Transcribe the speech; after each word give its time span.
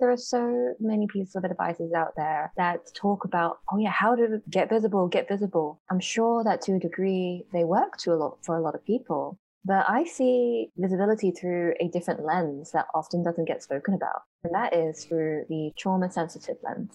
There 0.00 0.10
are 0.12 0.16
so 0.16 0.74
many 0.78 1.08
pieces 1.08 1.34
of 1.34 1.44
advices 1.44 1.92
out 1.92 2.14
there 2.16 2.52
that 2.56 2.94
talk 2.94 3.24
about, 3.24 3.58
oh 3.72 3.78
yeah, 3.78 3.90
how 3.90 4.14
to 4.14 4.40
get 4.48 4.68
visible, 4.68 5.08
get 5.08 5.26
visible. 5.26 5.80
I'm 5.90 5.98
sure 5.98 6.44
that 6.44 6.60
to 6.62 6.74
a 6.74 6.78
degree 6.78 7.44
they 7.52 7.64
work 7.64 7.96
to 7.98 8.12
a 8.12 8.14
lot 8.14 8.38
for 8.42 8.56
a 8.56 8.60
lot 8.60 8.76
of 8.76 8.84
people. 8.84 9.38
But 9.64 9.86
I 9.88 10.04
see 10.04 10.70
visibility 10.76 11.32
through 11.32 11.74
a 11.80 11.88
different 11.88 12.24
lens 12.24 12.70
that 12.72 12.86
often 12.94 13.24
doesn't 13.24 13.46
get 13.46 13.60
spoken 13.60 13.94
about. 13.94 14.22
And 14.44 14.54
that 14.54 14.72
is 14.72 15.04
through 15.04 15.46
the 15.48 15.72
trauma 15.76 16.12
sensitive 16.12 16.58
lens. 16.62 16.92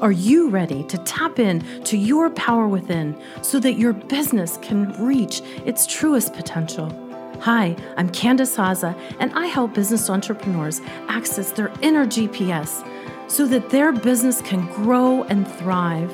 Are 0.00 0.12
you 0.12 0.50
ready 0.50 0.82
to 0.84 0.98
tap 0.98 1.38
in 1.38 1.60
to 1.84 1.96
your 1.96 2.28
power 2.30 2.66
within 2.66 3.16
so 3.42 3.60
that 3.60 3.74
your 3.74 3.92
business 3.92 4.58
can 4.62 4.92
reach 5.02 5.42
its 5.64 5.86
truest 5.86 6.34
potential? 6.34 6.90
Hi, 7.42 7.74
I'm 7.96 8.08
Candice 8.08 8.56
Haza, 8.56 8.96
and 9.18 9.32
I 9.32 9.46
help 9.46 9.74
business 9.74 10.08
entrepreneurs 10.08 10.80
access 11.08 11.50
their 11.50 11.72
inner 11.82 12.06
GPS 12.06 12.88
so 13.28 13.48
that 13.48 13.68
their 13.68 13.90
business 13.90 14.40
can 14.40 14.64
grow 14.66 15.24
and 15.24 15.44
thrive. 15.56 16.12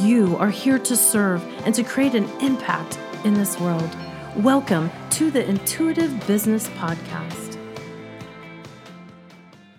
You 0.00 0.38
are 0.38 0.48
here 0.48 0.78
to 0.78 0.96
serve 0.96 1.44
and 1.66 1.74
to 1.74 1.84
create 1.84 2.14
an 2.14 2.24
impact 2.40 2.98
in 3.26 3.34
this 3.34 3.60
world. 3.60 3.94
Welcome 4.36 4.90
to 5.10 5.30
the 5.30 5.46
Intuitive 5.46 6.26
Business 6.26 6.66
Podcast. 6.68 7.58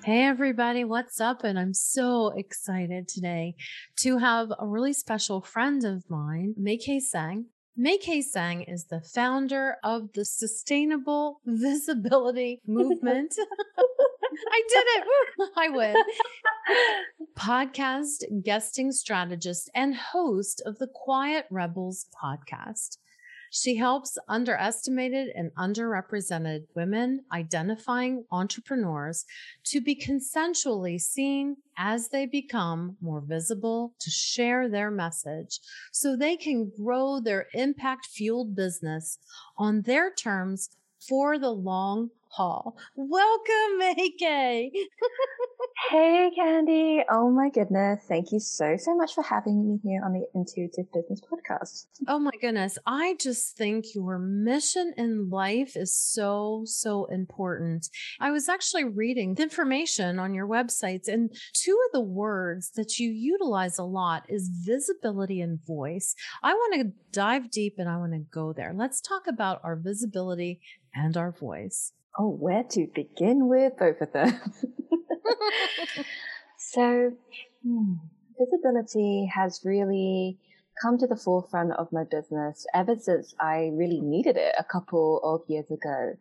Hey, 0.03 0.22
everybody, 0.25 0.83
what's 0.83 1.20
up? 1.20 1.44
And 1.44 1.58
I'm 1.58 1.73
so 1.73 2.31
excited 2.38 3.08
today 3.08 3.55
to 4.02 4.20
have 4.20 4.49
a 4.59 4.67
really 4.67 4.94
special 4.94 5.41
friend 5.41 5.83
of 5.83 6.03
mine, 6.11 6.53
Mai-kee 6.55 6.99
Tsang. 6.99 7.45
Mai-kee 7.77 8.21
Tsang 8.21 8.61
is 8.61 8.85
the 8.85 9.02
founder 9.02 9.75
of 9.83 10.13
the 10.13 10.23
Sustainable 10.23 11.41
Visibility 11.45 12.61
Movement. 12.66 13.35
I 13.38 14.63
did 14.70 14.85
it. 14.88 15.03
I 15.57 15.70
win. 15.70 15.95
Podcast 17.38 18.23
guesting 18.43 18.93
strategist 18.93 19.69
and 19.75 19.94
host 19.94 20.61
of 20.66 20.80
the 20.80 20.88
Quiet 20.88 21.47
Rebels 21.50 22.05
podcast. 22.23 22.97
She 23.58 23.78
helps 23.78 24.17
underestimated 24.28 25.30
and 25.30 25.50
underrepresented 25.56 26.67
women 26.75 27.23
identifying 27.31 28.25
entrepreneurs 28.30 29.23
to 29.67 29.80
be 29.80 29.95
consensually 29.95 31.00
seen 31.00 31.56
as 31.78 32.09
they 32.09 32.25
become 32.25 32.97
more 33.00 33.22
visible 33.22 33.94
to 34.00 34.09
share 34.09 34.67
their 34.67 34.92
message 34.92 35.62
so 35.94 36.17
they 36.17 36.36
can 36.36 36.70
grow 36.75 37.22
their 37.22 37.47
impact 37.53 38.08
fueled 38.08 38.58
business 38.58 39.20
on 39.58 39.84
their 39.84 40.14
terms 40.14 40.72
for 41.00 41.40
the 41.40 41.52
long 41.52 42.09
haul. 42.36 42.75
Welcome, 42.95 43.95
Kay. 44.19 44.72
hey, 45.89 46.31
Candy. 46.36 47.03
Oh 47.09 47.30
my 47.30 47.50
goodness. 47.50 48.03
Thank 48.08 48.31
you 48.31 48.39
so, 48.39 48.75
so 48.78 48.95
much 48.95 49.14
for 49.14 49.23
having 49.23 49.66
me 49.66 49.80
here 49.83 50.02
on 50.03 50.14
the 50.14 50.25
Intuitive 50.33 50.91
Business 50.94 51.22
Podcast. 51.22 51.86
Oh 52.08 52.19
my 52.19 52.31
goodness. 52.41 52.78
I 52.86 53.16
just 53.19 53.56
think 53.56 53.86
your 53.95 54.19
mission 54.19 54.94
in 54.97 55.30
life 55.30 55.78
is 55.78 55.95
so, 55.95 56.63
so 56.66 57.06
important. 57.06 57.89
I 58.19 58.31
was 58.31 58.50
actually 58.50 58.83
reading 58.83 59.36
the 59.36 59.44
information 59.44 60.19
on 60.19 60.33
your 60.33 60.47
websites, 60.47 61.08
and 61.08 61.33
two 61.53 61.78
of 61.88 61.94
the 61.94 62.02
words 62.02 62.72
that 62.75 63.00
you 63.00 63.09
utilize 63.09 63.78
a 63.78 63.83
lot 63.83 64.25
is 64.28 64.50
visibility 64.50 65.39
and 65.39 65.59
voice. 65.66 66.16
I 66.44 66.53
want 66.53 66.81
to 66.81 66.91
dive 67.11 67.50
deep 67.50 67.75
and 67.78 67.88
I 67.88 67.97
want 67.97 68.11
to 68.13 68.19
go 68.19 68.52
there. 68.52 68.73
Let's 68.75 69.00
talk 69.00 69.23
about 69.28 69.61
our 69.63 69.75
visibility 69.78 70.59
and 70.94 71.16
our 71.16 71.31
voice. 71.31 71.94
Oh, 72.17 72.30
where 72.30 72.63
to 72.63 72.88
begin 72.94 73.47
with 73.49 73.73
both 73.77 73.99
of 74.02 74.13
them? 74.13 74.39
so, 76.57 77.11
hmm, 77.63 77.94
visibility 78.38 79.30
has 79.33 79.61
really 79.66 80.38
come 80.81 80.97
to 80.97 81.07
the 81.07 81.16
forefront 81.16 81.72
of 81.73 81.91
my 81.91 82.03
business 82.03 82.66
ever 82.73 82.95
since 82.95 83.33
I 83.39 83.72
really 83.73 84.01
needed 84.01 84.35
it 84.35 84.56
a 84.57 84.63
couple 84.63 85.22
of 85.23 85.50
years 85.50 85.69
ago 85.72 86.13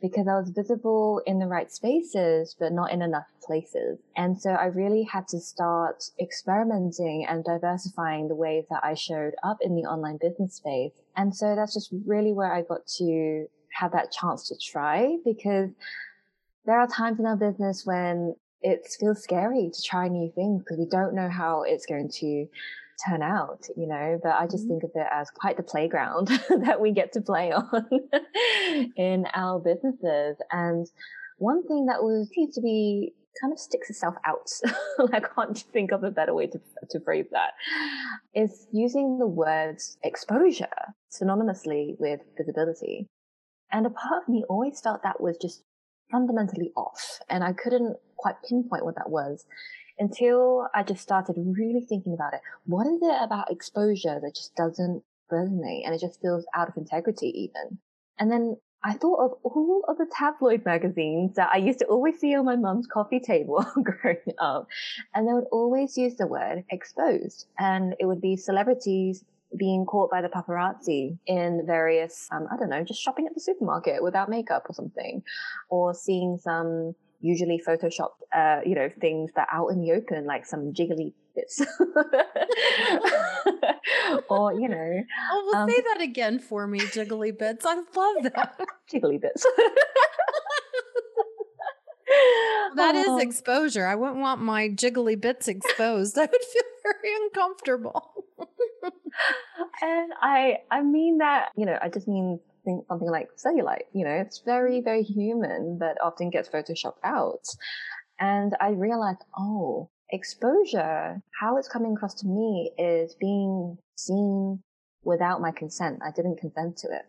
because 0.00 0.26
I 0.26 0.34
was 0.34 0.50
visible 0.50 1.22
in 1.26 1.38
the 1.38 1.46
right 1.46 1.70
spaces, 1.70 2.56
but 2.58 2.72
not 2.72 2.92
in 2.92 3.02
enough 3.02 3.26
places. 3.42 3.98
And 4.16 4.40
so 4.40 4.50
I 4.50 4.66
really 4.66 5.04
had 5.04 5.28
to 5.28 5.38
start 5.38 6.04
experimenting 6.20 7.26
and 7.28 7.44
diversifying 7.44 8.28
the 8.28 8.34
ways 8.34 8.64
that 8.70 8.82
I 8.82 8.94
showed 8.94 9.34
up 9.42 9.58
in 9.60 9.76
the 9.76 9.82
online 9.82 10.18
business 10.20 10.54
space. 10.54 10.92
And 11.16 11.34
so 11.34 11.54
that's 11.54 11.74
just 11.74 11.92
really 12.06 12.32
where 12.32 12.52
I 12.52 12.62
got 12.62 12.86
to 12.98 13.46
have 13.72 13.92
that 13.92 14.12
chance 14.12 14.48
to 14.48 14.56
try 14.58 15.16
because 15.24 15.70
there 16.66 16.78
are 16.78 16.86
times 16.86 17.18
in 17.18 17.26
our 17.26 17.36
business 17.36 17.86
when 17.86 18.34
it 18.62 18.86
feels 18.98 19.22
scary 19.22 19.70
to 19.72 19.82
try 19.82 20.08
new 20.08 20.30
things 20.34 20.62
because 20.62 20.78
we 20.78 20.86
don't 20.86 21.14
know 21.14 21.28
how 21.28 21.62
it's 21.62 21.86
going 21.86 22.10
to 22.10 22.46
turn 23.08 23.22
out, 23.22 23.66
you 23.76 23.86
know, 23.86 24.18
but 24.22 24.32
I 24.32 24.46
just 24.46 24.64
mm-hmm. 24.64 24.80
think 24.80 24.84
of 24.84 24.90
it 24.94 25.06
as 25.10 25.30
quite 25.30 25.56
the 25.56 25.62
playground 25.62 26.26
that 26.64 26.80
we 26.80 26.92
get 26.92 27.12
to 27.14 27.20
play 27.20 27.52
on 27.52 27.86
in 28.96 29.26
our 29.34 29.58
businesses. 29.58 30.36
And 30.52 30.86
one 31.38 31.66
thing 31.66 31.86
that 31.86 32.02
was 32.02 32.28
seems 32.34 32.54
to 32.56 32.60
be 32.60 33.14
kind 33.40 33.52
of 33.52 33.58
sticks 33.58 33.90
itself 33.90 34.14
out. 34.26 34.50
I 35.12 35.20
can't 35.20 35.58
think 35.72 35.92
of 35.92 36.04
a 36.04 36.10
better 36.10 36.34
way 36.34 36.46
to, 36.48 36.60
to 36.90 37.00
phrase 37.00 37.26
that. 37.32 37.52
Is 38.34 38.66
using 38.72 39.18
the 39.18 39.26
words 39.26 39.96
exposure 40.02 40.68
synonymously 41.10 41.96
with 41.98 42.20
visibility. 42.36 43.08
And 43.72 43.86
a 43.86 43.90
part 43.90 44.22
of 44.22 44.28
me 44.28 44.44
always 44.48 44.80
felt 44.80 45.02
that 45.02 45.20
was 45.20 45.36
just 45.36 45.62
fundamentally 46.10 46.72
off. 46.76 47.20
And 47.28 47.44
I 47.44 47.52
couldn't 47.52 47.96
quite 48.16 48.36
pinpoint 48.46 48.84
what 48.84 48.96
that 48.96 49.10
was 49.10 49.44
until 49.98 50.68
I 50.74 50.82
just 50.82 51.02
started 51.02 51.36
really 51.36 51.84
thinking 51.88 52.14
about 52.14 52.34
it. 52.34 52.40
What 52.64 52.86
is 52.86 53.00
it 53.02 53.22
about 53.22 53.50
exposure 53.50 54.18
that 54.20 54.34
just 54.34 54.54
doesn't 54.56 55.02
resonate 55.30 55.82
and 55.84 55.94
it 55.94 56.00
just 56.00 56.20
feels 56.20 56.44
out 56.54 56.68
of 56.68 56.76
integrity 56.76 57.28
even? 57.28 57.78
And 58.18 58.30
then 58.30 58.56
I 58.82 58.94
thought 58.94 59.24
of 59.24 59.32
all 59.44 59.84
of 59.88 59.98
the 59.98 60.06
tabloid 60.10 60.64
magazines 60.64 61.36
that 61.36 61.50
I 61.52 61.58
used 61.58 61.80
to 61.80 61.84
always 61.84 62.18
see 62.18 62.34
on 62.34 62.46
my 62.46 62.56
mum's 62.56 62.86
coffee 62.86 63.20
table 63.20 63.64
growing 63.82 64.34
up. 64.38 64.68
And 65.14 65.28
they 65.28 65.32
would 65.32 65.48
always 65.52 65.98
use 65.98 66.16
the 66.16 66.26
word 66.26 66.64
exposed. 66.70 67.46
And 67.58 67.94
it 68.00 68.06
would 68.06 68.22
be 68.22 68.36
celebrities 68.36 69.22
being 69.56 69.84
caught 69.84 70.10
by 70.10 70.22
the 70.22 70.28
paparazzi 70.28 71.18
in 71.26 71.62
various, 71.66 72.28
um, 72.32 72.46
I 72.52 72.56
don't 72.56 72.70
know, 72.70 72.84
just 72.84 73.00
shopping 73.00 73.26
at 73.26 73.34
the 73.34 73.40
supermarket 73.40 74.02
without 74.02 74.28
makeup 74.28 74.66
or 74.68 74.74
something, 74.74 75.22
or 75.68 75.94
seeing 75.94 76.38
some 76.38 76.94
usually 77.20 77.60
photoshopped, 77.66 78.22
uh, 78.34 78.60
you 78.64 78.74
know, 78.74 78.88
things 79.00 79.30
that 79.36 79.48
out 79.52 79.68
in 79.68 79.80
the 79.80 79.92
open, 79.92 80.24
like 80.24 80.46
some 80.46 80.72
jiggly 80.72 81.12
bits. 81.34 81.60
or, 84.28 84.52
you 84.54 84.68
know. 84.68 85.02
Oh, 85.32 85.50
well, 85.52 85.62
um, 85.62 85.68
say 85.68 85.80
that 85.80 86.00
again 86.00 86.38
for 86.38 86.66
me, 86.66 86.80
jiggly 86.80 87.36
bits. 87.36 87.66
I 87.66 87.74
love 87.74 87.84
that. 88.22 88.58
jiggly 88.92 89.20
bits. 89.20 89.44
That 92.76 92.94
is 92.94 93.08
oh. 93.08 93.18
exposure. 93.18 93.86
I 93.86 93.94
wouldn't 93.94 94.18
want 94.18 94.40
my 94.40 94.68
jiggly 94.68 95.20
bits 95.20 95.48
exposed. 95.48 96.16
I 96.18 96.22
would 96.22 96.30
feel 96.30 96.62
very 96.82 97.14
uncomfortable 97.24 98.24
and 99.82 100.12
I, 100.20 100.58
I 100.70 100.82
mean 100.82 101.18
that, 101.18 101.50
you 101.56 101.66
know, 101.66 101.78
I 101.80 101.88
just 101.88 102.08
mean 102.08 102.40
something 102.88 103.10
like 103.10 103.28
cellulite, 103.36 103.84
you 103.92 104.04
know, 104.04 104.12
it's 104.12 104.42
very, 104.44 104.80
very 104.80 105.02
human, 105.02 105.78
but 105.78 106.00
often 106.02 106.30
gets 106.30 106.48
photoshopped 106.48 107.02
out. 107.04 107.44
And 108.18 108.54
I 108.60 108.70
realized, 108.70 109.24
oh, 109.38 109.90
exposure, 110.10 111.22
how 111.40 111.56
it's 111.56 111.68
coming 111.68 111.94
across 111.94 112.14
to 112.16 112.26
me 112.26 112.70
is 112.78 113.14
being 113.18 113.78
seen 113.96 114.62
without 115.02 115.40
my 115.40 115.50
consent. 115.50 116.00
I 116.04 116.10
didn't 116.14 116.38
consent 116.38 116.76
to 116.78 116.88
it. 116.88 117.06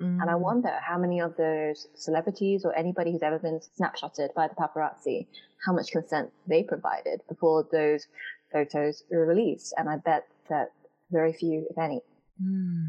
Mm. 0.00 0.20
And 0.20 0.30
I 0.30 0.34
mm. 0.34 0.40
wonder 0.40 0.78
how 0.80 0.98
many 0.98 1.20
of 1.20 1.36
those 1.36 1.86
celebrities 1.94 2.64
or 2.64 2.74
anybody 2.74 3.12
who's 3.12 3.22
ever 3.22 3.38
been 3.38 3.60
snapshotted 3.78 4.34
by 4.34 4.48
the 4.48 4.54
paparazzi, 4.54 5.26
how 5.66 5.72
much 5.72 5.92
consent 5.92 6.30
they 6.46 6.62
provided 6.62 7.20
before 7.28 7.68
those 7.70 8.06
photos 8.52 9.04
were 9.10 9.26
released. 9.26 9.74
And 9.76 9.88
I 9.88 9.96
bet 9.96 10.26
that 10.48 10.72
very 11.12 11.32
few, 11.32 11.66
if 11.70 11.78
any. 11.78 12.00
Mm. 12.42 12.86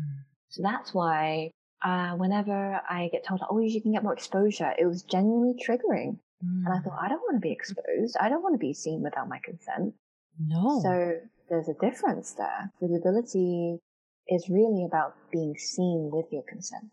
So 0.50 0.62
that's 0.64 0.94
why 0.94 1.52
uh, 1.84 2.12
whenever 2.16 2.82
I 2.90 3.10
get 3.12 3.26
told, 3.26 3.42
oh, 3.50 3.60
you 3.60 3.82
can 3.82 3.92
get 3.92 4.04
more 4.04 4.14
exposure, 4.14 4.74
it 4.78 4.86
was 4.86 5.04
genuinely 5.04 5.56
triggering. 5.56 6.18
Mm. 6.44 6.66
And 6.66 6.70
I 6.70 6.80
thought, 6.80 6.98
I 7.00 7.10
don't 7.10 7.22
want 7.22 7.36
to 7.36 7.42
be 7.42 7.52
exposed. 7.52 8.18
I 8.20 8.30
don't 8.30 8.42
want 8.42 8.56
to 8.56 8.60
be 8.60 8.74
seen 8.74 9.02
without 9.02 9.28
my 9.28 9.40
consent. 9.44 9.94
No. 10.40 10.80
So 10.82 11.20
there's 11.50 11.70
a 11.70 11.74
difference 11.74 12.34
there. 12.34 12.72
Visibility 12.82 13.80
is 14.28 14.50
really 14.50 14.86
about 14.86 15.16
being 15.32 15.56
seen 15.58 16.10
with 16.12 16.26
your 16.32 16.44
consent. 16.44 16.92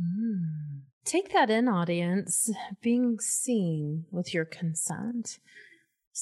Mm. 0.00 0.82
Take 1.04 1.32
that 1.32 1.50
in, 1.50 1.66
audience. 1.68 2.50
Being 2.80 3.18
seen 3.18 4.04
with 4.10 4.32
your 4.32 4.44
consent. 4.44 5.38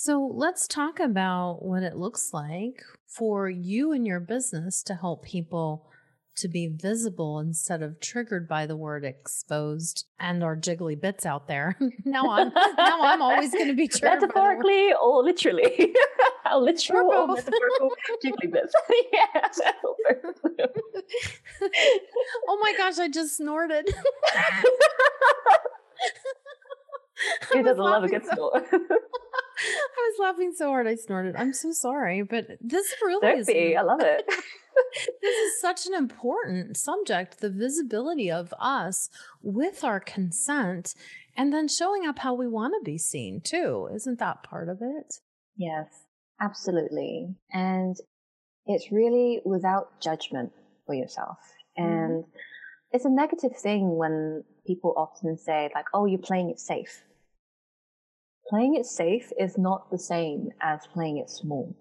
So 0.00 0.30
let's 0.32 0.68
talk 0.68 1.00
about 1.00 1.64
what 1.64 1.82
it 1.82 1.96
looks 1.96 2.32
like 2.32 2.84
for 3.08 3.50
you 3.50 3.90
and 3.90 4.06
your 4.06 4.20
business 4.20 4.84
to 4.84 4.94
help 4.94 5.24
people 5.24 5.90
to 6.36 6.46
be 6.46 6.68
visible 6.68 7.40
instead 7.40 7.82
of 7.82 7.98
triggered 7.98 8.46
by 8.46 8.64
the 8.64 8.76
word 8.76 9.04
exposed 9.04 10.06
and 10.20 10.44
our 10.44 10.56
jiggly 10.56 10.98
bits 10.98 11.26
out 11.26 11.48
there. 11.48 11.76
now 12.04 12.30
I'm 12.30 12.52
now 12.54 13.00
I'm 13.02 13.20
always 13.20 13.52
going 13.52 13.66
to 13.66 13.74
be 13.74 13.88
triggered 13.88 14.20
metaphorically 14.20 14.92
oh, 14.96 15.16
or 15.18 15.24
literally. 15.24 15.92
literal 16.56 17.10
or 17.10 17.26
metaphorical 17.34 17.90
jiggly 18.24 18.52
bits. 18.52 18.72
yeah. 19.12 19.48
oh 22.46 22.58
my 22.62 22.72
gosh, 22.76 23.00
I 23.00 23.08
just 23.08 23.36
snorted. 23.36 23.92
He 27.52 27.62
doesn't 27.62 27.82
love 27.82 28.04
a 28.04 28.08
good 28.08 28.24
snort. 28.24 28.66
I 28.72 30.10
was 30.10 30.18
laughing 30.20 30.52
so 30.54 30.68
hard 30.68 30.86
I 30.86 30.94
snorted. 30.94 31.34
I'm 31.36 31.52
so 31.52 31.72
sorry, 31.72 32.22
but 32.22 32.46
this 32.60 32.94
really 33.02 33.20
Don't 33.20 33.38
is. 33.40 33.46
Be. 33.46 33.76
I 33.76 33.82
love 33.82 34.00
it. 34.00 34.24
this 35.22 35.36
is 35.36 35.60
such 35.60 35.86
an 35.86 35.94
important 35.94 36.76
subject 36.76 37.40
the 37.40 37.50
visibility 37.50 38.30
of 38.30 38.54
us 38.60 39.08
with 39.42 39.82
our 39.82 40.00
consent 40.00 40.94
and 41.36 41.52
then 41.52 41.68
showing 41.68 42.06
up 42.06 42.20
how 42.20 42.34
we 42.34 42.46
want 42.46 42.74
to 42.78 42.84
be 42.84 42.98
seen 42.98 43.40
too. 43.40 43.88
Isn't 43.94 44.18
that 44.18 44.42
part 44.42 44.68
of 44.68 44.78
it? 44.80 45.14
Yes, 45.56 45.86
absolutely. 46.40 47.34
And 47.52 47.96
it's 48.66 48.92
really 48.92 49.40
without 49.44 50.00
judgment 50.00 50.52
for 50.86 50.94
yourself. 50.94 51.38
Mm-hmm. 51.78 51.92
And 51.92 52.24
it's 52.92 53.04
a 53.04 53.10
negative 53.10 53.56
thing 53.56 53.96
when 53.96 54.44
people 54.66 54.94
often 54.96 55.36
say, 55.36 55.70
like, 55.74 55.86
oh, 55.94 56.06
you're 56.06 56.18
playing 56.18 56.50
it 56.50 56.60
safe 56.60 57.02
playing 58.48 58.74
it 58.74 58.86
safe 58.86 59.30
is 59.38 59.58
not 59.58 59.90
the 59.90 59.98
same 59.98 60.50
as 60.60 60.86
playing 60.92 61.18
it 61.18 61.30
small. 61.30 61.74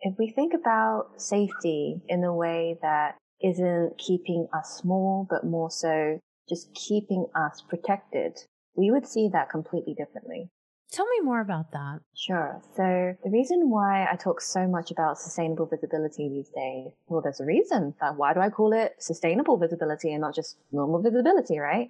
If 0.00 0.14
we 0.18 0.30
think 0.30 0.52
about 0.54 1.20
safety 1.20 2.00
in 2.08 2.24
a 2.24 2.34
way 2.34 2.78
that 2.82 3.16
isn't 3.42 3.98
keeping 3.98 4.48
us 4.52 4.78
small, 4.80 5.26
but 5.28 5.44
more 5.44 5.70
so 5.70 6.18
just 6.48 6.74
keeping 6.74 7.26
us 7.34 7.62
protected, 7.68 8.38
we 8.74 8.90
would 8.90 9.06
see 9.06 9.28
that 9.32 9.50
completely 9.50 9.94
differently. 9.94 10.48
Tell 10.90 11.06
me 11.06 11.20
more 11.22 11.40
about 11.40 11.72
that. 11.72 12.00
Sure. 12.14 12.60
So 12.76 13.14
the 13.24 13.30
reason 13.30 13.70
why 13.70 14.06
I 14.10 14.16
talk 14.16 14.40
so 14.40 14.66
much 14.66 14.90
about 14.90 15.18
sustainable 15.18 15.66
visibility 15.66 16.28
these 16.28 16.50
days, 16.50 16.92
well, 17.08 17.22
there's 17.22 17.40
a 17.40 17.46
reason. 17.46 17.94
Why 18.16 18.34
do 18.34 18.40
I 18.40 18.50
call 18.50 18.72
it 18.72 18.96
sustainable 18.98 19.56
visibility 19.56 20.12
and 20.12 20.20
not 20.20 20.34
just 20.34 20.58
normal 20.70 21.00
visibility, 21.00 21.58
right? 21.58 21.88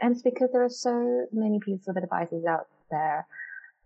And 0.00 0.12
it's 0.12 0.22
because 0.22 0.50
there 0.52 0.62
are 0.62 0.68
so 0.68 1.26
many 1.32 1.58
pieces 1.58 1.88
of 1.88 1.96
advice 1.96 2.28
out 2.48 2.68
there 2.90 3.26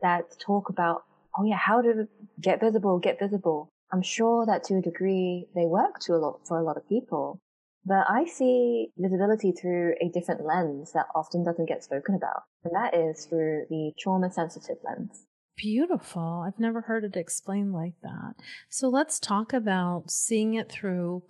that 0.02 0.24
talk 0.38 0.68
about, 0.68 1.04
oh 1.38 1.44
yeah, 1.44 1.56
how 1.56 1.80
to 1.82 2.08
get 2.40 2.60
visible, 2.60 2.98
get 2.98 3.18
visible. 3.18 3.68
I'm 3.92 4.02
sure 4.02 4.46
that 4.46 4.64
to 4.64 4.76
a 4.76 4.82
degree 4.82 5.46
they 5.54 5.66
work 5.66 5.98
to 6.00 6.14
a 6.14 6.18
lot 6.18 6.40
for 6.46 6.58
a 6.58 6.64
lot 6.64 6.76
of 6.76 6.88
people. 6.88 7.40
But 7.84 8.06
I 8.10 8.26
see 8.26 8.88
visibility 8.98 9.52
through 9.52 9.94
a 10.00 10.10
different 10.10 10.44
lens 10.44 10.92
that 10.92 11.06
often 11.14 11.44
doesn't 11.44 11.68
get 11.68 11.82
spoken 11.82 12.14
about. 12.14 12.42
And 12.62 12.74
that 12.74 12.94
is 12.94 13.24
through 13.24 13.64
the 13.70 13.92
trauma 13.98 14.30
sensitive 14.30 14.76
lens. 14.84 15.24
Beautiful. 15.56 16.44
I've 16.46 16.60
never 16.60 16.82
heard 16.82 17.04
it 17.04 17.16
explained 17.16 17.72
like 17.72 17.94
that. 18.02 18.34
So 18.68 18.88
let's 18.88 19.18
talk 19.18 19.52
about 19.52 20.10
seeing 20.10 20.54
it 20.54 20.70
through 20.70 21.22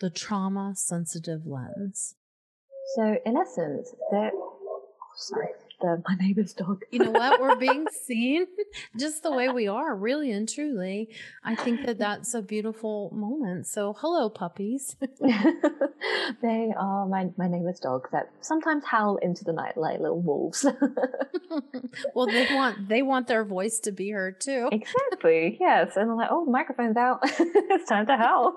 the 0.00 0.10
trauma 0.10 0.72
sensitive 0.74 1.46
lens. 1.46 2.14
So 2.94 3.16
in 3.24 3.36
essence, 3.36 3.94
there, 4.10 4.30
oh, 4.34 4.88
sorry, 5.16 5.48
the 5.80 6.02
my 6.08 6.14
neighbor's 6.16 6.52
dog. 6.52 6.82
you 6.90 7.00
know 7.00 7.10
what? 7.10 7.40
We're 7.40 7.56
being 7.56 7.86
seen 8.06 8.46
just 8.98 9.22
the 9.22 9.30
way 9.30 9.48
we 9.48 9.68
are, 9.68 9.94
really 9.94 10.30
and 10.30 10.48
truly. 10.48 11.10
I 11.44 11.54
think 11.54 11.84
that 11.86 11.98
that's 11.98 12.34
a 12.34 12.42
beautiful 12.42 13.10
moment. 13.14 13.66
So, 13.66 13.94
hello, 13.98 14.28
puppies. 14.28 14.96
they 16.42 16.72
are 16.76 17.06
my 17.06 17.30
my 17.36 17.48
neighbor's 17.48 17.80
dogs 17.80 18.10
that 18.12 18.30
sometimes 18.40 18.84
howl 18.84 19.16
into 19.18 19.44
the 19.44 19.52
night 19.52 19.76
like 19.76 20.00
little 20.00 20.20
wolves. 20.20 20.64
well, 22.14 22.26
they 22.26 22.46
want 22.54 22.88
they 22.88 23.02
want 23.02 23.26
their 23.26 23.44
voice 23.44 23.80
to 23.80 23.92
be 23.92 24.10
heard 24.10 24.40
too. 24.40 24.68
Exactly. 24.72 25.56
Yes, 25.60 25.96
and 25.96 26.10
I'm 26.10 26.16
like, 26.16 26.28
oh, 26.30 26.44
microphone's 26.44 26.96
out. 26.96 27.20
it's 27.22 27.88
time 27.88 28.06
to 28.06 28.16
howl. 28.16 28.56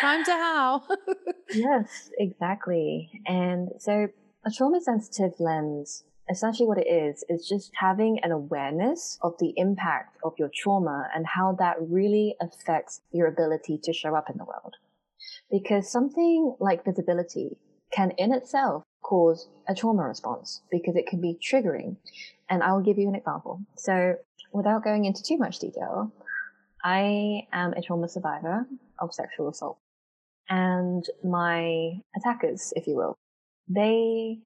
time 0.00 0.24
to 0.24 0.32
howl. 0.32 0.86
yes, 1.52 2.10
exactly. 2.18 3.22
And 3.26 3.70
so 3.78 4.08
a 4.46 4.50
trauma 4.50 4.80
sensitive 4.80 5.32
lens, 5.38 6.04
essentially 6.30 6.66
what 6.66 6.78
it 6.78 6.86
is, 6.86 7.24
is 7.28 7.48
just 7.48 7.72
having 7.76 8.18
an 8.22 8.30
awareness 8.30 9.18
of 9.22 9.34
the 9.38 9.54
impact 9.56 10.18
of 10.22 10.34
your 10.38 10.50
trauma 10.54 11.08
and 11.14 11.26
how 11.26 11.52
that 11.58 11.76
really 11.80 12.36
affects 12.40 13.00
your 13.10 13.26
ability 13.26 13.78
to 13.82 13.92
show 13.92 14.14
up 14.14 14.28
in 14.28 14.36
the 14.36 14.44
world. 14.44 14.74
Because 15.50 15.90
something 15.90 16.56
like 16.60 16.84
visibility 16.84 17.56
can 17.92 18.10
in 18.12 18.32
itself 18.32 18.82
cause 19.02 19.48
a 19.68 19.74
trauma 19.74 20.02
response 20.02 20.62
because 20.70 20.96
it 20.96 21.06
can 21.06 21.20
be 21.20 21.38
triggering. 21.42 21.96
And 22.50 22.62
I 22.62 22.72
will 22.72 22.82
give 22.82 22.98
you 22.98 23.08
an 23.08 23.14
example. 23.14 23.60
So 23.76 24.16
without 24.52 24.84
going 24.84 25.04
into 25.04 25.22
too 25.22 25.38
much 25.38 25.58
detail, 25.58 26.12
I 26.82 27.46
am 27.52 27.72
a 27.72 27.82
trauma 27.82 28.08
survivor 28.08 28.66
of 28.98 29.14
sexual 29.14 29.48
assault. 29.48 29.78
And 30.50 31.04
my 31.22 32.00
attackers, 32.14 32.74
if 32.76 32.86
you 32.86 32.96
will, 32.96 33.16
they, 33.68 34.38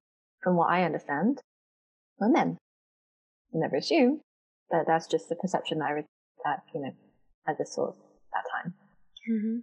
from 0.43 0.57
what 0.57 0.71
I 0.71 0.85
understand, 0.85 1.41
were 2.19 2.29
men. 2.29 2.59
I 3.55 3.59
never 3.59 3.77
assume, 3.77 4.21
but 4.71 4.87
that's 4.87 5.07
just 5.07 5.29
the 5.29 5.37
perception 5.37 5.79
that 5.79 5.87
I, 5.87 6.05
that, 6.45 6.63
you 6.75 6.81
know, 6.81 6.93
I 7.47 7.53
just 7.57 7.75
saw 7.75 7.93
that 8.33 8.45
time. 8.53 8.75
Mm-hmm. 9.31 9.59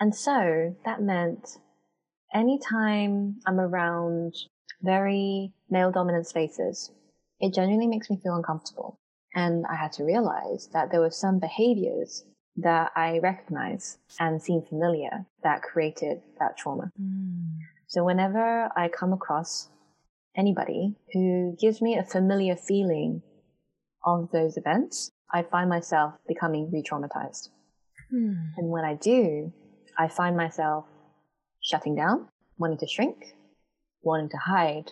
And 0.00 0.14
so 0.14 0.76
that 0.84 1.02
meant 1.02 1.58
anytime 2.34 3.36
I'm 3.46 3.60
around 3.60 4.34
very 4.82 5.52
male 5.70 5.90
dominant 5.90 6.26
spaces, 6.26 6.90
it 7.40 7.54
genuinely 7.54 7.86
makes 7.86 8.10
me 8.10 8.18
feel 8.22 8.34
uncomfortable. 8.34 8.98
And 9.34 9.64
I 9.66 9.76
had 9.76 9.92
to 9.92 10.04
realize 10.04 10.68
that 10.72 10.90
there 10.90 11.00
were 11.00 11.10
some 11.10 11.38
behaviors 11.38 12.24
that 12.56 12.92
I 12.94 13.18
recognize 13.18 13.98
and 14.20 14.40
seem 14.40 14.62
familiar 14.62 15.26
that 15.42 15.62
created 15.62 16.22
that 16.38 16.56
trauma. 16.56 16.90
Mm. 17.00 17.56
So 17.94 18.02
whenever 18.02 18.72
I 18.76 18.88
come 18.88 19.12
across 19.12 19.68
anybody 20.36 20.96
who 21.12 21.56
gives 21.60 21.80
me 21.80 21.96
a 21.96 22.02
familiar 22.02 22.56
feeling 22.56 23.22
of 24.04 24.32
those 24.32 24.56
events, 24.56 25.12
I 25.32 25.44
find 25.44 25.70
myself 25.70 26.14
becoming 26.26 26.72
re-traumatized. 26.72 27.50
Hmm. 28.10 28.32
And 28.56 28.68
when 28.68 28.84
I 28.84 28.94
do, 28.94 29.52
I 29.96 30.08
find 30.08 30.36
myself 30.36 30.86
shutting 31.62 31.94
down, 31.94 32.26
wanting 32.58 32.78
to 32.78 32.88
shrink, 32.88 33.36
wanting 34.02 34.30
to 34.30 34.38
hide, 34.38 34.90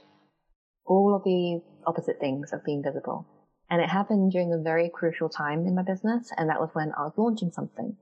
all 0.86 1.16
of 1.16 1.24
the 1.24 1.60
opposite 1.84 2.20
things 2.20 2.52
of 2.52 2.64
being 2.64 2.84
visible. 2.84 3.26
And 3.68 3.82
it 3.82 3.88
happened 3.88 4.30
during 4.30 4.52
a 4.52 4.62
very 4.62 4.88
crucial 4.88 5.28
time 5.28 5.66
in 5.66 5.74
my 5.74 5.82
business, 5.82 6.30
and 6.36 6.48
that 6.50 6.60
was 6.60 6.70
when 6.72 6.92
I 6.96 7.02
was 7.02 7.14
launching 7.16 7.50
something. 7.50 7.96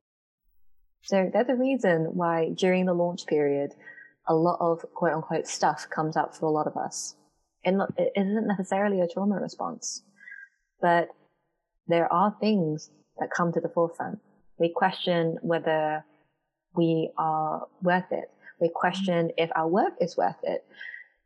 So 1.04 1.30
there's 1.32 1.48
a 1.48 1.54
reason 1.54 2.10
why 2.12 2.50
during 2.54 2.84
the 2.84 2.92
launch 2.92 3.24
period, 3.26 3.72
a 4.26 4.34
lot 4.34 4.58
of 4.60 4.84
quote 4.94 5.12
unquote 5.12 5.46
stuff 5.46 5.88
comes 5.90 6.16
up 6.16 6.34
for 6.34 6.46
a 6.46 6.50
lot 6.50 6.66
of 6.66 6.76
us. 6.76 7.16
And 7.64 7.82
it 7.96 8.12
isn't 8.16 8.46
necessarily 8.46 9.00
a 9.00 9.08
trauma 9.08 9.36
response, 9.36 10.02
but 10.80 11.08
there 11.86 12.10
are 12.12 12.34
things 12.40 12.90
that 13.18 13.30
come 13.30 13.52
to 13.52 13.60
the 13.60 13.68
forefront. 13.68 14.18
We 14.58 14.70
question 14.74 15.38
whether 15.42 16.04
we 16.74 17.10
are 17.18 17.66
worth 17.82 18.10
it. 18.12 18.30
We 18.60 18.70
question 18.74 19.30
if 19.36 19.50
our 19.54 19.68
work 19.68 19.94
is 20.00 20.16
worth 20.16 20.36
it. 20.42 20.64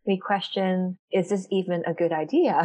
We 0.06 0.18
question, 0.18 0.98
is 1.12 1.30
this 1.30 1.46
even 1.50 1.82
a 1.86 1.94
good 1.94 2.12
idea? 2.12 2.62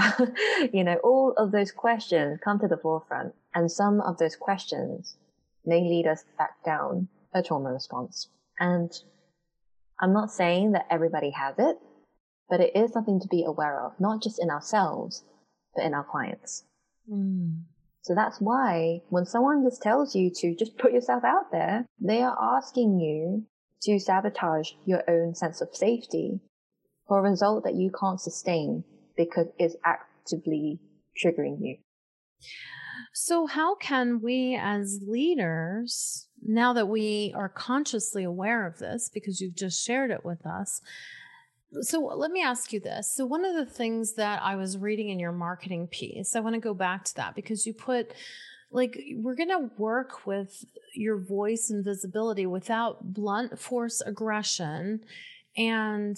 you 0.74 0.84
know, 0.84 0.96
all 1.04 1.34
of 1.38 1.52
those 1.52 1.72
questions 1.72 2.40
come 2.44 2.60
to 2.60 2.68
the 2.68 2.78
forefront 2.78 3.34
and 3.56 3.72
some 3.72 4.02
of 4.02 4.18
those 4.18 4.36
questions 4.36 5.16
may 5.66 5.82
lead 5.82 6.08
us 6.08 6.24
back 6.38 6.64
down 6.66 7.08
a 7.34 7.42
trauma 7.42 7.72
response. 7.72 8.28
And 8.60 8.92
I'm 10.02 10.14
not 10.14 10.32
saying 10.32 10.72
that 10.72 10.88
everybody 10.90 11.32
has 11.32 11.56
it, 11.58 11.78
but 12.50 12.62
it 12.62 12.76
is 12.76 12.92
something 12.92 13.20
to 13.20 13.28
be 13.28 13.44
aware 13.44 13.80
of, 13.86 14.00
not 14.00 14.22
just 14.22 14.42
in 14.42 14.50
ourselves, 14.50 15.24
but 15.76 15.86
in 15.86 15.94
our 15.94 16.04
clients. 16.04 16.64
Mm. 17.12 17.64
So 18.02 18.16
that's 18.16 18.40
why 18.40 19.02
when 19.10 19.26
someone 19.26 19.64
just 19.64 19.82
tells 19.82 20.16
you 20.16 20.32
to 20.36 20.56
just 20.56 20.78
put 20.78 20.94
yourself 20.94 21.24
out 21.24 21.52
there, 21.52 21.86
they 22.00 22.22
are 22.22 22.58
asking 22.58 23.00
you 23.00 23.46
to 23.84 24.00
sabotage 24.00 24.72
your 24.86 25.04
own 25.10 25.36
sense 25.36 25.62
of 25.62 25.76
safety 25.76 26.40
for 27.08 27.20
a 27.20 27.30
result 27.30 27.64
that 27.66 27.76
you 27.76 27.92
can't 27.92 28.22
sustain 28.22 28.84
because 29.18 29.48
it's 29.58 29.76
actively 29.86 30.80
triggering 31.22 31.58
you. 31.60 31.78
So, 33.14 33.48
how 33.48 33.76
can 33.76 34.22
we 34.22 34.58
as 34.60 35.02
leaders 35.06 36.29
now 36.46 36.74
that 36.74 36.88
we 36.88 37.34
are 37.36 37.50
consciously 37.50 38.24
aware 38.24 38.66
of 38.66 38.80
this, 38.80 39.10
because 39.14 39.42
you've 39.42 39.56
just 39.56 39.86
shared 39.86 40.12
it 40.12 40.24
with 40.24 40.46
us. 40.46 40.82
So 41.82 42.00
let 42.00 42.32
me 42.32 42.42
ask 42.42 42.74
you 42.74 42.80
this. 42.80 43.14
So, 43.14 43.26
one 43.26 43.46
of 43.46 43.56
the 43.56 43.66
things 43.66 44.16
that 44.16 44.42
I 44.42 44.56
was 44.56 44.78
reading 44.78 45.10
in 45.10 45.20
your 45.20 45.32
marketing 45.32 45.88
piece, 45.88 46.36
I 46.36 46.40
want 46.40 46.56
to 46.56 46.60
go 46.60 46.74
back 46.74 47.04
to 47.06 47.16
that 47.16 47.36
because 47.36 47.68
you 47.68 47.74
put 47.74 48.14
like 48.72 49.00
we're 49.16 49.36
going 49.36 49.50
to 49.50 49.70
work 49.78 50.26
with 50.26 50.66
your 50.94 51.18
voice 51.18 51.70
and 51.70 51.84
visibility 51.84 52.46
without 52.46 53.14
blunt 53.14 53.60
force 53.60 54.02
aggression 54.02 55.02
and 55.58 56.18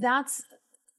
that's 0.00 0.42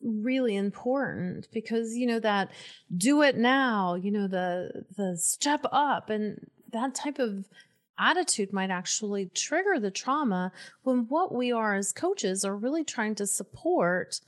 really 0.01 0.55
important 0.55 1.47
because 1.51 1.95
you 1.95 2.07
know 2.07 2.19
that 2.19 2.49
do 2.95 3.21
it 3.21 3.37
now 3.37 3.95
you 3.95 4.11
know 4.11 4.27
the 4.27 4.83
the 4.97 5.17
step 5.17 5.65
up 5.71 6.09
and 6.09 6.39
that 6.71 6.95
type 6.95 7.19
of 7.19 7.45
attitude 7.99 8.53
might 8.53 8.69
actually 8.69 9.27
trigger 9.33 9.79
the 9.79 9.91
trauma 9.91 10.51
when 10.83 11.05
what 11.09 11.33
we 11.33 11.51
are 11.51 11.75
as 11.75 11.91
coaches 11.91 12.45
are 12.45 12.55
really 12.55 12.83
trying 12.83 13.15
to 13.15 13.27
support 13.27 14.19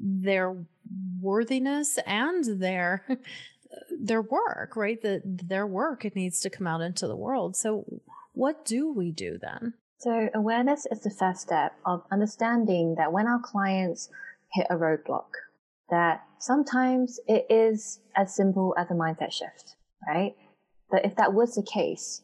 their 0.00 0.56
worthiness 1.20 1.98
and 2.06 2.60
their 2.60 3.04
their 4.00 4.22
work 4.22 4.76
right? 4.76 5.00
That 5.02 5.22
their 5.24 5.66
work 5.66 6.04
it 6.04 6.16
needs 6.16 6.40
to 6.40 6.50
come 6.50 6.66
out 6.66 6.80
into 6.80 7.06
the 7.06 7.16
world. 7.16 7.56
So 7.56 7.84
what 8.32 8.64
do 8.64 8.92
we 8.92 9.10
do 9.10 9.38
then? 9.40 9.74
So 9.98 10.28
awareness 10.34 10.86
is 10.90 11.00
the 11.00 11.10
first 11.10 11.42
step 11.42 11.74
of 11.86 12.04
understanding 12.10 12.96
that 12.96 13.12
when 13.12 13.26
our 13.26 13.40
clients 13.40 14.10
hit 14.52 14.66
a 14.70 14.76
roadblock 14.76 15.30
that 15.90 16.24
sometimes 16.38 17.20
it 17.26 17.46
is 17.48 18.00
as 18.16 18.34
simple 18.34 18.74
as 18.78 18.90
a 18.90 18.94
mindset 18.94 19.32
shift 19.32 19.76
right? 20.06 20.34
But 20.90 21.04
if 21.04 21.16
that 21.16 21.32
was 21.32 21.54
the 21.54 21.62
case 21.62 22.22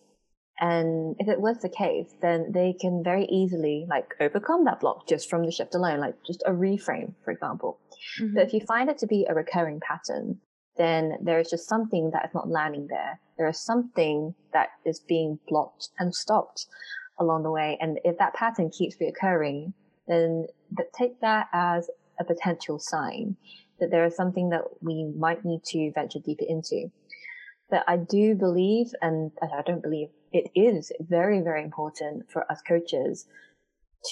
and 0.61 1.17
if 1.19 1.27
it 1.27 1.41
was 1.41 1.59
the 1.59 1.71
case, 1.71 2.15
then 2.21 2.53
they 2.53 2.75
can 2.79 3.03
very 3.03 3.25
easily 3.25 3.87
like 3.89 4.15
overcome 4.21 4.65
that 4.67 4.81
block 4.81 5.09
just 5.09 5.31
from 5.31 5.45
the 5.45 5.51
shift 5.51 5.75
alone, 5.75 6.01
like 6.01 6.15
just 6.27 6.43
a 6.47 6.51
reframe, 6.51 7.15
for 7.25 7.31
example. 7.31 7.81
Mm-hmm. 8.21 8.35
But 8.35 8.47
if 8.47 8.53
you 8.53 8.61
find 8.61 8.91
it 8.91 8.99
to 8.99 9.07
be 9.07 9.27
a 9.29 9.35
recurring 9.35 9.81
pattern, 9.81 10.39
then 10.77 11.15
there 11.23 11.41
is 11.41 11.51
just 11.51 11.69
something 11.69 12.11
that 12.13 12.27
is 12.27 12.35
not 12.35 12.49
landing 12.49 12.89
there. 12.89 13.19
There 13.39 13.49
is 13.49 13.59
something 13.59 14.35
that 14.53 14.69
is 14.85 15.01
being 15.01 15.39
blocked 15.49 15.89
and 15.99 16.15
stopped 16.15 16.67
along 17.19 17.43
the 17.43 17.51
way. 17.51 17.79
And 17.81 17.99
if 18.05 18.19
that 18.19 18.35
pattern 18.35 18.71
keeps 18.71 18.97
reoccurring, 18.97 19.73
then 20.09 20.47
take 20.97 21.21
that 21.21 21.49
as 21.55 21.89
a 22.19 22.25
potential 22.25 22.79
sign 22.79 23.37
that 23.79 23.91
there 23.91 24.05
is 24.05 24.15
something 24.15 24.51
that 24.51 24.65
we 24.83 25.11
might 25.17 25.43
need 25.45 25.65
to 25.65 25.91
venture 25.95 26.19
deeper 26.19 26.45
into. 26.47 26.91
But 27.71 27.85
I 27.87 27.97
do 27.97 28.35
believe, 28.35 28.93
and 29.01 29.31
I 29.43 29.63
don't 29.63 29.83
believe, 29.83 30.09
it 30.33 30.51
is 30.55 30.93
very, 31.01 31.41
very 31.41 31.63
important 31.63 32.31
for 32.31 32.51
us 32.51 32.61
coaches 32.67 33.27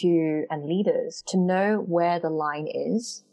to, 0.01 0.45
and 0.51 0.67
leaders 0.67 1.23
to 1.29 1.39
know 1.39 1.85
where 1.87 2.19
the 2.19 2.31
line 2.31 2.67
is 2.69 3.25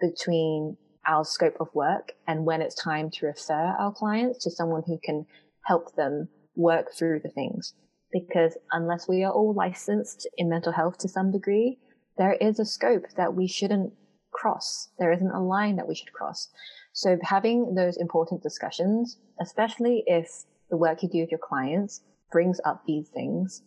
between 0.00 0.76
our 1.06 1.24
scope 1.24 1.56
of 1.60 1.68
work 1.74 2.12
and 2.26 2.44
when 2.44 2.60
it's 2.60 2.74
time 2.74 3.10
to 3.10 3.26
refer 3.26 3.74
our 3.78 3.92
clients 3.92 4.42
to 4.44 4.50
someone 4.50 4.82
who 4.86 4.98
can 5.02 5.24
help 5.64 5.94
them 5.94 6.28
work 6.56 6.92
through 6.92 7.20
the 7.22 7.30
things. 7.30 7.74
Because 8.12 8.56
unless 8.72 9.08
we 9.08 9.24
are 9.24 9.32
all 9.32 9.54
licensed 9.54 10.28
in 10.36 10.48
mental 10.48 10.72
health 10.72 10.98
to 10.98 11.08
some 11.08 11.30
degree, 11.30 11.78
there 12.18 12.34
is 12.34 12.58
a 12.58 12.64
scope 12.64 13.04
that 13.16 13.34
we 13.34 13.46
shouldn't 13.46 13.92
cross. 14.32 14.88
There 14.98 15.12
isn't 15.12 15.30
a 15.30 15.42
line 15.42 15.76
that 15.76 15.88
we 15.88 15.94
should 15.94 16.12
cross. 16.12 16.48
So 16.92 17.18
having 17.22 17.74
those 17.74 17.96
important 17.96 18.42
discussions, 18.42 19.18
especially 19.40 20.02
if 20.06 20.28
the 20.70 20.76
work 20.76 21.02
you 21.02 21.08
do 21.08 21.20
with 21.20 21.30
your 21.30 21.40
clients 21.42 22.02
brings 22.30 22.60
up 22.64 22.82
these 22.86 23.08
things, 23.08 23.62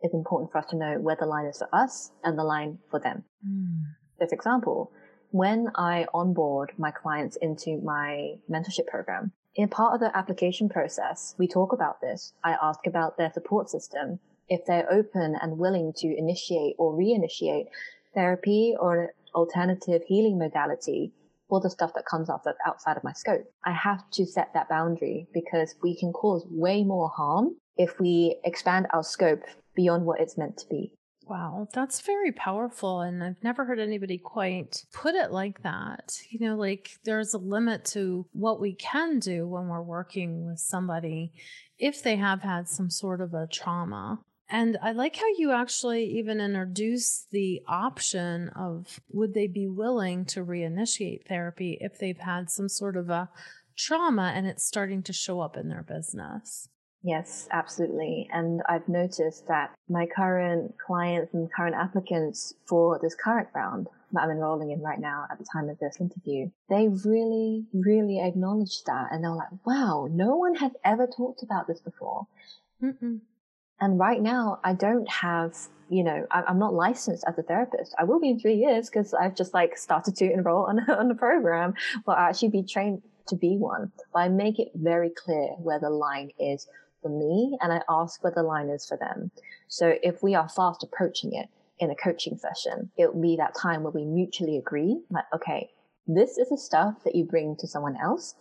it's 0.00 0.14
important 0.14 0.50
for 0.50 0.58
us 0.58 0.66
to 0.70 0.76
know 0.76 0.98
where 1.00 1.16
the 1.18 1.26
line 1.26 1.46
is 1.46 1.58
for 1.58 1.68
us 1.72 2.10
and 2.24 2.38
the 2.38 2.44
line 2.44 2.78
for 2.90 2.98
them. 2.98 3.24
Mm. 3.46 3.82
So, 4.18 4.26
for 4.26 4.34
example, 4.34 4.92
when 5.30 5.68
I 5.76 6.06
onboard 6.12 6.72
my 6.76 6.90
clients 6.90 7.36
into 7.40 7.80
my 7.82 8.34
mentorship 8.50 8.86
program, 8.86 9.32
in 9.54 9.68
part 9.68 9.94
of 9.94 10.00
the 10.00 10.16
application 10.16 10.68
process, 10.68 11.34
we 11.38 11.46
talk 11.46 11.72
about 11.72 12.00
this. 12.00 12.32
I 12.44 12.56
ask 12.60 12.80
about 12.86 13.16
their 13.16 13.32
support 13.32 13.68
system, 13.70 14.18
if 14.48 14.64
they're 14.66 14.90
open 14.90 15.36
and 15.40 15.58
willing 15.58 15.92
to 15.96 16.14
initiate 16.16 16.74
or 16.78 16.94
reinitiate 16.94 17.66
therapy 18.14 18.74
or 18.78 19.02
an 19.02 19.08
alternative 19.34 20.02
healing 20.06 20.38
modality 20.38 21.12
for 21.48 21.60
the 21.60 21.70
stuff 21.70 21.92
that 21.94 22.06
comes 22.06 22.30
up 22.30 22.42
that's 22.44 22.58
outside 22.66 22.96
of 22.96 23.04
my 23.04 23.12
scope. 23.12 23.44
I 23.64 23.72
have 23.72 24.08
to 24.12 24.26
set 24.26 24.52
that 24.54 24.68
boundary 24.68 25.28
because 25.32 25.74
we 25.82 25.96
can 25.98 26.12
cause 26.12 26.46
way 26.50 26.82
more 26.82 27.10
harm 27.10 27.56
if 27.76 27.98
we 28.00 28.36
expand 28.44 28.86
our 28.92 29.02
scope 29.02 29.42
beyond 29.74 30.04
what 30.04 30.20
it's 30.20 30.38
meant 30.38 30.56
to 30.58 30.68
be. 30.68 30.92
Wow, 31.26 31.68
that's 31.72 32.00
very 32.00 32.32
powerful. 32.32 33.00
And 33.00 33.22
I've 33.22 33.42
never 33.42 33.64
heard 33.64 33.78
anybody 33.78 34.18
quite 34.18 34.84
put 34.92 35.14
it 35.14 35.30
like 35.30 35.62
that. 35.62 36.18
You 36.30 36.40
know, 36.40 36.56
like 36.56 36.90
there's 37.04 37.32
a 37.32 37.38
limit 37.38 37.84
to 37.86 38.26
what 38.32 38.60
we 38.60 38.74
can 38.74 39.18
do 39.18 39.46
when 39.46 39.68
we're 39.68 39.82
working 39.82 40.46
with 40.46 40.58
somebody 40.58 41.32
if 41.78 42.02
they 42.02 42.16
have 42.16 42.42
had 42.42 42.68
some 42.68 42.90
sort 42.90 43.20
of 43.20 43.34
a 43.34 43.46
trauma. 43.46 44.20
And 44.48 44.76
I 44.82 44.92
like 44.92 45.16
how 45.16 45.28
you 45.38 45.52
actually 45.52 46.04
even 46.18 46.40
introduce 46.40 47.26
the 47.30 47.62
option 47.66 48.50
of 48.50 49.00
would 49.08 49.32
they 49.32 49.46
be 49.46 49.66
willing 49.66 50.26
to 50.26 50.44
reinitiate 50.44 51.26
therapy 51.26 51.78
if 51.80 51.98
they've 51.98 52.18
had 52.18 52.50
some 52.50 52.68
sort 52.68 52.96
of 52.96 53.08
a 53.08 53.30
trauma 53.78 54.32
and 54.34 54.46
it's 54.46 54.66
starting 54.66 55.02
to 55.04 55.12
show 55.12 55.40
up 55.40 55.56
in 55.56 55.68
their 55.68 55.82
business. 55.82 56.68
Yes, 57.04 57.48
absolutely. 57.50 58.28
And 58.32 58.62
I've 58.68 58.88
noticed 58.88 59.48
that 59.48 59.74
my 59.88 60.06
current 60.06 60.74
clients 60.78 61.34
and 61.34 61.52
current 61.52 61.74
applicants 61.74 62.54
for 62.66 63.00
this 63.02 63.16
current 63.16 63.48
round 63.54 63.88
that 64.12 64.22
I'm 64.22 64.30
enrolling 64.30 64.70
in 64.70 64.80
right 64.80 65.00
now 65.00 65.26
at 65.30 65.38
the 65.38 65.46
time 65.52 65.68
of 65.68 65.78
this 65.80 65.96
interview, 66.00 66.50
they 66.68 66.88
really, 67.04 67.64
really 67.72 68.20
acknowledged 68.20 68.86
that. 68.86 69.08
And 69.10 69.24
they're 69.24 69.34
like, 69.34 69.48
wow, 69.64 70.08
no 70.10 70.36
one 70.36 70.54
has 70.56 70.72
ever 70.84 71.08
talked 71.08 71.42
about 71.42 71.66
this 71.66 71.80
before. 71.80 72.26
Mm-mm. 72.82 73.20
And 73.80 73.98
right 73.98 74.22
now, 74.22 74.60
I 74.62 74.74
don't 74.74 75.10
have, 75.10 75.56
you 75.88 76.04
know, 76.04 76.24
I'm 76.30 76.60
not 76.60 76.72
licensed 76.72 77.24
as 77.26 77.36
a 77.36 77.42
therapist. 77.42 77.96
I 77.98 78.04
will 78.04 78.20
be 78.20 78.30
in 78.30 78.38
three 78.38 78.54
years 78.54 78.88
because 78.88 79.12
I've 79.12 79.34
just 79.34 79.54
like 79.54 79.76
started 79.76 80.14
to 80.16 80.32
enroll 80.32 80.66
on, 80.68 80.78
on 80.88 81.08
the 81.08 81.16
program, 81.16 81.74
but 82.06 82.16
I 82.16 82.28
actually 82.28 82.50
be 82.50 82.62
trained 82.62 83.02
to 83.26 83.34
be 83.34 83.56
one. 83.56 83.90
But 84.12 84.20
I 84.20 84.28
make 84.28 84.60
it 84.60 84.70
very 84.74 85.10
clear 85.10 85.48
where 85.58 85.80
the 85.80 85.90
line 85.90 86.30
is 86.38 86.68
for 87.02 87.08
me 87.08 87.58
and 87.60 87.72
I 87.72 87.82
ask 87.88 88.22
where 88.22 88.32
the 88.34 88.42
line 88.42 88.68
is 88.70 88.86
for 88.86 88.96
them. 88.96 89.30
So 89.68 89.94
if 90.02 90.22
we 90.22 90.34
are 90.34 90.48
fast 90.48 90.82
approaching 90.82 91.34
it 91.34 91.48
in 91.78 91.90
a 91.90 91.96
coaching 91.96 92.38
session, 92.38 92.90
it 92.96 93.12
will 93.12 93.20
be 93.20 93.36
that 93.36 93.56
time 93.60 93.82
where 93.82 93.92
we 93.92 94.04
mutually 94.04 94.56
agree, 94.56 95.02
like, 95.10 95.24
okay, 95.34 95.70
this 96.06 96.38
is 96.38 96.48
the 96.48 96.58
stuff 96.58 96.94
that 97.04 97.14
you 97.14 97.24
bring 97.24 97.56
to 97.58 97.66
someone 97.66 97.96
else, 98.02 98.34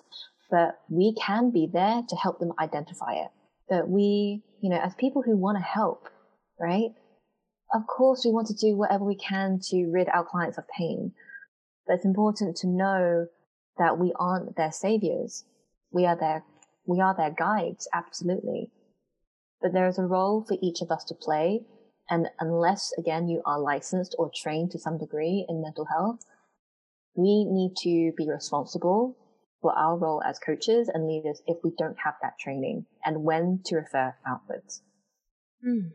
but 0.49 0.79
we 0.89 1.15
can 1.15 1.51
be 1.51 1.67
there 1.71 2.01
to 2.07 2.15
help 2.15 2.39
them 2.39 2.53
identify 2.59 3.13
it. 3.13 3.29
But 3.69 3.89
we, 3.89 4.43
you 4.61 4.69
know, 4.69 4.79
as 4.79 4.93
people 4.95 5.21
who 5.21 5.37
want 5.37 5.57
to 5.57 5.63
help, 5.63 6.09
right? 6.59 6.89
Of 7.73 7.87
course, 7.87 8.23
we 8.25 8.31
want 8.31 8.47
to 8.47 8.53
do 8.53 8.75
whatever 8.75 9.05
we 9.05 9.15
can 9.15 9.59
to 9.69 9.89
rid 9.91 10.09
our 10.09 10.25
clients 10.25 10.57
of 10.57 10.65
pain. 10.67 11.13
But 11.87 11.95
it's 11.95 12.05
important 12.05 12.57
to 12.57 12.67
know 12.67 13.27
that 13.77 13.97
we 13.97 14.11
aren't 14.19 14.55
their 14.57 14.71
saviors. 14.71 15.45
We 15.91 16.05
are 16.05 16.17
their 16.17 16.43
we 16.85 16.99
are 16.99 17.15
their 17.15 17.31
guides, 17.31 17.87
absolutely. 17.93 18.71
But 19.61 19.73
there 19.73 19.87
is 19.87 19.99
a 19.99 20.03
role 20.03 20.43
for 20.47 20.57
each 20.61 20.81
of 20.81 20.91
us 20.91 21.03
to 21.05 21.15
play. 21.15 21.61
And 22.09 22.27
unless, 22.39 22.91
again, 22.97 23.27
you 23.27 23.41
are 23.45 23.59
licensed 23.59 24.15
or 24.17 24.31
trained 24.35 24.71
to 24.71 24.79
some 24.79 24.97
degree 24.97 25.45
in 25.47 25.61
mental 25.61 25.85
health, 25.85 26.19
we 27.15 27.45
need 27.45 27.75
to 27.83 28.11
be 28.17 28.29
responsible 28.29 29.17
for 29.61 29.77
our 29.77 29.97
role 29.97 30.23
as 30.23 30.39
coaches 30.39 30.89
and 30.91 31.07
leaders 31.07 31.41
if 31.45 31.57
we 31.63 31.71
don't 31.77 31.97
have 32.03 32.15
that 32.21 32.39
training 32.39 32.85
and 33.05 33.23
when 33.23 33.61
to 33.65 33.75
refer 33.75 34.15
outwards. 34.27 34.81
Mm. 35.65 35.91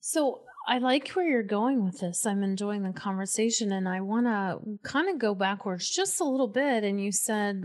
So 0.00 0.40
I 0.70 0.78
like 0.78 1.08
where 1.10 1.28
you're 1.28 1.42
going 1.42 1.84
with 1.84 1.98
this. 1.98 2.24
I'm 2.24 2.44
enjoying 2.44 2.84
the 2.84 2.92
conversation 2.92 3.72
and 3.72 3.88
I 3.88 4.02
want 4.02 4.26
to 4.26 4.60
kind 4.88 5.08
of 5.08 5.18
go 5.18 5.34
backwards 5.34 5.90
just 5.90 6.20
a 6.20 6.24
little 6.24 6.46
bit. 6.46 6.84
And 6.84 7.02
you 7.02 7.10
said 7.10 7.64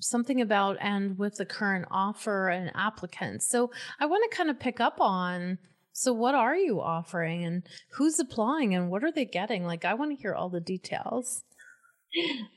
something 0.00 0.38
about 0.38 0.76
and 0.78 1.16
with 1.16 1.36
the 1.36 1.46
current 1.46 1.86
offer 1.90 2.50
and 2.50 2.70
applicants. 2.74 3.48
So 3.48 3.70
I 3.98 4.04
want 4.04 4.30
to 4.30 4.36
kind 4.36 4.50
of 4.50 4.60
pick 4.60 4.80
up 4.80 5.00
on 5.00 5.56
so 5.94 6.12
what 6.12 6.34
are 6.34 6.54
you 6.54 6.78
offering 6.78 7.42
and 7.42 7.62
who's 7.92 8.18
applying 8.18 8.74
and 8.74 8.90
what 8.90 9.02
are 9.02 9.12
they 9.12 9.24
getting? 9.24 9.64
Like 9.64 9.86
I 9.86 9.94
want 9.94 10.10
to 10.10 10.20
hear 10.20 10.34
all 10.34 10.50
the 10.50 10.60
details. 10.60 11.44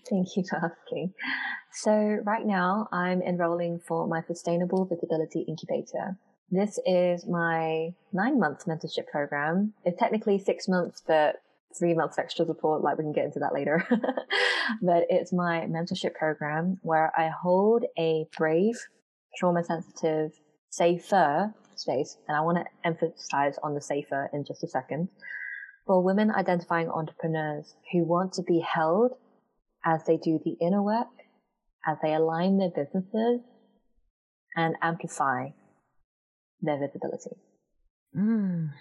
Thank 0.10 0.36
you 0.36 0.44
for 0.50 0.58
asking. 0.58 1.14
So 1.72 1.92
right 2.26 2.46
now 2.46 2.90
I'm 2.92 3.22
enrolling 3.22 3.80
for 3.80 4.08
my 4.08 4.24
Sustainable 4.28 4.84
Visibility 4.84 5.46
Incubator. 5.48 6.18
This 6.52 6.80
is 6.86 7.26
my 7.28 7.94
nine 8.14 8.40
month 8.40 8.66
mentorship 8.66 9.08
program. 9.12 9.74
It's 9.84 10.00
technically 10.00 10.38
six 10.38 10.68
months, 10.68 11.02
but 11.06 11.38
three 11.78 11.94
months 11.94 12.18
extra 12.18 12.46
support. 12.46 12.84
Like 12.84 12.98
we 12.98 13.04
can 13.04 13.14
get 13.14 13.26
into 13.26 13.40
that 13.40 13.54
later. 13.54 13.86
but 14.82 15.06
it's 15.10 15.34
my 15.34 15.62
mentorship 15.62 16.14
program 16.14 16.78
where 16.82 17.12
I 17.18 17.30
hold 17.30 17.86
a 17.98 18.28
brave, 18.38 18.76
trauma 19.38 19.64
sensitive, 19.64 20.32
safer 20.70 21.54
space. 21.76 22.18
And 22.28 22.38
I 22.38 22.42
want 22.42 22.60
to 22.60 22.88
emphasize 22.88 23.58
on 23.64 23.74
the 23.74 23.82
safer 23.82 24.30
in 24.32 24.46
just 24.46 24.64
a 24.64 24.68
second 24.68 25.10
for 25.86 26.02
women 26.02 26.32
identifying 26.32 26.90
entrepreneurs 26.90 27.76
who 27.92 28.06
want 28.06 28.34
to 28.34 28.44
be 28.44 28.60
held 28.60 29.14
as 29.84 30.04
they 30.06 30.18
do 30.18 30.40
the 30.44 30.58
inner 30.62 30.82
work, 30.82 31.08
as 31.88 31.98
they 32.02 32.14
align 32.14 32.58
their 32.58 32.72
businesses 32.72 33.42
and 34.56 34.76
amplify 34.82 35.50
their 36.66 36.78
visibility. 36.78 37.38
Mm. 38.16 38.72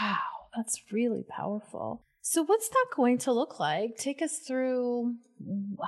Wow, 0.00 0.18
that's 0.56 0.80
really 0.92 1.24
powerful. 1.28 2.02
So, 2.20 2.42
what's 2.42 2.68
that 2.68 2.86
going 2.94 3.18
to 3.18 3.32
look 3.32 3.58
like? 3.58 3.96
Take 3.96 4.20
us 4.20 4.38
through 4.38 5.14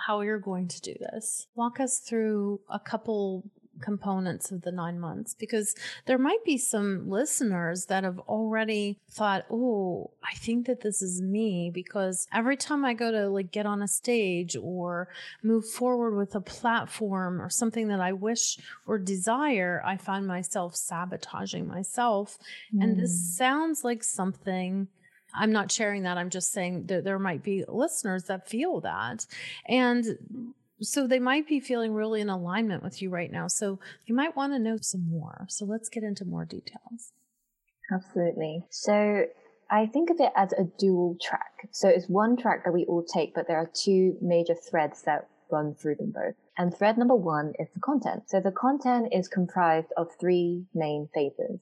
how 0.07 0.23
you're 0.23 0.39
going 0.39 0.69
to 0.69 0.81
do 0.81 0.95
this. 0.99 1.47
Walk 1.55 1.81
us 1.81 1.99
through 1.99 2.61
a 2.71 2.81
couple 2.81 3.45
components 3.81 4.51
of 4.51 4.63
the 4.63 4.73
nine 4.73 4.99
months 4.99 5.35
because 5.35 5.75
there 6.07 6.19
might 6.19 6.45
be 6.45 6.59
some 6.59 7.09
listeners 7.09 7.87
that 7.87 8.05
have 8.05 8.19
already 8.21 8.99
thought, 9.11 9.47
oh, 9.51 10.11
I 10.23 10.35
think 10.37 10.67
that 10.67 10.81
this 10.81 11.03
is 11.03 11.21
me 11.21 11.71
because 11.73 12.27
every 12.33 12.57
time 12.57 12.85
I 12.85 12.95
go 12.95 13.11
to 13.11 13.29
like 13.29 13.51
get 13.51 13.67
on 13.67 13.83
a 13.83 13.89
stage 13.89 14.57
or 14.57 15.09
move 15.43 15.69
forward 15.69 16.17
with 16.17 16.35
a 16.35 16.41
platform 16.41 17.41
or 17.41 17.51
something 17.51 17.89
that 17.89 18.01
I 18.01 18.13
wish 18.13 18.59
or 18.87 18.99
desire, 18.99 19.83
I 19.85 19.97
find 19.97 20.27
myself 20.27 20.77
sabotaging 20.77 21.67
myself. 21.67 22.39
Mm. 22.75 22.83
And 22.83 22.99
this 22.99 23.11
hmm. 23.11 23.37
sounds 23.37 23.85
like 23.85 24.03
something. 24.03 24.89
I'm 25.35 25.53
not 25.53 25.71
sharing 25.71 26.03
that. 26.03 26.19
I'm 26.19 26.31
just 26.31 26.53
saying 26.53 26.87
that 26.87 27.05
there 27.05 27.19
might 27.19 27.43
be 27.43 27.65
listeners 27.69 28.25
that 28.25 28.49
feel 28.49 28.81
that. 28.81 29.27
And 29.67 30.55
so 30.83 31.07
they 31.07 31.19
might 31.19 31.47
be 31.47 31.61
feeling 31.61 31.93
really 31.93 32.21
in 32.21 32.29
alignment 32.29 32.83
with 32.83 33.03
you 33.03 33.11
right 33.11 33.31
now. 33.31 33.47
So 33.49 33.79
you 34.07 34.15
might 34.15 34.37
want 34.37 34.53
to 34.53 34.59
know 34.59 34.79
some 34.81 35.09
more. 35.09 35.47
So 35.49 35.65
let's 35.65 35.89
get 35.89 36.03
into 36.03 36.25
more 36.25 36.45
details. 36.45 37.13
Absolutely. 37.93 38.65
So 38.71 39.25
I 39.71 39.87
think 39.87 40.11
of 40.11 40.17
it 40.21 40.33
as 40.37 40.53
a 40.53 40.65
dual 40.79 41.17
track. 41.21 41.69
So 41.71 41.89
it's 41.89 42.09
one 42.09 42.37
track 42.37 42.65
that 42.65 42.73
we 42.73 42.85
all 42.87 43.05
take, 43.05 43.35
but 43.35 43.47
there 43.47 43.59
are 43.59 43.71
two 43.73 44.17
major 44.21 44.55
threads 44.55 45.03
that 45.03 45.29
run 45.51 45.75
through 45.75 45.97
them 45.97 46.13
both. 46.13 46.35
And 46.57 46.75
thread 46.75 46.99
number 46.99 47.15
one 47.15 47.53
is 47.59 47.69
the 47.75 47.81
content. 47.81 48.25
So 48.29 48.41
the 48.41 48.53
content 48.53 49.13
is 49.13 49.29
comprised 49.29 49.93
of 49.97 50.09
three 50.19 50.67
main 50.75 51.09
phases. 51.15 51.61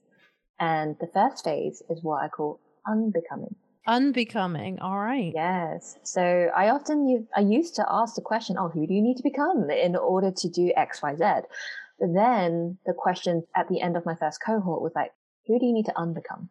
And 0.58 0.96
the 1.00 1.06
first 1.06 1.44
phase 1.44 1.82
is 1.88 2.02
what 2.02 2.22
I 2.22 2.28
call 2.28 2.60
unbecoming. 2.87 3.54
Unbecoming. 3.88 4.80
All 4.80 4.99
right. 4.99 5.33
Yes. 5.35 5.97
So 6.02 6.50
I 6.54 6.68
often 6.68 7.26
I 7.35 7.40
used 7.40 7.75
to 7.76 7.87
ask 7.88 8.14
the 8.16 8.21
question, 8.21 8.57
oh, 8.59 8.68
who 8.68 8.87
do 8.87 8.92
you 8.92 9.00
need 9.00 9.16
to 9.16 9.23
become 9.23 9.71
in 9.71 9.97
order 9.97 10.30
to 10.30 10.49
do 10.50 10.71
X, 10.76 11.02
Y, 11.02 11.16
Z? 11.16 11.25
But 11.99 12.12
then 12.14 12.76
the 12.85 12.92
question 12.92 13.45
at 13.57 13.68
the 13.68 13.80
end 13.80 13.97
of 13.97 14.04
my 14.04 14.14
first 14.14 14.40
cohort 14.45 14.83
was 14.83 14.92
like, 14.95 15.12
who 15.47 15.59
do 15.59 15.64
you 15.64 15.73
need 15.73 15.87
to 15.87 15.95
unbecome? 15.95 16.50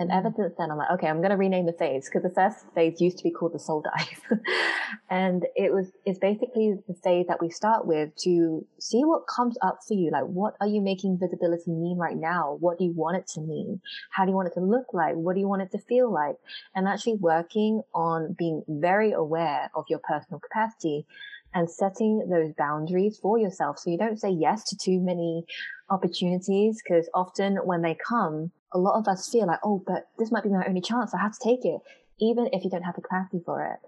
And 0.00 0.10
ever 0.10 0.32
since 0.34 0.54
then, 0.56 0.70
I'm 0.70 0.78
like, 0.78 0.90
okay, 0.92 1.08
I'm 1.08 1.18
going 1.18 1.30
to 1.30 1.36
rename 1.36 1.66
the 1.66 1.74
phase 1.74 2.08
because 2.08 2.22
the 2.22 2.34
first 2.34 2.64
phase 2.74 3.02
used 3.02 3.18
to 3.18 3.22
be 3.22 3.30
called 3.30 3.52
the 3.52 3.58
soul 3.58 3.82
dive. 3.82 4.40
and 5.10 5.44
it 5.54 5.74
was, 5.74 5.92
it's 6.06 6.18
basically 6.18 6.78
the 6.88 6.94
phase 6.94 7.26
that 7.28 7.42
we 7.42 7.50
start 7.50 7.86
with 7.86 8.16
to 8.22 8.66
see 8.78 9.04
what 9.04 9.26
comes 9.26 9.58
up 9.60 9.80
for 9.86 9.92
you. 9.92 10.10
Like, 10.10 10.24
what 10.24 10.56
are 10.58 10.66
you 10.66 10.80
making 10.80 11.18
visibility 11.18 11.70
mean 11.72 11.98
right 11.98 12.16
now? 12.16 12.56
What 12.60 12.78
do 12.78 12.84
you 12.84 12.92
want 12.92 13.18
it 13.18 13.26
to 13.34 13.42
mean? 13.42 13.82
How 14.10 14.24
do 14.24 14.30
you 14.30 14.36
want 14.36 14.48
it 14.48 14.54
to 14.54 14.60
look 14.60 14.94
like? 14.94 15.16
What 15.16 15.34
do 15.34 15.40
you 15.40 15.48
want 15.48 15.60
it 15.60 15.70
to 15.72 15.78
feel 15.78 16.10
like? 16.10 16.36
And 16.74 16.88
actually 16.88 17.16
working 17.16 17.82
on 17.92 18.34
being 18.38 18.64
very 18.66 19.12
aware 19.12 19.70
of 19.74 19.84
your 19.90 19.98
personal 19.98 20.40
capacity 20.40 21.04
and 21.52 21.68
setting 21.68 22.26
those 22.30 22.54
boundaries 22.56 23.18
for 23.20 23.38
yourself. 23.38 23.78
So 23.78 23.90
you 23.90 23.98
don't 23.98 24.18
say 24.18 24.30
yes 24.30 24.64
to 24.70 24.78
too 24.78 24.98
many 24.98 25.44
opportunities 25.90 26.80
because 26.82 27.10
often 27.12 27.56
when 27.56 27.82
they 27.82 27.98
come, 28.08 28.50
a 28.72 28.78
lot 28.78 28.98
of 28.98 29.08
us 29.08 29.28
feel 29.28 29.46
like, 29.46 29.60
oh, 29.64 29.82
but 29.86 30.08
this 30.18 30.30
might 30.30 30.44
be 30.44 30.50
my 30.50 30.64
only 30.66 30.80
chance. 30.80 31.14
I 31.14 31.18
have 31.18 31.32
to 31.32 31.44
take 31.44 31.64
it, 31.64 31.80
even 32.20 32.48
if 32.52 32.64
you 32.64 32.70
don't 32.70 32.82
have 32.82 32.96
the 32.96 33.02
capacity 33.02 33.42
for 33.44 33.64
it. 33.64 33.78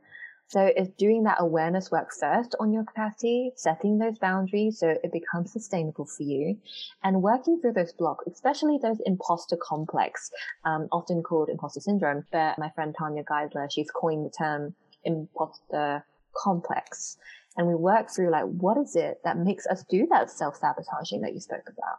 So 0.52 0.60
it's 0.76 0.90
doing 0.98 1.22
that 1.22 1.38
awareness 1.40 1.90
work 1.90 2.12
first 2.12 2.54
on 2.60 2.74
your 2.74 2.84
capacity, 2.84 3.52
setting 3.56 3.96
those 3.96 4.18
boundaries 4.18 4.80
so 4.80 4.88
it 5.02 5.10
becomes 5.10 5.50
sustainable 5.50 6.04
for 6.04 6.24
you 6.24 6.58
and 7.02 7.22
working 7.22 7.58
through 7.58 7.72
those 7.72 7.94
blocks, 7.94 8.26
especially 8.26 8.78
those 8.82 8.98
imposter 9.06 9.56
complex, 9.56 10.30
um, 10.66 10.88
often 10.92 11.22
called 11.22 11.48
imposter 11.48 11.80
syndrome. 11.80 12.26
But 12.32 12.58
my 12.58 12.68
friend 12.74 12.94
Tanya 12.98 13.24
Geisler, 13.24 13.68
she's 13.70 13.90
coined 13.90 14.26
the 14.26 14.30
term 14.30 14.74
imposter 15.04 16.04
complex. 16.36 17.16
And 17.56 17.66
we 17.66 17.74
work 17.74 18.10
through 18.10 18.30
like, 18.30 18.44
what 18.44 18.76
is 18.76 18.94
it 18.94 19.20
that 19.24 19.38
makes 19.38 19.66
us 19.66 19.84
do 19.88 20.06
that 20.10 20.30
self 20.30 20.56
sabotaging 20.56 21.22
that 21.22 21.32
you 21.32 21.40
spoke 21.40 21.66
about? 21.66 21.98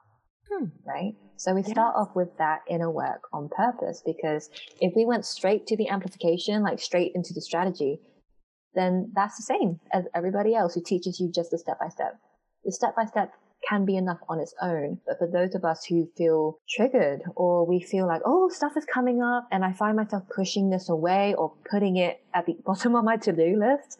Hmm. 0.51 0.65
Right? 0.85 1.15
So 1.37 1.53
we 1.53 1.61
yes. 1.61 1.71
start 1.71 1.95
off 1.95 2.15
with 2.15 2.37
that 2.37 2.61
inner 2.69 2.91
work 2.91 3.23
on 3.33 3.49
purpose 3.49 4.01
because 4.05 4.49
if 4.79 4.93
we 4.95 5.05
went 5.05 5.25
straight 5.25 5.67
to 5.67 5.77
the 5.77 5.89
amplification, 5.89 6.63
like 6.63 6.79
straight 6.79 7.11
into 7.15 7.33
the 7.33 7.41
strategy, 7.41 7.99
then 8.75 9.11
that's 9.13 9.37
the 9.37 9.43
same 9.43 9.79
as 9.91 10.05
everybody 10.15 10.55
else 10.55 10.75
who 10.75 10.81
teaches 10.83 11.19
you 11.19 11.31
just 11.31 11.51
the 11.51 11.57
step 11.57 11.79
by 11.79 11.89
step. 11.89 12.19
The 12.63 12.71
step 12.71 12.95
by 12.95 13.05
step 13.05 13.33
can 13.67 13.85
be 13.85 13.95
enough 13.95 14.19
on 14.29 14.39
its 14.39 14.53
own. 14.61 14.99
But 15.05 15.17
for 15.19 15.27
those 15.27 15.55
of 15.55 15.63
us 15.63 15.85
who 15.85 16.09
feel 16.17 16.59
triggered 16.69 17.21
or 17.35 17.65
we 17.65 17.79
feel 17.81 18.07
like, 18.07 18.21
oh, 18.25 18.49
stuff 18.49 18.73
is 18.77 18.85
coming 18.85 19.21
up 19.21 19.47
and 19.51 19.63
I 19.63 19.73
find 19.73 19.95
myself 19.95 20.23
pushing 20.33 20.69
this 20.69 20.89
away 20.89 21.33
or 21.37 21.53
putting 21.69 21.97
it 21.97 22.21
at 22.33 22.45
the 22.45 22.57
bottom 22.65 22.95
of 22.95 23.03
my 23.03 23.17
to-do 23.17 23.57
list, 23.59 23.99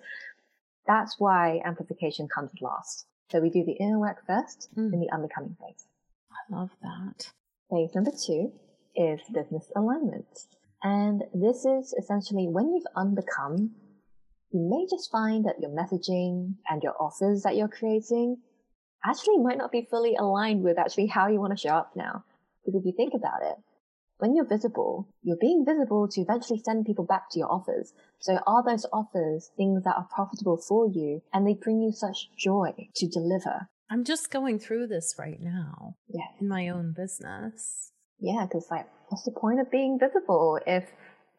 that's 0.86 1.16
why 1.18 1.62
amplification 1.66 2.28
comes 2.34 2.52
last. 2.62 3.06
So 3.32 3.40
we 3.40 3.50
do 3.50 3.64
the 3.64 3.74
inner 3.74 4.00
work 4.00 4.18
first 4.28 4.70
mm. 4.78 4.92
in 4.94 5.00
the 5.00 5.10
unbecoming 5.12 5.56
phase. 5.60 5.86
I 6.34 6.56
love 6.56 6.72
that. 6.82 7.32
Phase 7.70 7.96
number 7.96 8.12
two 8.12 8.52
is 8.96 9.22
business 9.34 9.72
alignment. 9.76 10.28
And 10.84 11.24
this 11.34 11.66
is 11.66 11.94
essentially 11.98 12.48
when 12.48 12.74
you've 12.74 12.84
unbecome, 12.96 13.70
you 14.52 14.60
may 14.70 14.86
just 14.90 15.12
find 15.12 15.46
that 15.46 15.60
your 15.62 15.72
messaging 15.72 16.56
and 16.70 16.84
your 16.84 16.94
offers 17.00 17.44
that 17.44 17.56
you're 17.56 17.70
creating 17.70 18.38
actually 19.06 19.38
might 19.38 19.58
not 19.58 19.72
be 19.72 19.88
fully 19.90 20.16
aligned 20.16 20.64
with 20.64 20.78
actually 20.78 21.08
how 21.08 21.28
you 21.28 21.40
want 21.40 21.52
to 21.52 21.58
show 21.58 21.74
up 21.74 21.94
now. 21.96 22.24
Because 22.66 22.80
if 22.80 22.86
you 22.86 22.94
think 22.96 23.14
about 23.14 23.42
it, 23.42 23.56
when 24.20 24.36
you're 24.36 24.48
visible, 24.48 25.10
you're 25.22 25.38
being 25.40 25.66
visible 25.66 26.08
to 26.08 26.22
eventually 26.22 26.62
send 26.64 26.86
people 26.86 27.06
back 27.06 27.30
to 27.32 27.40
your 27.40 27.52
offers. 27.52 27.94
So 28.20 28.40
are 28.48 28.64
those 28.64 28.86
offers 28.94 29.52
things 29.58 29.84
that 29.84 29.98
are 29.98 30.08
profitable 30.14 30.58
for 30.58 30.88
you 30.88 31.22
and 31.34 31.46
they 31.46 31.56
bring 31.56 31.82
you 31.82 31.92
such 31.92 32.30
joy 32.38 32.90
to 32.96 33.08
deliver? 33.08 33.70
I'm 33.94 34.04
just 34.04 34.32
going 34.32 34.58
through 34.58 34.88
this 34.88 35.18
right 35.20 35.40
now. 35.40 35.98
Yeah. 36.10 36.26
In 36.42 36.48
my 36.48 36.70
own 36.70 36.94
business. 36.98 37.92
Yeah, 38.20 38.48
because 38.48 38.66
like, 38.72 38.88
what's 39.10 39.24
the 39.24 39.32
point 39.32 39.60
of 39.60 39.70
being 39.70 40.00
visible 40.00 40.60
if 40.66 40.90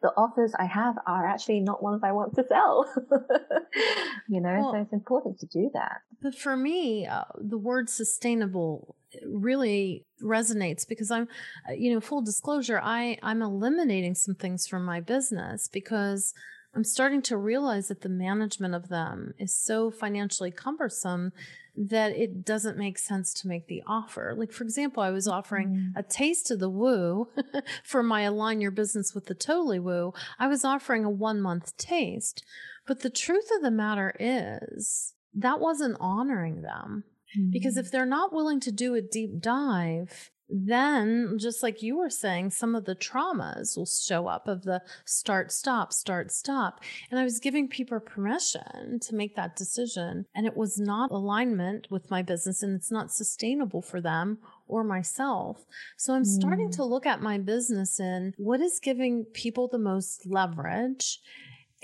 the 0.01 0.13
offers 0.15 0.53
I 0.57 0.63
have 0.63 0.95
are 1.05 1.27
actually 1.27 1.59
not 1.59 1.83
ones 1.83 2.01
I 2.01 2.13
want 2.13 2.33
to 2.35 2.45
sell? 2.47 2.89
you 4.29 4.39
know, 4.39 4.57
well, 4.57 4.71
so 4.71 4.77
it's 4.77 4.93
important 4.93 5.37
to 5.39 5.47
do 5.47 5.69
that. 5.73 5.97
But 6.21 6.33
for 6.33 6.55
me, 6.55 7.05
uh, 7.05 7.25
the 7.37 7.57
word 7.57 7.89
sustainable 7.89 8.95
really 9.27 10.05
resonates 10.23 10.87
because 10.87 11.11
I'm, 11.11 11.27
uh, 11.67 11.73
you 11.73 11.93
know, 11.93 11.99
full 11.99 12.21
disclosure, 12.21 12.79
I, 12.81 13.17
I'm 13.21 13.41
eliminating 13.41 14.15
some 14.15 14.35
things 14.35 14.65
from 14.65 14.85
my 14.85 15.01
business 15.01 15.67
because 15.67 16.33
I'm 16.75 16.83
starting 16.83 17.21
to 17.23 17.37
realize 17.37 17.87
that 17.87 18.01
the 18.01 18.09
management 18.09 18.75
of 18.75 18.89
them 18.89 19.33
is 19.39 19.55
so 19.55 19.89
financially 19.89 20.51
cumbersome 20.51 21.31
that 21.77 22.11
it 22.11 22.45
doesn't 22.45 22.77
make 22.77 22.97
sense 22.97 23.33
to 23.33 23.47
make 23.47 23.67
the 23.67 23.83
offer. 23.87 24.33
Like, 24.37 24.51
for 24.51 24.63
example, 24.63 25.01
I 25.03 25.09
was 25.09 25.27
offering 25.27 25.93
mm. 25.95 25.99
a 25.99 26.03
taste 26.03 26.51
of 26.51 26.59
the 26.59 26.69
woo 26.69 27.29
for 27.83 28.03
my 28.03 28.21
align 28.21 28.61
your 28.61 28.71
business 28.71 29.13
with 29.13 29.25
the 29.25 29.33
totally 29.33 29.79
woo. 29.79 30.13
I 30.39 30.47
was 30.47 30.63
offering 30.65 31.03
a 31.05 31.09
one 31.09 31.41
month 31.41 31.75
taste. 31.77 32.43
But 32.85 33.01
the 33.01 33.09
truth 33.09 33.49
of 33.55 33.61
the 33.61 33.71
matter 33.71 34.13
is 34.19 35.13
that 35.33 35.59
wasn't 35.59 35.97
honoring 35.99 36.61
them. 36.61 37.03
Mm. 37.37 37.51
Because 37.51 37.77
if 37.77 37.91
they're 37.91 38.05
not 38.05 38.33
willing 38.33 38.59
to 38.61 38.71
do 38.71 38.95
a 38.95 39.01
deep 39.01 39.39
dive, 39.39 40.31
then 40.49 41.37
just 41.39 41.63
like 41.63 41.81
you 41.81 41.97
were 41.97 42.09
saying 42.09 42.49
some 42.49 42.75
of 42.75 42.85
the 42.85 42.95
traumas 42.95 43.75
will 43.75 43.85
show 43.85 44.27
up 44.27 44.47
of 44.47 44.63
the 44.63 44.81
start 45.03 45.51
stop 45.51 45.91
start 45.91 46.31
stop 46.31 46.81
and 47.09 47.19
i 47.19 47.23
was 47.23 47.39
giving 47.39 47.67
people 47.67 47.99
permission 47.99 48.99
to 48.99 49.15
make 49.15 49.35
that 49.35 49.55
decision 49.55 50.25
and 50.35 50.45
it 50.45 50.55
was 50.55 50.79
not 50.79 51.09
alignment 51.11 51.87
with 51.89 52.11
my 52.11 52.21
business 52.21 52.61
and 52.61 52.75
it's 52.75 52.91
not 52.91 53.11
sustainable 53.11 53.81
for 53.81 53.99
them 53.99 54.37
or 54.67 54.83
myself 54.83 55.65
so 55.97 56.13
i'm 56.13 56.23
mm. 56.23 56.39
starting 56.39 56.69
to 56.69 56.83
look 56.83 57.05
at 57.05 57.21
my 57.21 57.37
business 57.37 57.99
in 57.99 58.33
what 58.37 58.61
is 58.61 58.79
giving 58.79 59.25
people 59.33 59.67
the 59.67 59.79
most 59.79 60.25
leverage 60.27 61.19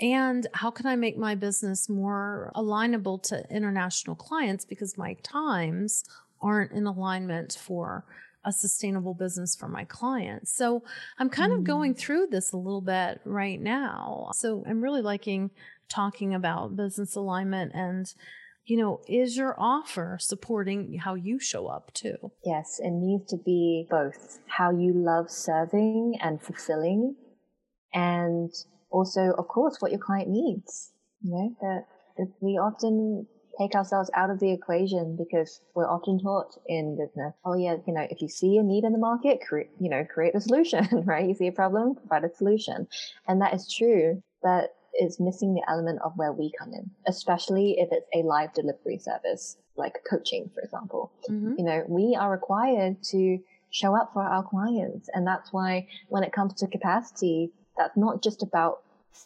and 0.00 0.48
how 0.52 0.70
can 0.70 0.86
I 0.86 0.96
make 0.96 1.16
my 1.16 1.36
business 1.36 1.88
more 1.88 2.50
alignable 2.56 3.22
to 3.24 3.44
international 3.54 4.16
clients 4.16 4.64
because 4.64 4.98
my 4.98 5.14
times 5.22 6.02
aren't 6.40 6.72
in 6.72 6.86
alignment 6.86 7.56
for 7.60 8.04
a 8.44 8.52
sustainable 8.52 9.14
business 9.14 9.54
for 9.54 9.68
my 9.68 9.84
clients. 9.84 10.56
So 10.56 10.82
I'm 11.18 11.30
kind 11.30 11.52
mm. 11.52 11.58
of 11.58 11.64
going 11.64 11.94
through 11.94 12.28
this 12.30 12.52
a 12.52 12.56
little 12.56 12.80
bit 12.80 13.20
right 13.24 13.60
now. 13.60 14.30
So 14.34 14.64
I'm 14.66 14.82
really 14.82 15.02
liking 15.02 15.50
talking 15.88 16.34
about 16.34 16.76
business 16.76 17.14
alignment 17.16 17.72
and 17.74 18.12
you 18.64 18.76
know, 18.76 19.00
is 19.08 19.36
your 19.36 19.56
offer 19.58 20.18
supporting 20.20 20.98
how 20.98 21.14
you 21.14 21.40
show 21.40 21.66
up 21.66 21.92
too? 21.94 22.30
Yes, 22.44 22.80
it 22.82 22.92
needs 22.92 23.28
to 23.30 23.36
be 23.36 23.86
both 23.90 24.38
how 24.46 24.70
you 24.70 24.92
love 24.94 25.30
serving 25.30 26.18
and 26.22 26.40
fulfilling, 26.40 27.16
and 27.92 28.50
also, 28.90 29.32
of 29.36 29.48
course, 29.48 29.78
what 29.80 29.90
your 29.90 30.00
client 30.00 30.28
needs. 30.28 30.92
You 31.22 31.32
know, 31.32 31.56
that 31.60 32.32
we 32.40 32.52
often 32.52 33.26
take 33.58 33.74
ourselves 33.74 34.10
out 34.14 34.30
of 34.30 34.40
the 34.40 34.50
equation 34.50 35.16
because 35.16 35.60
we're 35.74 35.88
often 35.88 36.18
taught 36.18 36.56
in 36.66 36.96
business, 36.96 37.34
oh 37.44 37.54
yeah, 37.54 37.76
you 37.86 37.92
know, 37.92 38.06
if 38.10 38.22
you 38.22 38.28
see 38.28 38.56
a 38.56 38.62
need 38.62 38.84
in 38.84 38.92
the 38.92 38.98
market, 38.98 39.40
create, 39.46 39.70
you 39.80 39.90
know, 39.90 40.04
create 40.04 40.34
a 40.34 40.40
solution, 40.40 40.86
right? 41.06 41.28
You 41.28 41.34
see 41.34 41.48
a 41.48 41.52
problem, 41.52 41.94
provide 41.94 42.24
a 42.24 42.34
solution. 42.34 42.88
And 43.28 43.40
that 43.40 43.54
is 43.54 43.72
true, 43.72 44.22
but 44.42 44.74
it's 44.94 45.18
missing 45.18 45.54
the 45.54 45.62
element 45.68 46.00
of 46.04 46.12
where 46.16 46.32
we 46.32 46.52
come 46.58 46.72
in, 46.72 46.90
especially 47.06 47.76
if 47.78 47.88
it's 47.92 48.08
a 48.14 48.26
live 48.26 48.52
delivery 48.54 48.98
service, 48.98 49.56
like 49.76 50.02
coaching, 50.08 50.50
for 50.54 50.60
example. 50.60 51.12
Mm-hmm. 51.30 51.54
You 51.58 51.64
know, 51.64 51.84
we 51.88 52.16
are 52.18 52.30
required 52.30 53.02
to 53.10 53.38
show 53.70 53.96
up 53.96 54.12
for 54.12 54.22
our 54.22 54.42
clients. 54.42 55.08
And 55.14 55.26
that's 55.26 55.52
why 55.52 55.88
when 56.08 56.22
it 56.22 56.32
comes 56.32 56.54
to 56.54 56.66
capacity, 56.66 57.50
that's 57.76 57.96
not 57.96 58.22
just 58.22 58.42
about 58.42 58.82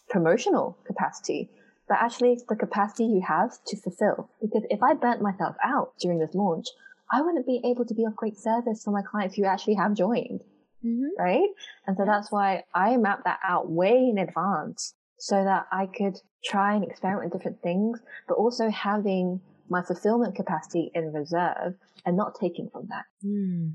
promotional 0.08 0.78
capacity, 0.86 1.50
but 1.88 1.98
actually 2.00 2.38
the 2.48 2.56
capacity 2.56 3.04
you 3.04 3.22
have 3.26 3.52
to 3.66 3.76
fulfill. 3.76 4.30
Because 4.40 4.62
if 4.70 4.82
I 4.82 4.94
burnt 4.94 5.22
myself 5.22 5.56
out 5.64 5.92
during 6.00 6.18
this 6.18 6.34
launch, 6.34 6.66
I 7.10 7.22
wouldn't 7.22 7.46
be 7.46 7.60
able 7.64 7.84
to 7.84 7.94
be 7.94 8.04
of 8.04 8.16
great 8.16 8.38
service 8.38 8.82
for 8.84 8.90
my 8.90 9.02
clients 9.02 9.36
who 9.36 9.44
actually 9.44 9.74
have 9.74 9.94
joined. 9.94 10.40
Mm-hmm. 10.84 11.18
Right. 11.18 11.48
And 11.86 11.96
so 11.96 12.04
that's 12.04 12.30
why 12.30 12.64
I 12.74 12.96
mapped 12.96 13.24
that 13.24 13.38
out 13.44 13.70
way 13.70 14.08
in 14.10 14.18
advance 14.18 14.94
so 15.18 15.42
that 15.42 15.66
I 15.72 15.86
could 15.86 16.16
try 16.44 16.74
and 16.74 16.84
experiment 16.84 17.32
with 17.32 17.40
different 17.40 17.62
things, 17.62 18.00
but 18.28 18.34
also 18.34 18.68
having 18.70 19.40
my 19.68 19.82
fulfillment 19.82 20.36
capacity 20.36 20.90
in 20.94 21.12
reserve 21.12 21.74
and 22.04 22.16
not 22.16 22.36
taking 22.40 22.68
from 22.70 22.88
that. 22.88 23.04
Mm. 23.24 23.74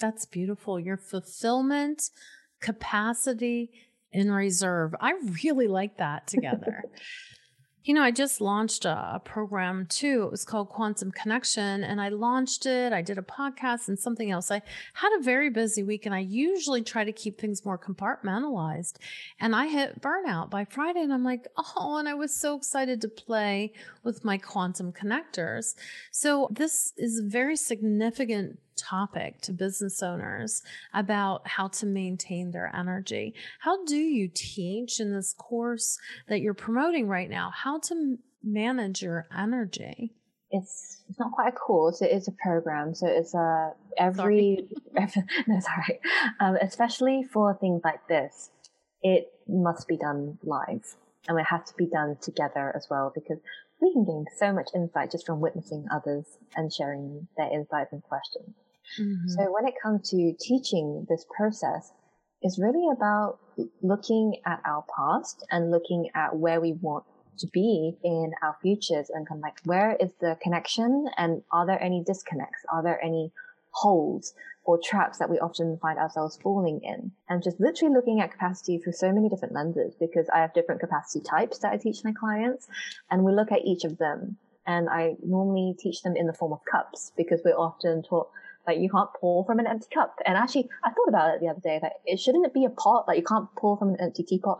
That's 0.00 0.26
beautiful. 0.26 0.80
Your 0.80 0.96
fulfillment 0.96 2.10
capacity 2.60 3.70
in 4.12 4.30
reserve. 4.30 4.94
I 5.00 5.14
really 5.44 5.68
like 5.68 5.98
that 5.98 6.26
together. 6.26 6.84
You 7.88 7.94
know, 7.94 8.02
I 8.02 8.10
just 8.10 8.42
launched 8.42 8.84
a, 8.84 9.18
program 9.24 9.86
too. 9.86 10.24
It 10.24 10.30
was 10.30 10.44
called 10.44 10.68
Quantum 10.68 11.10
Connection, 11.10 11.82
and 11.82 12.02
I 12.02 12.10
launched 12.10 12.66
it. 12.66 12.92
I 12.92 13.00
did 13.00 13.16
a 13.16 13.22
podcast 13.22 13.88
and 13.88 13.98
something 13.98 14.30
else. 14.30 14.50
I 14.50 14.60
had 14.92 15.18
a 15.18 15.22
very 15.22 15.48
busy 15.48 15.82
week, 15.82 16.04
and 16.04 16.14
I 16.14 16.18
usually 16.18 16.82
try 16.82 17.04
to 17.04 17.12
keep 17.12 17.40
things 17.40 17.64
more 17.64 17.78
compartmentalized. 17.78 18.96
And 19.40 19.56
I 19.56 19.68
hit 19.68 20.02
burnout 20.02 20.50
by 20.50 20.66
Friday, 20.66 21.00
and 21.00 21.14
I'm 21.14 21.24
like, 21.24 21.48
oh, 21.56 21.96
and 21.96 22.06
I 22.06 22.12
was 22.12 22.38
so 22.38 22.58
excited 22.58 23.00
to 23.00 23.08
play 23.08 23.72
with 24.04 24.22
my 24.22 24.36
quantum 24.36 24.92
connectors. 24.92 25.74
So, 26.10 26.48
this 26.50 26.92
is 26.98 27.20
a 27.20 27.26
very 27.26 27.56
significant 27.56 28.58
topic 28.78 29.40
to 29.42 29.52
business 29.52 30.02
owners 30.02 30.62
about 30.94 31.46
how 31.46 31.68
to 31.68 31.86
maintain 31.86 32.50
their 32.50 32.74
energy. 32.74 33.34
How 33.60 33.84
do 33.84 33.96
you 33.96 34.28
teach 34.32 35.00
in 35.00 35.12
this 35.12 35.34
course 35.36 35.98
that 36.28 36.40
you're 36.40 36.54
promoting 36.54 37.08
right 37.08 37.28
now 37.28 37.50
how 37.54 37.80
to 37.80 38.16
manage 38.42 39.02
your 39.02 39.26
energy? 39.36 40.14
It's 40.50 41.02
it's 41.10 41.18
not 41.18 41.32
quite 41.32 41.48
a 41.48 41.56
course. 41.56 42.00
It 42.00 42.10
is 42.10 42.28
a 42.28 42.32
program. 42.32 42.94
So 42.94 43.06
it's 43.06 43.34
a 43.34 43.72
every, 43.98 44.68
every 44.96 45.22
no 45.46 45.60
sorry, 45.60 46.00
um, 46.40 46.56
especially 46.56 47.24
for 47.30 47.56
things 47.60 47.82
like 47.84 48.06
this, 48.08 48.50
it 49.02 49.30
must 49.46 49.88
be 49.88 49.96
done 49.96 50.38
live 50.42 50.96
and 51.28 51.38
it 51.38 51.46
has 51.46 51.64
to 51.68 51.76
be 51.76 51.86
done 51.86 52.16
together 52.22 52.72
as 52.74 52.86
well 52.90 53.12
because 53.14 53.38
we 53.80 53.92
can 53.92 54.04
gain 54.04 54.24
so 54.36 54.52
much 54.52 54.70
insight 54.74 55.10
just 55.10 55.26
from 55.26 55.40
witnessing 55.40 55.86
others 55.90 56.24
and 56.56 56.72
sharing 56.72 57.28
their 57.36 57.52
insights 57.52 57.92
and 57.92 58.02
questions. 58.02 58.54
Mm-hmm. 59.00 59.28
So 59.28 59.52
when 59.52 59.66
it 59.66 59.74
comes 59.82 60.10
to 60.10 60.34
teaching 60.40 61.06
this 61.08 61.24
process, 61.36 61.92
it's 62.42 62.58
really 62.58 62.88
about 62.92 63.38
looking 63.82 64.36
at 64.46 64.60
our 64.64 64.84
past 64.96 65.44
and 65.50 65.70
looking 65.70 66.10
at 66.14 66.36
where 66.36 66.60
we 66.60 66.72
want 66.72 67.04
to 67.38 67.46
be 67.48 67.96
in 68.02 68.32
our 68.42 68.56
futures 68.62 69.10
and 69.10 69.26
kind 69.26 69.38
of 69.38 69.42
like 69.42 69.60
where 69.64 69.96
is 70.00 70.10
the 70.20 70.36
connection 70.42 71.08
and 71.16 71.42
are 71.52 71.66
there 71.66 71.82
any 71.82 72.02
disconnects? 72.04 72.64
Are 72.72 72.82
there 72.82 73.02
any 73.02 73.32
holes 73.70 74.34
or 74.64 74.78
traps 74.82 75.18
that 75.18 75.30
we 75.30 75.38
often 75.38 75.78
find 75.78 75.98
ourselves 75.98 76.38
falling 76.42 76.80
in? 76.82 77.12
And 77.28 77.42
just 77.42 77.60
literally 77.60 77.94
looking 77.94 78.20
at 78.20 78.32
capacity 78.32 78.78
through 78.78 78.92
so 78.92 79.12
many 79.12 79.28
different 79.28 79.54
lenses 79.54 79.94
because 79.98 80.28
I 80.32 80.40
have 80.40 80.54
different 80.54 80.80
capacity 80.80 81.24
types 81.24 81.58
that 81.58 81.72
I 81.72 81.76
teach 81.76 82.04
my 82.04 82.12
clients 82.12 82.66
and 83.10 83.24
we 83.24 83.32
look 83.32 83.52
at 83.52 83.64
each 83.64 83.84
of 83.84 83.98
them. 83.98 84.36
And 84.66 84.90
I 84.90 85.16
normally 85.24 85.74
teach 85.78 86.02
them 86.02 86.14
in 86.14 86.26
the 86.26 86.34
form 86.34 86.52
of 86.52 86.60
cups 86.70 87.12
because 87.16 87.40
we're 87.42 87.56
often 87.56 88.02
taught 88.02 88.28
like 88.68 88.78
you 88.80 88.90
can't 88.90 89.08
pour 89.18 89.46
from 89.46 89.58
an 89.58 89.66
empty 89.66 89.86
cup. 89.92 90.14
And 90.26 90.36
actually, 90.36 90.68
I 90.84 90.90
thought 90.90 91.08
about 91.08 91.34
it 91.34 91.40
the 91.40 91.48
other 91.48 91.60
day. 91.60 91.80
Like, 91.82 91.92
it 92.04 92.20
shouldn't 92.20 92.44
it 92.44 92.52
be 92.52 92.66
a 92.66 92.70
pot? 92.70 93.08
Like 93.08 93.16
you 93.16 93.24
can't 93.24 93.48
pour 93.56 93.78
from 93.78 93.88
an 93.88 93.96
empty 93.98 94.22
teapot 94.22 94.58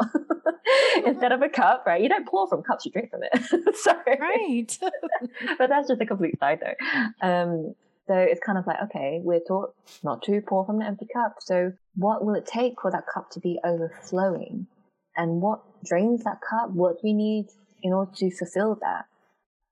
instead 1.07 1.31
of 1.31 1.43
a 1.43 1.49
cup, 1.51 1.85
right? 1.87 2.03
You 2.03 2.09
don't 2.09 2.27
pour 2.27 2.49
from 2.49 2.63
cups; 2.63 2.87
you 2.87 2.91
drink 2.91 3.11
from 3.11 3.21
it. 3.23 3.77
so, 3.77 3.93
right. 4.19 4.79
but 5.59 5.69
that's 5.69 5.89
just 5.89 6.01
a 6.01 6.07
complete 6.07 6.39
side 6.41 6.61
though. 6.61 7.27
Um, 7.27 7.75
so 8.07 8.15
it's 8.15 8.41
kind 8.41 8.57
of 8.57 8.67
like, 8.67 8.79
okay, 8.85 9.21
we're 9.23 9.41
taught 9.47 9.75
not 10.03 10.23
to 10.23 10.41
pour 10.41 10.65
from 10.65 10.81
an 10.81 10.87
empty 10.87 11.07
cup. 11.13 11.37
So 11.41 11.73
what 11.95 12.25
will 12.25 12.35
it 12.35 12.47
take 12.47 12.81
for 12.81 12.91
that 12.91 13.05
cup 13.13 13.31
to 13.33 13.41
be 13.41 13.59
overflowing? 13.63 14.67
And 15.15 15.43
what 15.43 15.61
drains 15.85 16.25
that 16.25 16.39
cup? 16.49 16.71
What 16.71 16.95
do 16.95 17.01
we 17.05 17.13
need 17.13 17.49
in 17.83 17.93
order 17.93 18.13
to 18.17 18.31
fulfill 18.31 18.79
that? 18.81 19.05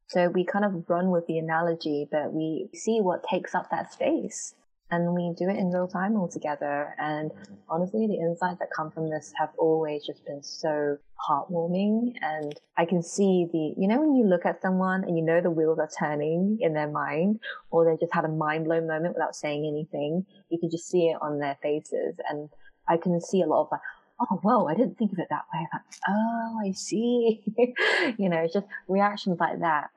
So 0.08 0.28
we 0.28 0.44
kind 0.44 0.64
of 0.64 0.88
run 0.88 1.10
with 1.10 1.26
the 1.26 1.38
analogy, 1.38 2.08
but 2.10 2.32
we 2.32 2.68
see 2.74 3.00
what 3.00 3.24
takes 3.28 3.54
up 3.54 3.70
that 3.70 3.92
space 3.92 4.54
and 4.90 5.14
we 5.14 5.34
do 5.36 5.48
it 5.48 5.56
in 5.56 5.70
real 5.70 5.88
time 5.88 6.16
all 6.16 6.28
together. 6.28 6.94
And 6.98 7.32
honestly, 7.68 8.06
the 8.06 8.14
insights 8.14 8.60
that 8.60 8.68
come 8.74 8.90
from 8.90 9.10
this 9.10 9.32
have 9.36 9.50
always 9.58 10.06
just 10.06 10.24
been 10.24 10.42
so 10.42 10.98
heartwarming. 11.28 12.14
And 12.22 12.58
I 12.76 12.84
can 12.84 13.02
see 13.02 13.46
the, 13.52 13.74
you 13.76 13.88
know, 13.88 14.00
when 14.00 14.14
you 14.14 14.24
look 14.24 14.46
at 14.46 14.62
someone 14.62 15.02
and 15.02 15.16
you 15.16 15.24
know 15.24 15.40
the 15.40 15.50
wheels 15.50 15.80
are 15.80 15.90
turning 15.98 16.58
in 16.60 16.72
their 16.72 16.88
mind, 16.88 17.40
or 17.70 17.84
they 17.84 17.96
just 17.98 18.14
had 18.14 18.24
a 18.24 18.28
mind 18.28 18.66
blown 18.66 18.86
moment 18.86 19.14
without 19.14 19.34
saying 19.34 19.66
anything, 19.66 20.24
you 20.50 20.58
can 20.58 20.70
just 20.70 20.88
see 20.88 21.08
it 21.08 21.18
on 21.20 21.40
their 21.40 21.58
faces. 21.60 22.14
And 22.28 22.48
I 22.88 22.96
can 22.96 23.20
see 23.20 23.42
a 23.42 23.46
lot 23.46 23.62
of 23.62 23.68
like, 23.72 23.80
oh, 24.20 24.36
whoa, 24.42 24.66
I 24.66 24.74
didn't 24.74 24.98
think 24.98 25.12
of 25.12 25.18
it 25.18 25.26
that 25.30 25.46
way. 25.52 25.66
Like, 25.72 25.82
oh, 26.08 26.60
I 26.64 26.70
see. 26.70 27.42
you 28.18 28.28
know, 28.28 28.38
it's 28.38 28.54
just 28.54 28.66
reactions 28.86 29.38
like 29.40 29.60
that. 29.60 29.90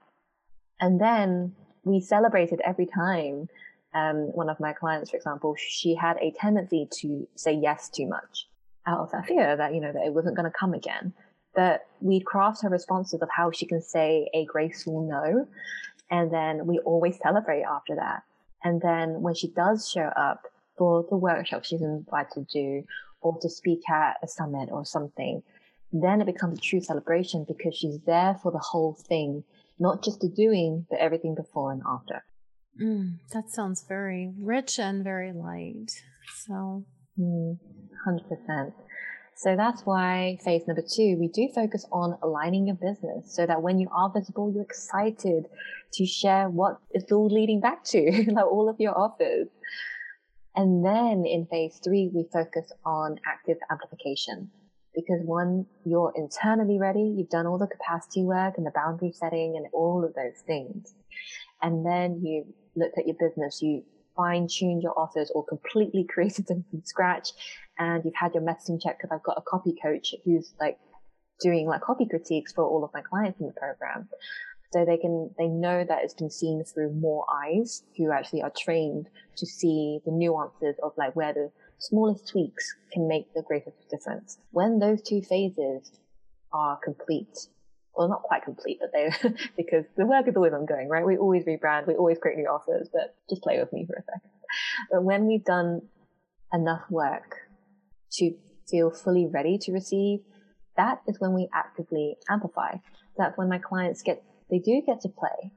And 0.79 0.99
then 0.99 1.55
we 1.83 2.01
celebrated 2.01 2.61
every 2.65 2.85
time. 2.85 3.49
Um, 3.91 4.31
one 4.35 4.51
of 4.51 4.59
my 4.59 4.71
clients, 4.71 5.09
for 5.09 5.17
example, 5.17 5.55
she 5.57 5.95
had 5.95 6.17
a 6.17 6.31
tendency 6.39 6.87
to 7.01 7.27
say 7.35 7.53
yes 7.53 7.89
too 7.89 8.07
much 8.07 8.47
out 8.85 8.99
of 8.99 9.11
that 9.11 9.25
fear 9.25 9.57
that, 9.57 9.73
you 9.73 9.81
know, 9.81 9.91
that 9.91 10.05
it 10.05 10.13
wasn't 10.13 10.35
going 10.35 10.49
to 10.49 10.55
come 10.57 10.75
again. 10.75 11.11
But 11.55 11.87
we 11.99 12.19
craft 12.19 12.61
her 12.61 12.69
responses 12.69 13.21
of 13.21 13.29
how 13.35 13.49
she 13.51 13.65
can 13.65 13.81
say 13.81 14.29
a 14.33 14.45
graceful 14.45 15.07
no. 15.07 15.47
And 16.11 16.31
then 16.31 16.67
we 16.67 16.77
always 16.79 17.17
celebrate 17.17 17.63
after 17.63 17.95
that. 17.95 18.23
And 18.63 18.81
then 18.81 19.21
when 19.21 19.33
she 19.33 19.47
does 19.47 19.89
show 19.89 20.11
up 20.15 20.45
for 20.77 21.05
the 21.09 21.17
workshop 21.17 21.65
she's 21.65 21.81
invited 21.81 22.47
to 22.47 22.53
do 22.53 22.83
or 23.21 23.37
to 23.39 23.49
speak 23.49 23.81
at 23.89 24.17
a 24.23 24.27
summit 24.27 24.69
or 24.71 24.85
something, 24.85 25.43
then 25.91 26.21
it 26.21 26.25
becomes 26.25 26.59
a 26.59 26.61
true 26.61 26.81
celebration 26.81 27.45
because 27.47 27.75
she's 27.75 27.99
there 28.05 28.39
for 28.41 28.51
the 28.51 28.59
whole 28.59 28.93
thing 28.93 29.43
not 29.79 30.03
just 30.03 30.19
the 30.19 30.29
doing, 30.29 30.85
but 30.89 30.99
everything 30.99 31.35
before 31.35 31.71
and 31.71 31.81
after. 31.87 32.23
Mm, 32.81 33.17
that 33.33 33.49
sounds 33.49 33.83
very 33.87 34.33
rich 34.39 34.79
and 34.79 35.03
very 35.03 35.33
light. 35.33 35.91
So, 36.45 36.85
mm, 37.19 37.57
100%. 38.07 38.73
So 39.35 39.55
that's 39.55 39.83
why 39.85 40.37
phase 40.43 40.67
number 40.67 40.81
two, 40.81 41.15
we 41.17 41.29
do 41.29 41.47
focus 41.55 41.85
on 41.93 42.17
aligning 42.21 42.67
your 42.67 42.75
business 42.75 43.33
so 43.33 43.45
that 43.45 43.61
when 43.61 43.79
you 43.79 43.87
are 43.95 44.11
visible, 44.13 44.51
you're 44.53 44.63
excited 44.63 45.45
to 45.93 46.05
share 46.05 46.49
what 46.49 46.79
it's 46.91 47.11
all 47.11 47.27
leading 47.27 47.61
back 47.61 47.85
to, 47.85 48.25
like 48.33 48.45
all 48.45 48.69
of 48.69 48.75
your 48.79 48.97
offers. 48.97 49.47
And 50.55 50.83
then 50.83 51.23
in 51.25 51.47
phase 51.49 51.79
three, 51.81 52.11
we 52.13 52.27
focus 52.33 52.71
on 52.85 53.19
active 53.25 53.57
amplification 53.71 54.51
because 55.05 55.25
one, 55.25 55.65
you're 55.85 56.13
internally 56.15 56.79
ready. 56.79 57.01
You've 57.17 57.29
done 57.29 57.47
all 57.47 57.57
the 57.57 57.67
capacity 57.67 58.23
work 58.23 58.55
and 58.57 58.65
the 58.65 58.71
boundary 58.71 59.11
setting 59.11 59.55
and 59.57 59.67
all 59.73 60.03
of 60.03 60.13
those 60.13 60.41
things. 60.45 60.93
And 61.61 61.85
then 61.85 62.21
you 62.23 62.45
looked 62.75 62.97
at 62.97 63.07
your 63.07 63.15
business, 63.19 63.61
you 63.61 63.83
fine 64.15 64.47
tuned 64.47 64.83
your 64.83 64.97
offers 64.99 65.31
or 65.33 65.45
completely 65.45 66.03
created 66.09 66.47
them 66.47 66.65
from 66.69 66.83
scratch. 66.83 67.29
And 67.77 68.03
you've 68.03 68.15
had 68.15 68.33
your 68.33 68.43
messaging 68.43 68.81
check 68.81 68.97
because 68.97 69.11
I've 69.11 69.23
got 69.23 69.37
a 69.37 69.41
copy 69.41 69.75
coach 69.81 70.13
who's 70.25 70.53
like 70.59 70.77
doing 71.41 71.67
like 71.67 71.81
copy 71.81 72.05
critiques 72.05 72.51
for 72.51 72.65
all 72.65 72.83
of 72.83 72.91
my 72.93 73.01
clients 73.01 73.39
in 73.39 73.47
the 73.47 73.53
program. 73.53 74.09
So 74.71 74.85
they 74.85 74.97
can, 74.97 75.31
they 75.37 75.47
know 75.47 75.83
that 75.83 76.03
it's 76.03 76.13
been 76.13 76.29
seen 76.29 76.63
through 76.63 76.93
more 76.93 77.25
eyes 77.33 77.83
who 77.97 78.11
actually 78.11 78.43
are 78.43 78.51
trained 78.55 79.07
to 79.37 79.45
see 79.45 79.99
the 80.05 80.11
nuances 80.11 80.75
of 80.83 80.91
like 80.95 81.15
where 81.15 81.33
the 81.33 81.51
smallest 81.79 82.27
tweaks 82.27 82.75
can 82.91 83.07
make 83.07 83.33
the 83.33 83.41
greatest 83.41 83.89
difference. 83.89 84.37
When 84.51 84.79
those 84.79 85.01
two 85.01 85.21
phases 85.21 85.91
are 86.53 86.77
complete, 86.83 87.47
well, 87.95 88.07
not 88.07 88.23
quite 88.23 88.43
complete, 88.43 88.79
but 88.79 88.91
they, 88.93 89.09
because 89.57 89.85
the 89.97 90.05
work 90.05 90.27
is 90.27 90.35
always 90.35 90.53
ongoing, 90.53 90.89
right? 90.89 91.05
We 91.05 91.17
always 91.17 91.45
rebrand, 91.45 91.87
we 91.87 91.95
always 91.95 92.17
create 92.17 92.37
new 92.37 92.47
offers, 92.47 92.89
but 92.93 93.15
just 93.29 93.41
play 93.41 93.59
with 93.59 93.73
me 93.73 93.85
for 93.85 93.93
a 93.93 94.03
second. 94.03 94.31
But 94.91 95.03
when 95.03 95.25
we've 95.25 95.43
done 95.43 95.81
enough 96.53 96.83
work 96.89 97.35
to 98.13 98.33
feel 98.69 98.91
fully 98.91 99.27
ready 99.27 99.57
to 99.59 99.71
receive, 99.71 100.19
that 100.77 101.01
is 101.07 101.19
when 101.19 101.33
we 101.33 101.49
actively 101.53 102.17
amplify. 102.29 102.75
That's 103.17 103.37
when 103.37 103.49
my 103.49 103.57
clients 103.57 104.01
get, 104.01 104.23
they 104.49 104.59
do 104.59 104.81
get 104.85 105.01
to 105.01 105.09
play. 105.09 105.51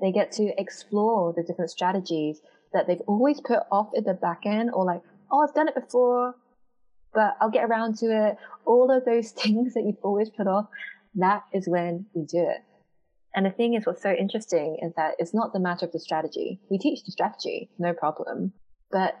They 0.00 0.10
get 0.10 0.32
to 0.32 0.52
explore 0.58 1.32
the 1.36 1.42
different 1.42 1.70
strategies 1.70 2.40
that 2.72 2.86
they've 2.86 3.00
always 3.06 3.40
put 3.40 3.60
off 3.70 3.90
at 3.96 4.04
the 4.04 4.14
back 4.14 4.42
end 4.44 4.70
or 4.72 4.84
like, 4.84 5.02
oh, 5.34 5.46
I've 5.46 5.54
done 5.54 5.68
it 5.68 5.74
before, 5.74 6.34
but 7.12 7.36
I'll 7.40 7.50
get 7.50 7.64
around 7.64 7.98
to 7.98 8.06
it. 8.06 8.36
All 8.64 8.90
of 8.90 9.04
those 9.04 9.30
things 9.42 9.74
that 9.74 9.84
you've 9.84 10.02
always 10.02 10.30
put 10.30 10.46
off, 10.46 10.66
that 11.16 11.42
is 11.52 11.68
when 11.68 12.06
we 12.14 12.22
do 12.22 12.38
it. 12.38 12.62
And 13.34 13.46
the 13.46 13.50
thing 13.50 13.74
is, 13.74 13.84
what's 13.84 14.02
so 14.02 14.12
interesting 14.12 14.78
is 14.80 14.92
that 14.96 15.14
it's 15.18 15.34
not 15.34 15.52
the 15.52 15.58
matter 15.58 15.84
of 15.84 15.92
the 15.92 15.98
strategy. 15.98 16.60
We 16.70 16.78
teach 16.78 17.04
the 17.04 17.10
strategy, 17.10 17.68
no 17.78 17.92
problem, 17.92 18.52
but 18.92 19.18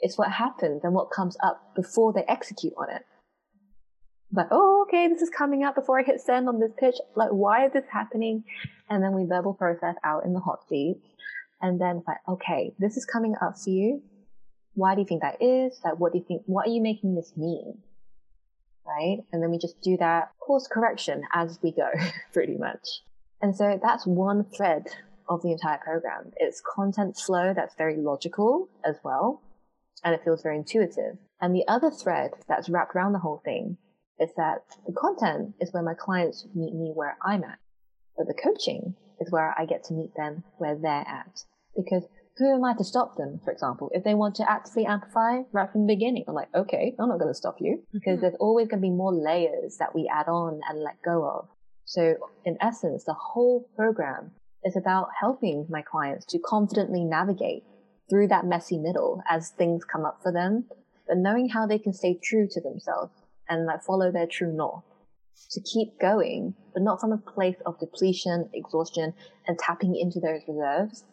it's 0.00 0.18
what 0.18 0.32
happens 0.32 0.82
and 0.82 0.92
what 0.92 1.12
comes 1.12 1.36
up 1.40 1.74
before 1.76 2.12
they 2.12 2.24
execute 2.26 2.72
on 2.76 2.90
it. 2.90 3.02
Like, 4.32 4.48
oh, 4.50 4.86
okay, 4.88 5.06
this 5.06 5.22
is 5.22 5.30
coming 5.30 5.62
up 5.62 5.76
before 5.76 6.00
I 6.00 6.02
hit 6.02 6.20
send 6.20 6.48
on 6.48 6.58
this 6.58 6.72
pitch. 6.76 6.96
Like, 7.14 7.30
why 7.30 7.66
is 7.66 7.72
this 7.72 7.84
happening? 7.92 8.42
And 8.90 9.00
then 9.04 9.12
we 9.12 9.24
verbal 9.24 9.54
process 9.54 9.94
out 10.02 10.24
in 10.24 10.32
the 10.32 10.40
hot 10.40 10.68
seat. 10.68 11.00
And 11.62 11.80
then 11.80 12.02
like, 12.08 12.18
okay, 12.28 12.74
this 12.80 12.96
is 12.96 13.04
coming 13.04 13.36
up 13.40 13.56
for 13.56 13.70
you. 13.70 14.02
Why 14.74 14.94
do 14.94 15.00
you 15.00 15.06
think 15.06 15.22
that 15.22 15.42
is? 15.42 15.80
Like, 15.84 15.98
what 15.98 16.12
do 16.12 16.18
you 16.18 16.24
think? 16.26 16.42
What 16.46 16.66
are 16.66 16.70
you 16.70 16.82
making 16.82 17.14
this 17.14 17.32
mean? 17.36 17.78
Right? 18.86 19.18
And 19.32 19.42
then 19.42 19.50
we 19.50 19.58
just 19.58 19.80
do 19.80 19.96
that 19.98 20.30
course 20.40 20.68
correction 20.70 21.22
as 21.32 21.58
we 21.62 21.72
go, 21.72 21.88
pretty 22.32 22.56
much. 22.56 23.02
And 23.40 23.56
so 23.56 23.78
that's 23.82 24.06
one 24.06 24.44
thread 24.44 24.86
of 25.28 25.42
the 25.42 25.52
entire 25.52 25.78
program. 25.78 26.32
It's 26.36 26.60
content 26.60 27.16
flow 27.16 27.52
that's 27.54 27.74
very 27.76 27.96
logical 27.96 28.68
as 28.84 28.96
well, 29.02 29.42
and 30.02 30.14
it 30.14 30.22
feels 30.24 30.42
very 30.42 30.56
intuitive. 30.56 31.16
And 31.40 31.54
the 31.54 31.66
other 31.68 31.90
thread 31.90 32.32
that's 32.48 32.68
wrapped 32.68 32.94
around 32.94 33.12
the 33.12 33.18
whole 33.18 33.42
thing 33.44 33.78
is 34.18 34.30
that 34.36 34.62
the 34.86 34.92
content 34.92 35.54
is 35.60 35.72
where 35.72 35.82
my 35.82 35.94
clients 35.94 36.46
meet 36.54 36.74
me 36.74 36.92
where 36.94 37.16
I'm 37.22 37.42
at. 37.44 37.58
But 38.16 38.28
the 38.28 38.34
coaching 38.34 38.94
is 39.20 39.30
where 39.30 39.54
I 39.58 39.66
get 39.66 39.84
to 39.84 39.94
meet 39.94 40.14
them 40.14 40.44
where 40.58 40.76
they're 40.76 41.06
at. 41.06 41.42
Because 41.76 42.04
who 42.36 42.52
am 42.52 42.64
I 42.64 42.74
to 42.74 42.84
stop 42.84 43.16
them, 43.16 43.40
for 43.44 43.52
example? 43.52 43.90
If 43.92 44.02
they 44.02 44.14
want 44.14 44.34
to 44.36 44.50
actively 44.50 44.86
amplify 44.86 45.42
right 45.52 45.70
from 45.70 45.86
the 45.86 45.94
beginning, 45.94 46.24
I'm 46.26 46.34
like, 46.34 46.52
okay, 46.54 46.94
I'm 46.98 47.08
not 47.08 47.18
going 47.18 47.30
to 47.30 47.38
stop 47.38 47.56
you 47.60 47.82
because 47.92 48.14
mm-hmm. 48.14 48.22
there's 48.22 48.36
always 48.40 48.66
going 48.68 48.80
to 48.82 48.88
be 48.88 48.90
more 48.90 49.14
layers 49.14 49.76
that 49.78 49.94
we 49.94 50.10
add 50.12 50.26
on 50.28 50.60
and 50.68 50.82
let 50.82 51.00
go 51.04 51.24
of. 51.24 51.48
So 51.84 52.16
in 52.44 52.56
essence, 52.60 53.04
the 53.04 53.14
whole 53.14 53.68
program 53.76 54.32
is 54.64 54.76
about 54.76 55.08
helping 55.20 55.66
my 55.68 55.82
clients 55.82 56.24
to 56.26 56.38
confidently 56.38 57.04
navigate 57.04 57.62
through 58.10 58.28
that 58.28 58.46
messy 58.46 58.78
middle 58.78 59.22
as 59.28 59.50
things 59.50 59.84
come 59.84 60.04
up 60.04 60.18
for 60.22 60.32
them, 60.32 60.64
but 61.06 61.18
knowing 61.18 61.50
how 61.50 61.66
they 61.66 61.78
can 61.78 61.92
stay 61.92 62.18
true 62.22 62.48
to 62.50 62.60
themselves 62.60 63.12
and 63.48 63.66
like 63.66 63.82
follow 63.82 64.10
their 64.10 64.26
true 64.26 64.52
north 64.52 64.84
to 65.50 65.60
keep 65.60 66.00
going, 66.00 66.54
but 66.72 66.82
not 66.82 67.00
from 67.00 67.12
a 67.12 67.18
place 67.18 67.56
of 67.66 67.78
depletion, 67.78 68.48
exhaustion, 68.52 69.12
and 69.46 69.58
tapping 69.58 69.94
into 69.94 70.20
those 70.20 70.40
reserves, 70.48 71.04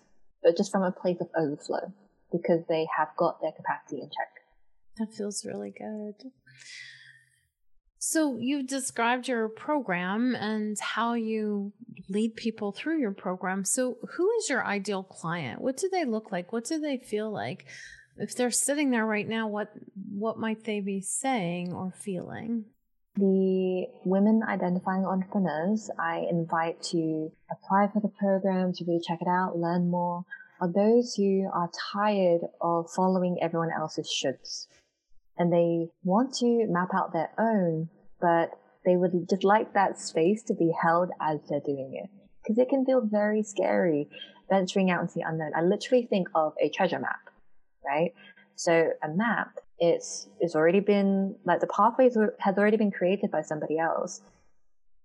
but 0.44 0.58
just 0.58 0.72
from 0.72 0.84
a 0.84 0.92
place 0.92 1.18
of 1.22 1.30
overflow 1.38 1.94
because 2.32 2.62
they 2.68 2.88
have 2.98 3.10
got 3.18 3.42
their 3.42 3.52
capacity 3.52 4.02
in 4.02 4.10
check. 4.10 4.32
That 4.98 5.14
feels 5.14 5.46
really 5.46 5.72
good. 5.72 6.32
So 8.04 8.38
you've 8.40 8.68
described 8.68 9.28
your 9.28 9.48
program 9.48 10.36
and 10.36 10.78
how 10.80 11.14
you 11.14 11.72
lead 12.10 12.36
people 12.36 12.72
through 12.72 13.00
your 13.00 13.12
program. 13.12 13.64
So 13.64 13.98
who 14.16 14.32
is 14.40 14.50
your 14.50 14.66
ideal 14.66 15.04
client? 15.04 15.62
What 15.62 15.78
do 15.78 15.88
they 15.90 16.04
look 16.06 16.32
like? 16.32 16.52
What 16.52 16.66
do 16.66 16.80
they 16.80 16.98
feel 16.98 17.32
like? 17.32 17.66
If 18.18 18.36
they're 18.36 18.52
sitting 18.52 18.90
there 18.90 19.06
right 19.06 19.28
now, 19.28 19.48
what 19.48 19.72
what 20.12 20.38
might 20.38 20.64
they 20.64 20.80
be 20.80 21.02
saying 21.02 21.74
or 21.74 21.94
feeling? 21.96 22.66
The 23.16 23.88
women 24.06 24.42
identifying 24.48 25.06
entrepreneurs 25.06 25.90
I 26.00 26.26
invite 26.30 26.82
to 26.92 27.32
apply 27.52 27.90
for 27.94 28.00
the 28.02 28.12
program, 28.20 28.74
to 28.74 28.86
really 28.86 29.02
check 29.06 29.20
it 29.22 29.28
out, 29.28 29.58
learn 29.58 29.90
more, 29.90 30.26
are 30.62 30.72
those 30.72 31.16
who 31.16 31.50
are 31.54 31.70
tired 31.92 32.42
of 32.62 32.90
following 32.96 33.38
everyone 33.42 33.72
else's 33.76 34.08
shoulds 34.08 34.68
and 35.42 35.52
they 35.52 35.90
want 36.04 36.36
to 36.36 36.68
map 36.68 36.90
out 36.94 37.14
their 37.14 37.32
own, 37.40 37.90
but 38.20 38.52
they 38.86 38.96
would 38.96 39.28
just 39.28 39.44
like 39.44 39.74
that 39.74 40.00
space 40.00 40.44
to 40.44 40.54
be 40.54 40.72
held 40.84 41.10
as 41.20 41.40
they're 41.50 41.62
doing 41.66 42.00
it. 42.04 42.10
Because 42.44 42.60
it 42.60 42.70
can 42.70 42.86
feel 42.86 43.02
very 43.04 43.42
scary 43.42 44.08
venturing 44.50 44.92
out 44.92 45.02
into 45.02 45.16
the 45.16 45.24
unknown. 45.26 45.52
I 45.56 45.62
literally 45.64 46.06
think 46.06 46.28
of 46.36 46.54
a 46.62 46.70
treasure 46.70 47.00
map, 47.00 47.30
right? 47.84 48.14
So 48.56 48.92
a 49.02 49.10
map, 49.10 49.58
it's, 49.82 50.30
it's 50.40 50.56
already 50.56 50.80
been, 50.80 51.36
like 51.44 51.60
the 51.60 51.68
pathways 51.68 52.16
has 52.40 52.58
already 52.58 52.78
been 52.78 52.92
created 52.92 53.32
by 53.32 53.42
somebody 53.42 53.80
else, 53.80 54.22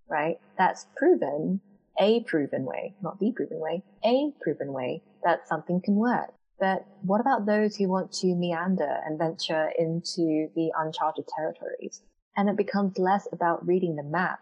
right? 0.08 0.38
That's 0.58 0.86
proven, 0.96 1.62
a 1.98 2.22
proven 2.24 2.66
way, 2.66 2.94
not 3.02 3.18
the 3.18 3.32
proven 3.32 3.58
way, 3.58 3.82
a 4.04 4.32
proven 4.42 4.74
way 4.74 5.02
that 5.24 5.48
something 5.48 5.80
can 5.82 5.94
work. 5.96 6.30
But 6.60 6.86
what 7.02 7.22
about 7.22 7.46
those 7.46 7.76
who 7.76 7.88
want 7.88 8.12
to 8.20 8.34
meander 8.34 9.00
and 9.06 9.18
venture 9.18 9.70
into 9.78 10.48
the 10.54 10.70
uncharted 10.76 11.24
territories? 11.34 12.02
And 12.36 12.50
it 12.50 12.56
becomes 12.56 12.98
less 12.98 13.26
about 13.32 13.66
reading 13.66 13.96
the 13.96 14.02
map, 14.02 14.40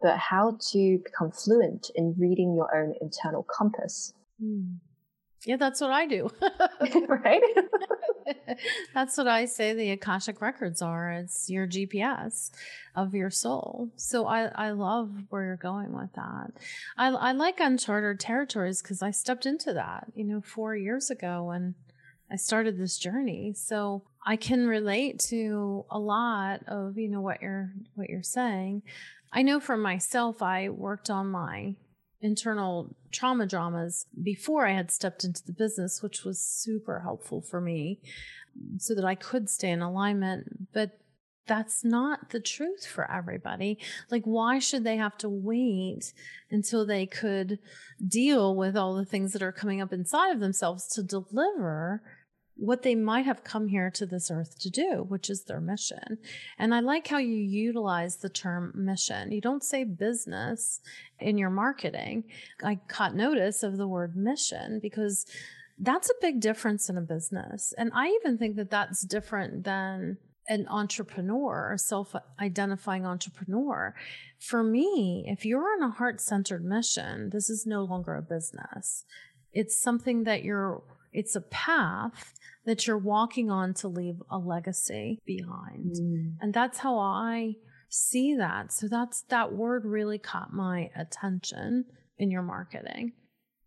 but 0.00 0.16
how 0.16 0.58
to 0.70 0.98
become 1.04 1.32
fluent 1.32 1.90
in 1.96 2.14
reading 2.16 2.54
your 2.54 2.72
own 2.76 2.94
internal 3.00 3.44
compass. 3.44 4.14
Mm. 4.40 4.76
Yeah, 5.46 5.56
that's 5.56 5.80
what 5.80 5.92
I 5.92 6.06
do. 6.06 6.28
right? 7.08 7.40
that's 8.94 9.16
what 9.16 9.28
I 9.28 9.44
say 9.44 9.74
the 9.74 9.92
Akashic 9.92 10.40
records 10.40 10.82
are. 10.82 11.12
It's 11.12 11.48
your 11.48 11.68
GPS 11.68 12.50
of 12.96 13.14
your 13.14 13.30
soul. 13.30 13.90
So 13.94 14.26
I, 14.26 14.46
I 14.46 14.70
love 14.72 15.12
where 15.28 15.44
you're 15.44 15.56
going 15.56 15.92
with 15.92 16.12
that. 16.14 16.50
I, 16.98 17.10
I 17.10 17.30
like 17.30 17.60
uncharted 17.60 18.18
territories 18.18 18.82
because 18.82 19.02
I 19.02 19.12
stepped 19.12 19.46
into 19.46 19.72
that, 19.74 20.08
you 20.16 20.24
know, 20.24 20.40
four 20.40 20.74
years 20.74 21.10
ago 21.10 21.44
when 21.44 21.76
I 22.28 22.34
started 22.34 22.76
this 22.76 22.98
journey. 22.98 23.54
So 23.54 24.02
I 24.26 24.34
can 24.34 24.66
relate 24.66 25.20
to 25.28 25.84
a 25.92 25.98
lot 26.00 26.62
of, 26.66 26.98
you 26.98 27.08
know, 27.08 27.20
what 27.20 27.40
you're 27.40 27.70
what 27.94 28.08
you're 28.08 28.24
saying. 28.24 28.82
I 29.32 29.42
know 29.42 29.60
for 29.60 29.76
myself, 29.76 30.42
I 30.42 30.70
worked 30.70 31.08
on 31.08 31.28
my 31.28 31.76
internal 32.20 32.94
trauma 33.12 33.46
dramas 33.46 34.06
before 34.22 34.66
I 34.66 34.72
had 34.72 34.90
stepped 34.90 35.24
into 35.24 35.44
the 35.44 35.52
business, 35.52 36.02
which 36.02 36.24
was 36.24 36.40
super 36.40 37.00
helpful 37.00 37.40
for 37.40 37.60
me 37.60 38.00
so 38.78 38.94
that 38.94 39.04
I 39.04 39.14
could 39.14 39.48
stay 39.48 39.70
in 39.70 39.82
alignment. 39.82 40.72
But 40.72 40.98
that's 41.46 41.84
not 41.84 42.30
the 42.30 42.40
truth 42.40 42.86
for 42.86 43.10
everybody. 43.10 43.78
Like, 44.10 44.24
why 44.24 44.58
should 44.58 44.84
they 44.84 44.96
have 44.96 45.16
to 45.18 45.28
wait 45.28 46.12
until 46.50 46.84
they 46.84 47.06
could 47.06 47.58
deal 48.06 48.56
with 48.56 48.76
all 48.76 48.96
the 48.96 49.04
things 49.04 49.32
that 49.32 49.42
are 49.42 49.52
coming 49.52 49.80
up 49.80 49.92
inside 49.92 50.32
of 50.32 50.40
themselves 50.40 50.86
to 50.88 51.02
deliver 51.02 52.02
what 52.56 52.82
they 52.82 52.94
might 52.94 53.26
have 53.26 53.44
come 53.44 53.68
here 53.68 53.90
to 53.90 54.06
this 54.06 54.30
earth 54.30 54.58
to 54.58 54.70
do, 54.70 55.04
which 55.08 55.28
is 55.28 55.44
their 55.44 55.60
mission. 55.60 56.18
And 56.58 56.74
I 56.74 56.80
like 56.80 57.06
how 57.06 57.18
you 57.18 57.36
utilize 57.36 58.16
the 58.16 58.30
term 58.30 58.72
mission. 58.74 59.30
You 59.30 59.40
don't 59.40 59.62
say 59.62 59.84
business 59.84 60.80
in 61.18 61.36
your 61.36 61.50
marketing. 61.50 62.24
I 62.62 62.80
caught 62.88 63.14
notice 63.14 63.62
of 63.62 63.76
the 63.76 63.86
word 63.86 64.16
mission 64.16 64.80
because 64.80 65.26
that's 65.78 66.08
a 66.08 66.14
big 66.22 66.40
difference 66.40 66.88
in 66.88 66.96
a 66.96 67.02
business. 67.02 67.74
And 67.76 67.90
I 67.94 68.08
even 68.20 68.38
think 68.38 68.56
that 68.56 68.70
that's 68.70 69.02
different 69.02 69.64
than 69.64 70.16
an 70.48 70.66
entrepreneur, 70.68 71.72
a 71.72 71.78
self 71.78 72.14
identifying 72.40 73.04
entrepreneur. 73.04 73.94
For 74.38 74.62
me, 74.62 75.24
if 75.26 75.44
you're 75.44 75.68
on 75.76 75.82
a 75.82 75.90
heart 75.90 76.20
centered 76.20 76.64
mission, 76.64 77.30
this 77.30 77.50
is 77.50 77.66
no 77.66 77.84
longer 77.84 78.14
a 78.14 78.22
business. 78.22 79.04
It's 79.52 79.80
something 79.80 80.24
that 80.24 80.44
you're, 80.44 80.82
it's 81.16 81.34
a 81.34 81.40
path 81.40 82.34
that 82.66 82.86
you're 82.86 82.98
walking 82.98 83.50
on 83.50 83.72
to 83.72 83.88
leave 83.88 84.22
a 84.30 84.36
legacy 84.36 85.18
behind. 85.24 85.96
Mm. 85.96 86.34
And 86.42 86.52
that's 86.52 86.78
how 86.78 86.98
I 86.98 87.54
see 87.88 88.36
that. 88.36 88.70
So 88.70 88.86
that's 88.86 89.22
that 89.30 89.54
word 89.54 89.86
really 89.86 90.18
caught 90.18 90.52
my 90.52 90.90
attention 90.94 91.86
in 92.18 92.30
your 92.30 92.42
marketing. 92.42 93.12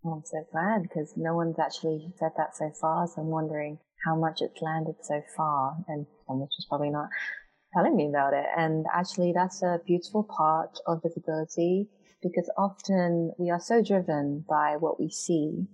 Well, 0.03 0.15
I'm 0.15 0.25
so 0.25 0.45
glad 0.51 0.83
because 0.83 1.13
no 1.17 1.35
one's 1.35 1.57
actually 1.59 2.13
said 2.19 2.31
that 2.38 2.55
so 2.55 2.71
far. 2.79 3.07
So 3.07 3.21
I'm 3.21 3.29
wondering 3.29 3.79
how 4.05 4.15
much 4.15 4.41
it's 4.41 4.62
landed 4.62 4.95
so 5.01 5.21
far. 5.35 5.77
And 5.88 6.05
someone's 6.27 6.55
just 6.55 6.69
probably 6.69 6.91
not 6.91 7.09
telling 7.73 7.95
me 7.95 8.07
about 8.07 8.33
it. 8.33 8.45
And 8.55 8.85
actually, 8.93 9.33
that's 9.33 9.63
a 9.63 9.79
beautiful 9.88 10.23
part 10.23 10.77
of 10.85 11.01
visibility 11.01 11.89
because 12.21 12.49
often 12.57 13.31
we 13.39 13.49
are 13.49 13.59
so 13.59 13.81
driven 13.81 14.45
by 14.47 14.75
what 14.77 14.99
we 14.99 15.09
see 15.09 15.67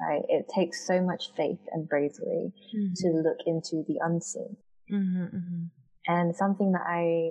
right? 0.00 0.22
It 0.28 0.46
takes 0.54 0.86
so 0.86 1.00
much 1.00 1.32
faith 1.36 1.60
and 1.72 1.88
bravery 1.88 2.52
mm-hmm. 2.74 2.92
to 2.96 3.08
look 3.08 3.38
into 3.46 3.84
the 3.86 3.98
unseen. 4.00 4.56
Mm-hmm, 4.92 5.36
mm-hmm. 5.36 5.64
And 6.06 6.34
something 6.34 6.72
that 6.72 6.86
I 6.86 7.30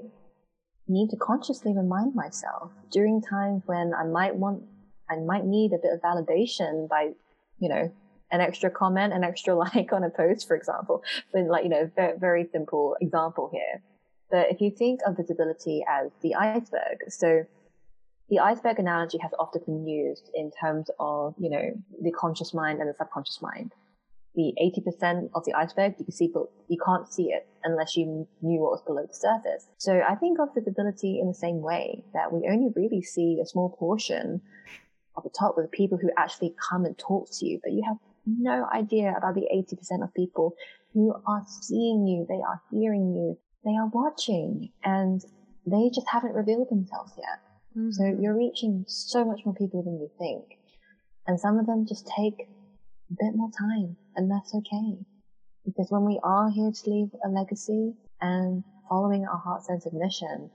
need 0.87 1.09
to 1.09 1.17
consciously 1.17 1.73
remind 1.75 2.15
myself 2.15 2.71
during 2.91 3.21
times 3.21 3.63
when 3.65 3.91
I 3.93 4.05
might 4.05 4.35
want, 4.35 4.63
I 5.09 5.15
might 5.17 5.45
need 5.45 5.73
a 5.73 5.81
bit 5.81 5.91
of 5.93 6.01
validation 6.01 6.87
by, 6.87 7.11
you 7.59 7.69
know, 7.69 7.91
an 8.31 8.41
extra 8.41 8.69
comment, 8.69 9.13
an 9.13 9.23
extra 9.23 9.55
like 9.75 9.91
on 9.91 10.03
a 10.03 10.09
post, 10.09 10.47
for 10.47 10.55
example. 10.55 11.03
But 11.33 11.45
like, 11.45 11.63
you 11.63 11.69
know, 11.69 11.89
very, 11.95 12.17
very 12.17 12.47
simple 12.51 12.95
example 13.01 13.49
here. 13.51 13.81
But 14.29 14.51
if 14.51 14.59
you 14.59 14.71
think 14.71 14.99
of 15.05 15.15
visibility 15.15 15.85
as 15.89 16.11
the 16.21 16.35
iceberg, 16.35 17.09
so 17.09 17.45
the 18.29 18.39
iceberg 18.39 18.79
analogy 18.79 19.17
has 19.19 19.31
often 19.39 19.61
been 19.65 19.87
used 19.87 20.29
in 20.33 20.51
terms 20.61 20.89
of, 20.99 21.33
you 21.37 21.49
know, 21.49 21.71
the 22.01 22.11
conscious 22.11 22.53
mind 22.53 22.79
and 22.79 22.89
the 22.89 22.93
subconscious 22.93 23.41
mind. 23.41 23.71
The 24.35 24.53
80% 24.61 25.29
of 25.33 25.45
the 25.45 25.53
iceberg, 25.53 25.95
you 25.97 26.05
can 26.05 26.13
see, 26.13 26.29
but 26.31 26.43
you 26.67 26.77
can't 26.85 27.11
see 27.11 27.31
it 27.31 27.47
unless 27.63 27.95
you 27.95 28.27
knew 28.41 28.59
what 28.59 28.71
was 28.71 28.81
below 28.85 29.05
the 29.07 29.13
surface. 29.13 29.67
So 29.77 30.01
I 30.07 30.15
think 30.15 30.39
of 30.39 30.49
visibility 30.53 31.19
in 31.19 31.27
the 31.27 31.33
same 31.33 31.61
way 31.61 32.03
that 32.13 32.31
we 32.31 32.47
only 32.47 32.69
really 32.75 33.01
see 33.01 33.39
a 33.41 33.47
small 33.47 33.69
portion 33.69 34.41
of 35.15 35.23
the 35.23 35.29
top 35.29 35.55
with 35.57 35.65
the 35.65 35.75
people 35.75 35.97
who 35.97 36.11
actually 36.17 36.53
come 36.69 36.85
and 36.85 36.95
talk 36.97 37.29
to 37.39 37.45
you, 37.45 37.59
but 37.63 37.71
you 37.71 37.83
have 37.87 37.97
no 38.27 38.67
idea 38.73 39.15
about 39.17 39.33
the 39.33 39.47
80% 39.51 40.03
of 40.03 40.13
people 40.13 40.53
who 40.93 41.15
are 41.25 41.43
seeing 41.61 42.05
you, 42.05 42.25
they 42.27 42.35
are 42.35 42.61
hearing 42.71 43.15
you, 43.15 43.37
they 43.63 43.75
are 43.75 43.87
watching, 43.87 44.69
and 44.83 45.23
they 45.65 45.89
just 45.93 46.07
haven't 46.07 46.33
revealed 46.33 46.69
themselves 46.69 47.13
yet. 47.17 47.39
Mm-hmm. 47.77 47.91
So 47.91 48.17
you're 48.19 48.37
reaching 48.37 48.85
so 48.87 49.23
much 49.23 49.41
more 49.45 49.53
people 49.53 49.83
than 49.83 49.99
you 49.99 50.09
think. 50.17 50.57
And 51.27 51.39
some 51.39 51.59
of 51.59 51.65
them 51.65 51.85
just 51.85 52.07
take 52.07 52.39
a 52.39 53.13
bit 53.19 53.35
more 53.35 53.51
time, 53.51 53.97
and 54.15 54.31
that's 54.31 54.53
okay. 54.55 54.97
Because 55.65 55.87
when 55.89 56.05
we 56.05 56.19
are 56.23 56.49
here 56.49 56.71
to 56.71 56.89
leave 56.89 57.09
a 57.25 57.29
legacy 57.29 57.93
and 58.21 58.63
following 58.89 59.25
our 59.25 59.37
heart 59.37 59.63
centered 59.65 59.93
mission, 59.93 60.49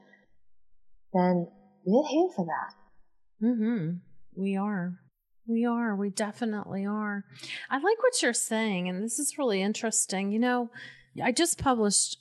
then 1.13 1.47
we're 1.85 2.09
here 2.09 2.29
for 2.35 2.47
that. 2.47 3.47
Mm-hmm. 3.47 3.97
We 4.35 4.57
are. 4.57 4.99
We 5.47 5.67
are. 5.67 5.95
We 5.95 6.09
definitely 6.11 6.87
are. 6.87 7.25
I 7.71 7.77
like 7.77 8.03
what 8.03 8.23
you're 8.23 8.33
saying, 8.33 8.89
and 8.89 9.03
this 9.03 9.19
is 9.19 9.37
really 9.37 9.61
interesting. 9.61 10.33
You 10.33 10.39
know, 10.39 10.71
I 11.23 11.33
just 11.33 11.59
published 11.59 12.17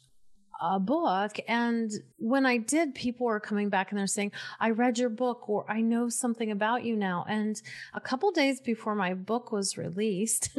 a 0.61 0.79
book. 0.79 1.37
And 1.47 1.91
when 2.17 2.45
I 2.45 2.57
did, 2.57 2.93
people 2.93 3.25
were 3.25 3.39
coming 3.39 3.69
back 3.69 3.91
and 3.91 3.99
they're 3.99 4.07
saying, 4.07 4.31
I 4.59 4.69
read 4.69 4.99
your 4.99 5.09
book 5.09 5.49
or 5.49 5.65
I 5.69 5.81
know 5.81 6.07
something 6.07 6.51
about 6.51 6.85
you 6.85 6.95
now. 6.95 7.25
And 7.27 7.59
a 7.95 7.99
couple 7.99 8.31
days 8.31 8.61
before 8.61 8.93
my 8.93 9.15
book 9.15 9.51
was 9.51 9.77
released, 9.77 10.55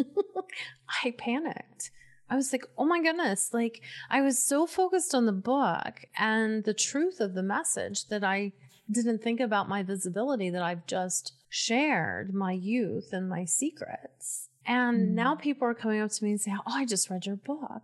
I 1.05 1.13
panicked. 1.13 1.93
I 2.29 2.35
was 2.35 2.53
like, 2.53 2.65
oh 2.77 2.85
my 2.85 3.01
goodness. 3.01 3.55
Like, 3.55 3.83
I 4.11 4.23
was 4.23 4.39
so 4.39 4.67
focused 4.67 5.15
on 5.15 5.27
the 5.27 5.33
book 5.33 6.07
and 6.19 6.65
the 6.65 6.75
truth 6.75 7.21
of 7.21 7.35
the 7.35 7.43
message 7.43 8.09
that 8.09 8.25
I 8.25 8.53
didn't 8.91 9.23
think 9.23 9.39
about 9.39 9.69
my 9.69 9.83
visibility 9.83 10.51
that 10.51 10.63
I've 10.63 10.87
just 10.87 11.35
shared 11.49 12.35
my 12.35 12.53
youth 12.53 13.13
and 13.13 13.29
my 13.29 13.45
secrets. 13.45 14.49
And 14.67 15.09
mm. 15.09 15.13
now 15.13 15.35
people 15.35 15.69
are 15.69 15.75
coming 15.75 16.01
up 16.01 16.11
to 16.11 16.25
me 16.25 16.31
and 16.31 16.41
saying, 16.41 16.59
Oh, 16.67 16.75
I 16.75 16.87
just 16.87 17.11
read 17.11 17.27
your 17.27 17.37
book. 17.37 17.83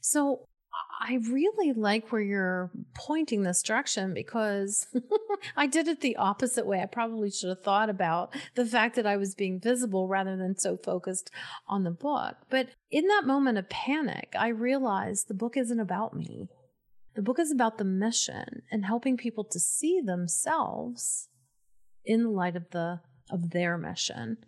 So 0.00 0.46
I 0.98 1.18
really 1.30 1.72
like 1.72 2.10
where 2.10 2.22
you're 2.22 2.70
pointing 2.94 3.42
this 3.42 3.62
direction 3.62 4.14
because 4.14 4.86
I 5.56 5.66
did 5.66 5.88
it 5.88 6.00
the 6.00 6.16
opposite 6.16 6.66
way. 6.66 6.80
I 6.80 6.86
probably 6.86 7.30
should 7.30 7.50
have 7.50 7.62
thought 7.62 7.90
about 7.90 8.34
the 8.54 8.64
fact 8.64 8.96
that 8.96 9.06
I 9.06 9.16
was 9.16 9.34
being 9.34 9.60
visible 9.60 10.08
rather 10.08 10.36
than 10.36 10.56
so 10.56 10.76
focused 10.76 11.30
on 11.68 11.84
the 11.84 11.90
book. 11.90 12.36
But 12.48 12.68
in 12.90 13.06
that 13.08 13.26
moment 13.26 13.58
of 13.58 13.68
panic, 13.68 14.34
I 14.38 14.48
realized 14.48 15.28
the 15.28 15.34
book 15.34 15.56
isn't 15.56 15.80
about 15.80 16.14
me. 16.14 16.48
The 17.14 17.22
book 17.22 17.38
is 17.38 17.50
about 17.50 17.78
the 17.78 17.84
mission 17.84 18.62
and 18.70 18.84
helping 18.84 19.16
people 19.16 19.44
to 19.44 19.60
see 19.60 20.00
themselves 20.00 21.28
in 22.04 22.32
light 22.32 22.56
of 22.56 22.70
the 22.70 23.00
of 23.30 23.50
their 23.50 23.76
mission. 23.76 24.38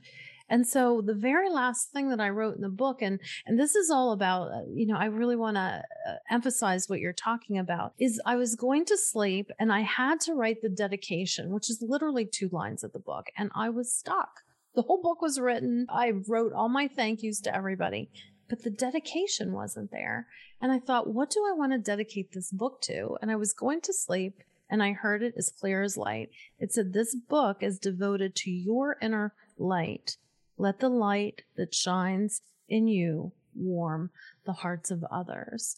And 0.49 0.67
so 0.67 1.01
the 1.01 1.15
very 1.15 1.51
last 1.51 1.93
thing 1.93 2.09
that 2.11 2.21
I 2.21 2.31
wrote 2.31 2.57
in 2.57 2.63
the 2.63 2.69
book, 2.69 3.03
and 3.03 3.21
and 3.47 3.59
this 3.59 3.75
is 3.75 3.91
all 3.91 4.13
about, 4.13 4.51
uh, 4.51 4.63
you 4.73 4.87
know, 4.87 4.97
I 4.97 5.07
really 5.07 5.37
want 5.37 5.57
to 5.57 5.83
uh, 6.09 6.15
emphasize 6.31 6.89
what 6.89 7.01
you're 7.01 7.13
talking 7.13 7.59
about, 7.59 7.93
is 7.99 8.21
I 8.25 8.37
was 8.37 8.55
going 8.55 8.85
to 8.87 8.97
sleep 8.97 9.51
and 9.59 9.73
I 9.73 9.81
had 9.81 10.21
to 10.21 10.35
write 10.35 10.63
the 10.63 10.69
dedication, 10.69 11.51
which 11.51 11.71
is 11.71 11.85
literally 11.87 12.25
two 12.27 12.49
lines 12.51 12.83
of 12.83 12.93
the 12.93 12.99
book, 12.99 13.27
and 13.37 13.51
I 13.55 13.69
was 13.69 13.93
stuck. 13.93 14.41
The 14.75 14.83
whole 14.83 15.03
book 15.03 15.21
was 15.21 15.41
written. 15.41 15.87
I 15.89 16.13
wrote 16.29 16.53
all 16.53 16.69
my 16.69 16.89
thank 16.89 17.23
yous 17.23 17.41
to 17.43 17.55
everybody, 17.55 18.11
but 18.49 18.63
the 18.63 18.71
dedication 18.71 19.53
wasn't 19.53 19.91
there. 19.91 20.29
And 20.61 20.73
I 20.73 20.79
thought, 20.79 21.13
what 21.13 21.31
do 21.31 21.45
I 21.49 21.53
want 21.53 21.73
to 21.73 21.79
dedicate 21.79 22.33
this 22.33 22.51
book 22.51 22.81
to? 22.83 23.17
And 23.21 23.31
I 23.31 23.37
was 23.37 23.53
going 23.53 23.81
to 23.83 23.93
sleep 23.93 24.43
and 24.71 24.83
I 24.83 24.93
heard 24.93 25.23
it 25.23 25.35
as 25.37 25.51
clear 25.51 25.83
as 25.83 25.97
light. 25.97 26.31
It 26.59 26.73
said, 26.73 26.93
This 26.93 27.15
book 27.15 27.63
is 27.63 27.79
devoted 27.79 28.35
to 28.37 28.51
your 28.51 28.97
inner 29.01 29.35
light 29.57 30.17
let 30.59 30.81
the 30.81 30.89
light 30.89 31.43
that 31.57 31.75
shines 31.75 32.43
in 32.69 32.89
you 32.89 33.33
warm 33.55 34.11
the 34.45 34.53
hearts 34.53 34.91
of 34.91 35.05
others. 35.11 35.77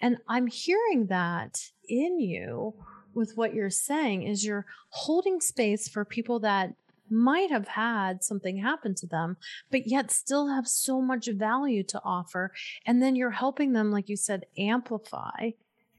And 0.00 0.18
I'm 0.28 0.46
hearing 0.46 1.06
that 1.06 1.60
in 1.88 2.18
you 2.20 2.74
with 3.12 3.32
what 3.36 3.54
you're 3.54 3.70
saying 3.70 4.22
is 4.22 4.44
you're 4.44 4.66
holding 4.90 5.40
space 5.40 5.88
for 5.88 6.04
people 6.04 6.40
that 6.40 6.74
might 7.10 7.50
have 7.50 7.68
had 7.68 8.22
something 8.22 8.58
happen 8.58 8.94
to 8.94 9.06
them, 9.06 9.36
but 9.70 9.86
yet 9.86 10.10
still 10.10 10.48
have 10.48 10.68
so 10.68 11.00
much 11.00 11.28
value 11.28 11.82
to 11.82 12.00
offer. 12.04 12.52
And 12.86 13.02
then 13.02 13.16
you're 13.16 13.32
helping 13.32 13.72
them, 13.72 13.90
like 13.90 14.08
you 14.08 14.16
said, 14.16 14.46
amplify 14.56 15.50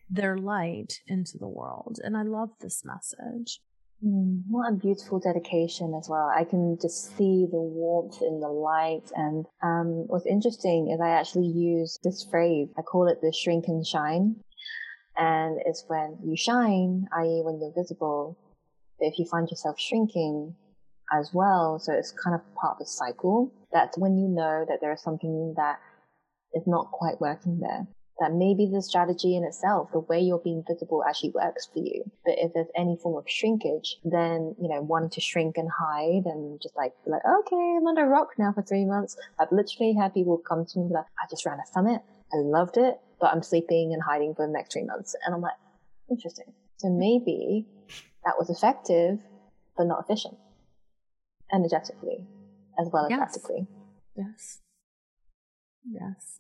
their 0.09 0.37
light 0.37 1.01
into 1.07 1.37
the 1.37 1.47
world. 1.47 1.99
And 2.01 2.15
I 2.15 2.23
love 2.23 2.51
this 2.59 2.83
message. 2.85 3.59
Mm, 4.03 4.43
what 4.47 4.71
a 4.71 4.75
beautiful 4.75 5.19
dedication 5.19 5.93
as 5.93 6.09
well. 6.09 6.31
I 6.35 6.43
can 6.43 6.77
just 6.81 7.15
see 7.15 7.45
the 7.51 7.59
warmth 7.59 8.21
in 8.21 8.39
the 8.39 8.47
light. 8.47 9.11
And 9.15 9.45
um, 9.61 10.07
what's 10.07 10.25
interesting 10.25 10.89
is 10.91 10.99
I 10.99 11.09
actually 11.09 11.47
use 11.47 11.99
this 12.03 12.23
phrase. 12.23 12.69
I 12.77 12.81
call 12.81 13.07
it 13.07 13.21
the 13.21 13.31
shrink 13.31 13.65
and 13.67 13.85
shine. 13.85 14.37
And 15.17 15.59
it's 15.65 15.83
when 15.87 16.17
you 16.23 16.35
shine, 16.35 17.07
i.e., 17.15 17.41
when 17.43 17.59
you're 17.59 17.73
visible. 17.75 18.37
But 18.99 19.07
if 19.07 19.19
you 19.19 19.25
find 19.25 19.47
yourself 19.49 19.79
shrinking 19.79 20.55
as 21.11 21.31
well, 21.33 21.77
so 21.77 21.93
it's 21.93 22.11
kind 22.11 22.33
of 22.33 22.41
part 22.55 22.75
of 22.75 22.79
the 22.79 22.85
cycle, 22.85 23.51
that's 23.71 23.97
when 23.97 24.17
you 24.17 24.27
know 24.27 24.65
that 24.67 24.79
there 24.81 24.93
is 24.93 25.01
something 25.01 25.53
that 25.57 25.79
is 26.53 26.63
not 26.65 26.91
quite 26.91 27.21
working 27.21 27.59
there 27.59 27.87
that 28.19 28.33
maybe 28.33 28.69
the 28.71 28.81
strategy 28.81 29.35
in 29.35 29.43
itself, 29.43 29.89
the 29.91 29.99
way 29.99 30.19
you're 30.19 30.39
being 30.39 30.63
visible 30.67 31.03
actually 31.07 31.31
works 31.31 31.67
for 31.73 31.79
you. 31.79 32.03
But 32.25 32.35
if 32.37 32.53
there's 32.53 32.67
any 32.75 32.97
form 33.01 33.17
of 33.17 33.23
shrinkage, 33.27 33.97
then, 34.03 34.55
you 34.61 34.69
know, 34.69 34.81
wanting 34.81 35.09
to 35.11 35.21
shrink 35.21 35.57
and 35.57 35.69
hide 35.69 36.25
and 36.25 36.61
just 36.61 36.75
like, 36.75 36.93
be 37.03 37.11
like, 37.11 37.23
okay, 37.25 37.77
I'm 37.77 37.87
under 37.87 38.05
a 38.05 38.09
rock 38.09 38.29
now 38.37 38.53
for 38.53 38.61
three 38.61 38.85
months. 38.85 39.17
I've 39.39 39.51
literally 39.51 39.93
had 39.99 40.13
people 40.13 40.37
come 40.37 40.65
to 40.65 40.79
me 40.79 40.89
like, 40.91 41.05
I 41.19 41.25
just 41.29 41.45
ran 41.45 41.57
a 41.59 41.65
summit. 41.73 42.01
I 42.33 42.37
loved 42.37 42.77
it, 42.77 42.99
but 43.19 43.33
I'm 43.33 43.41
sleeping 43.41 43.91
and 43.93 44.01
hiding 44.03 44.35
for 44.35 44.45
the 44.45 44.53
next 44.53 44.73
three 44.73 44.83
months. 44.83 45.15
And 45.25 45.33
I'm 45.33 45.41
like, 45.41 45.57
interesting. 46.09 46.53
So 46.77 46.89
maybe 46.89 47.65
that 48.23 48.35
was 48.37 48.49
effective, 48.49 49.19
but 49.75 49.85
not 49.85 50.03
efficient 50.03 50.37
energetically 51.53 52.25
as 52.79 52.87
well 52.91 53.05
as 53.05 53.09
yes. 53.09 53.17
practically. 53.17 53.67
Yes. 54.15 54.59
Yes 55.83 56.37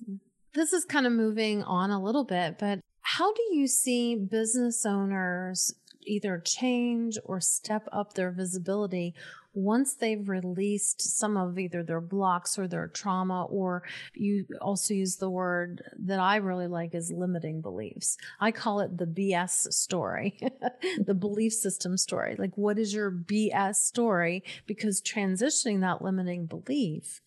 this 0.53 0.73
is 0.73 0.85
kind 0.85 1.05
of 1.05 1.13
moving 1.13 1.63
on 1.63 1.91
a 1.91 2.01
little 2.01 2.25
bit, 2.25 2.57
but 2.59 2.79
how 3.01 3.33
do 3.33 3.43
you 3.51 3.67
see 3.67 4.15
business 4.15 4.85
owners 4.85 5.73
either 6.05 6.41
change 6.43 7.17
or 7.23 7.39
step 7.39 7.87
up 7.91 8.13
their 8.13 8.31
visibility 8.31 9.13
once 9.53 9.93
they've 9.93 10.29
released 10.29 11.01
some 11.01 11.35
of 11.35 11.59
either 11.59 11.83
their 11.83 11.99
blocks 11.99 12.57
or 12.57 12.67
their 12.67 12.87
trauma, 12.87 13.43
or 13.45 13.83
you 14.13 14.45
also 14.61 14.93
use 14.93 15.17
the 15.17 15.29
word 15.29 15.83
that 15.99 16.19
I 16.19 16.37
really 16.37 16.67
like 16.67 16.95
is 16.95 17.11
limiting 17.11 17.59
beliefs. 17.61 18.17
I 18.39 18.51
call 18.51 18.79
it 18.79 18.97
the 18.97 19.05
BS 19.05 19.73
story, 19.73 20.39
the 21.05 21.13
belief 21.13 21.53
system 21.53 21.97
story. 21.97 22.35
Like, 22.37 22.57
what 22.57 22.79
is 22.79 22.93
your 22.93 23.11
BS 23.11 23.75
story? 23.75 24.43
Because 24.65 25.01
transitioning 25.01 25.81
that 25.81 26.01
limiting 26.01 26.45
belief 26.45 27.21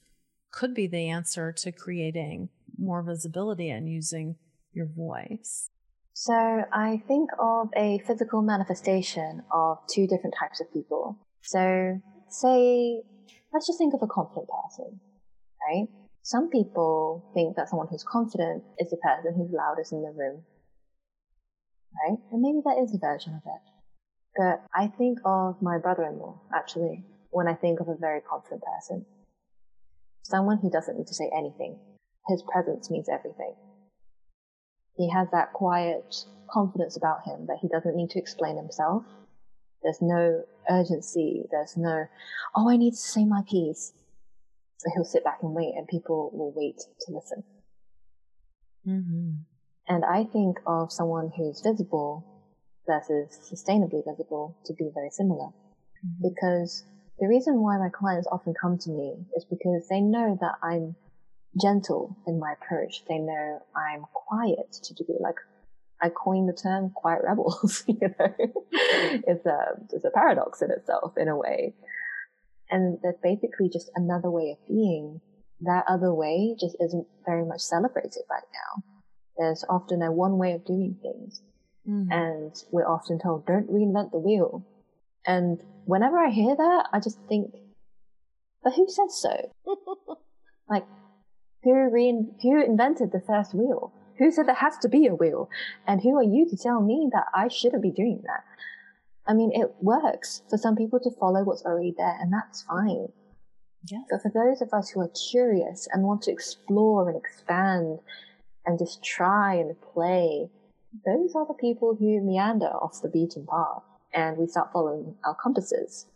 could 0.51 0.73
be 0.73 0.87
the 0.87 1.09
answer 1.09 1.53
to 1.53 1.73
creating 1.73 2.49
more 2.79 3.03
visibility 3.03 3.71
and 3.71 3.89
using 3.89 4.37
your 4.73 4.87
voice? 4.87 5.71
So 6.13 6.33
I 6.73 7.03
think 7.09 7.31
of 7.41 7.69
a 7.77 7.99
physical 8.07 8.41
manifestation 8.41 9.43
of 9.53 9.79
two 9.93 10.07
different 10.07 10.35
types 10.39 10.61
of 10.61 10.73
people. 10.73 11.19
So 11.43 12.01
say, 12.29 13.03
let's 13.53 13.67
just 13.67 13.79
think 13.79 13.95
of 13.95 14.01
a 14.03 14.07
confident 14.07 14.47
person, 14.49 15.01
right? 15.69 15.89
Some 16.23 16.51
people 16.51 17.31
think 17.35 17.57
that 17.57 17.69
someone 17.69 17.89
who's 17.91 18.05
confident 18.05 18.63
is 18.79 18.91
the 18.91 18.97
person 18.97 19.35
who's 19.37 19.51
loudest 19.53 19.93
in 19.93 20.03
the 20.03 20.15
room, 20.17 20.45
right? 21.99 22.19
And 22.31 22.41
maybe 22.41 22.63
that 22.65 22.81
is 22.81 22.95
a 22.95 22.99
version 22.99 23.35
of 23.35 23.43
it. 23.45 23.63
But 24.37 24.67
I 24.75 24.87
think 24.87 25.19
of 25.25 25.61
my 25.61 25.79
brother-in-law, 25.79 26.43
actually, 26.55 27.05
when 27.31 27.49
I 27.49 27.55
think 27.55 27.81
of 27.81 27.89
a 27.89 27.97
very 27.99 28.21
confident 28.21 28.63
person. 28.63 29.05
Someone 30.23 30.59
who 30.59 30.71
doesn't 30.71 30.97
need 30.97 31.09
to 31.09 31.15
say 31.15 31.31
anything 31.37 31.79
his 32.29 32.43
presence 32.43 32.91
means 32.91 33.09
everything. 33.09 33.55
He 34.97 35.11
has 35.11 35.29
that 35.33 35.53
quiet 35.53 36.15
confidence 36.51 36.97
about 36.97 37.25
him 37.27 37.47
that 37.47 37.59
he 37.61 37.69
doesn't 37.69 37.97
need 37.97 38.11
to 38.11 38.19
explain 38.19 38.57
himself. 38.57 39.03
There's 39.83 40.01
no 40.01 40.45
urgency. 40.71 41.45
There's 41.51 41.77
no, 41.77 42.07
oh, 42.55 42.71
I 42.71 42.77
need 42.77 42.93
to 42.93 42.97
say 42.97 43.25
my 43.25 43.43
piece. 43.49 43.93
So 44.79 44.91
he'll 44.95 45.05
sit 45.05 45.25
back 45.25 45.39
and 45.43 45.55
wait 45.55 45.75
and 45.77 45.87
people 45.89 46.31
will 46.33 46.53
wait 46.55 46.79
to 46.79 47.13
listen. 47.13 47.45
Mm-hmm. 48.87 49.31
And 49.89 50.05
I 50.05 50.25
think 50.25 50.59
of 50.67 50.93
someone 50.93 51.31
who's 51.37 51.61
visible 51.61 52.25
versus 52.87 53.39
sustainably 53.53 54.03
visible 54.07 54.57
to 54.67 54.75
be 54.75 54.91
very 54.95 55.11
similar. 55.11 55.49
mm-hmm. 56.05 56.29
because 56.29 56.85
the 57.19 57.29
reason 57.29 57.63
why 57.63 57.79
my 57.79 57.89
clients 57.89 58.29
often 58.31 58.55
come 58.61 58.79
to 58.79 58.91
me 58.91 59.15
is 59.37 59.45
because 59.45 59.87
they 59.89 60.01
know 60.01 60.37
that 60.41 60.55
I'm 60.63 60.97
gentle 61.61 62.17
in 62.27 62.39
my 62.39 62.53
approach. 62.53 63.05
They 63.09 63.19
know 63.19 63.61
I'm 63.77 64.05
quiet 64.13 64.73
to 64.83 64.95
degree. 64.95 65.19
Like 65.21 65.37
I 66.01 66.09
coined 66.11 66.49
the 66.49 66.53
term 66.53 66.91
quiet 66.91 67.23
rebels, 67.25 67.85
you 67.89 67.99
know, 68.01 68.35
it's 68.71 69.47
a, 69.47 69.59
it's 69.93 70.05
a 70.05 70.11
paradox 70.11 70.63
in 70.63 70.71
itself 70.71 71.15
in 71.17 71.29
a 71.29 71.37
way. 71.37 71.75
And 72.71 72.99
that's 73.03 73.19
basically 73.23 73.69
just 73.73 73.91
another 73.95 74.31
way 74.31 74.57
of 74.59 74.69
being. 74.69 75.21
That 75.61 75.85
other 75.89 76.13
way 76.13 76.57
just 76.59 76.77
isn't 76.81 77.07
very 77.25 77.45
much 77.45 77.61
celebrated 77.61 78.23
right 78.31 78.43
now. 78.53 78.83
There's 79.37 79.65
often 79.69 80.03
a 80.03 80.13
one 80.13 80.39
way 80.39 80.53
of 80.53 80.65
doing 80.65 80.97
things. 81.01 81.43
Mm. 81.89 82.09
And 82.11 82.55
we're 82.71 82.89
often 82.89 83.19
told, 83.19 83.47
don't 83.47 83.71
reinvent 83.71 84.11
the 84.11 84.19
wheel. 84.19 84.67
And 85.27 85.63
whenever 85.85 86.19
I 86.19 86.31
hear 86.31 86.57
that, 86.57 86.89
I 86.93 87.01
just 87.01 87.19
think, 87.29 87.55
but 88.63 88.75
who 88.75 88.87
says 88.89 89.21
so? 89.21 89.53
like, 90.69 90.85
who, 91.65 91.73
rein- 91.91 92.35
who 92.43 92.63
invented 92.63 93.13
the 93.13 93.21
first 93.21 93.55
wheel? 93.55 93.93
Who 94.19 94.31
said 94.31 94.47
there 94.47 94.55
has 94.55 94.79
to 94.79 94.89
be 94.89 95.07
a 95.07 95.15
wheel? 95.15 95.51
And 95.87 96.01
who 96.03 96.17
are 96.17 96.23
you 96.23 96.49
to 96.49 96.57
tell 96.57 96.81
me 96.81 97.09
that 97.13 97.27
I 97.35 97.49
shouldn't 97.49 97.83
be 97.83 97.91
doing 97.91 98.23
that? 98.27 98.45
I 99.27 99.33
mean, 99.33 99.51
it 99.53 99.75
works 99.81 100.43
for 100.49 100.59
some 100.59 100.77
people 100.77 101.01
to 101.01 101.11
follow 101.11 101.43
what's 101.43 101.65
already 101.65 101.95
there, 101.97 102.17
and 102.21 102.33
that's 102.33 102.63
fine. 102.63 103.09
Yes. 103.91 104.03
But 104.11 104.23
for 104.23 104.31
those 104.31 104.63
of 104.63 104.73
us 104.73 104.91
who 104.91 105.01
are 105.01 105.11
curious 105.31 105.89
and 105.93 106.05
want 106.05 106.23
to 106.23 106.33
explore 106.33 107.09
and 107.09 107.19
expand 107.19 108.01
and 108.65 108.79
just 108.79 109.03
try 109.03 109.55
and 109.55 109.75
play, 109.81 110.51
those 111.05 111.35
are 111.35 111.47
the 111.47 111.55
people 111.55 111.97
who 111.99 112.21
meander 112.21 112.67
off 112.67 113.03
the 113.03 113.09
beaten 113.09 113.47
path 113.47 113.83
and 114.13 114.39
we 114.39 114.47
start 114.47 114.73
following 114.73 115.17
our 115.25 115.35
compasses 115.35 116.07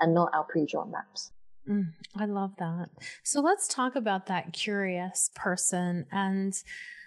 and 0.00 0.14
not 0.14 0.30
our 0.32 0.44
pre-drawn 0.44 0.90
maps. 0.90 1.32
Mm, 1.68 1.92
I 2.16 2.24
love 2.26 2.56
that. 2.58 2.88
So 3.22 3.40
let's 3.40 3.68
talk 3.68 3.96
about 3.96 4.26
that 4.26 4.52
curious 4.52 5.30
person. 5.34 6.06
And 6.10 6.54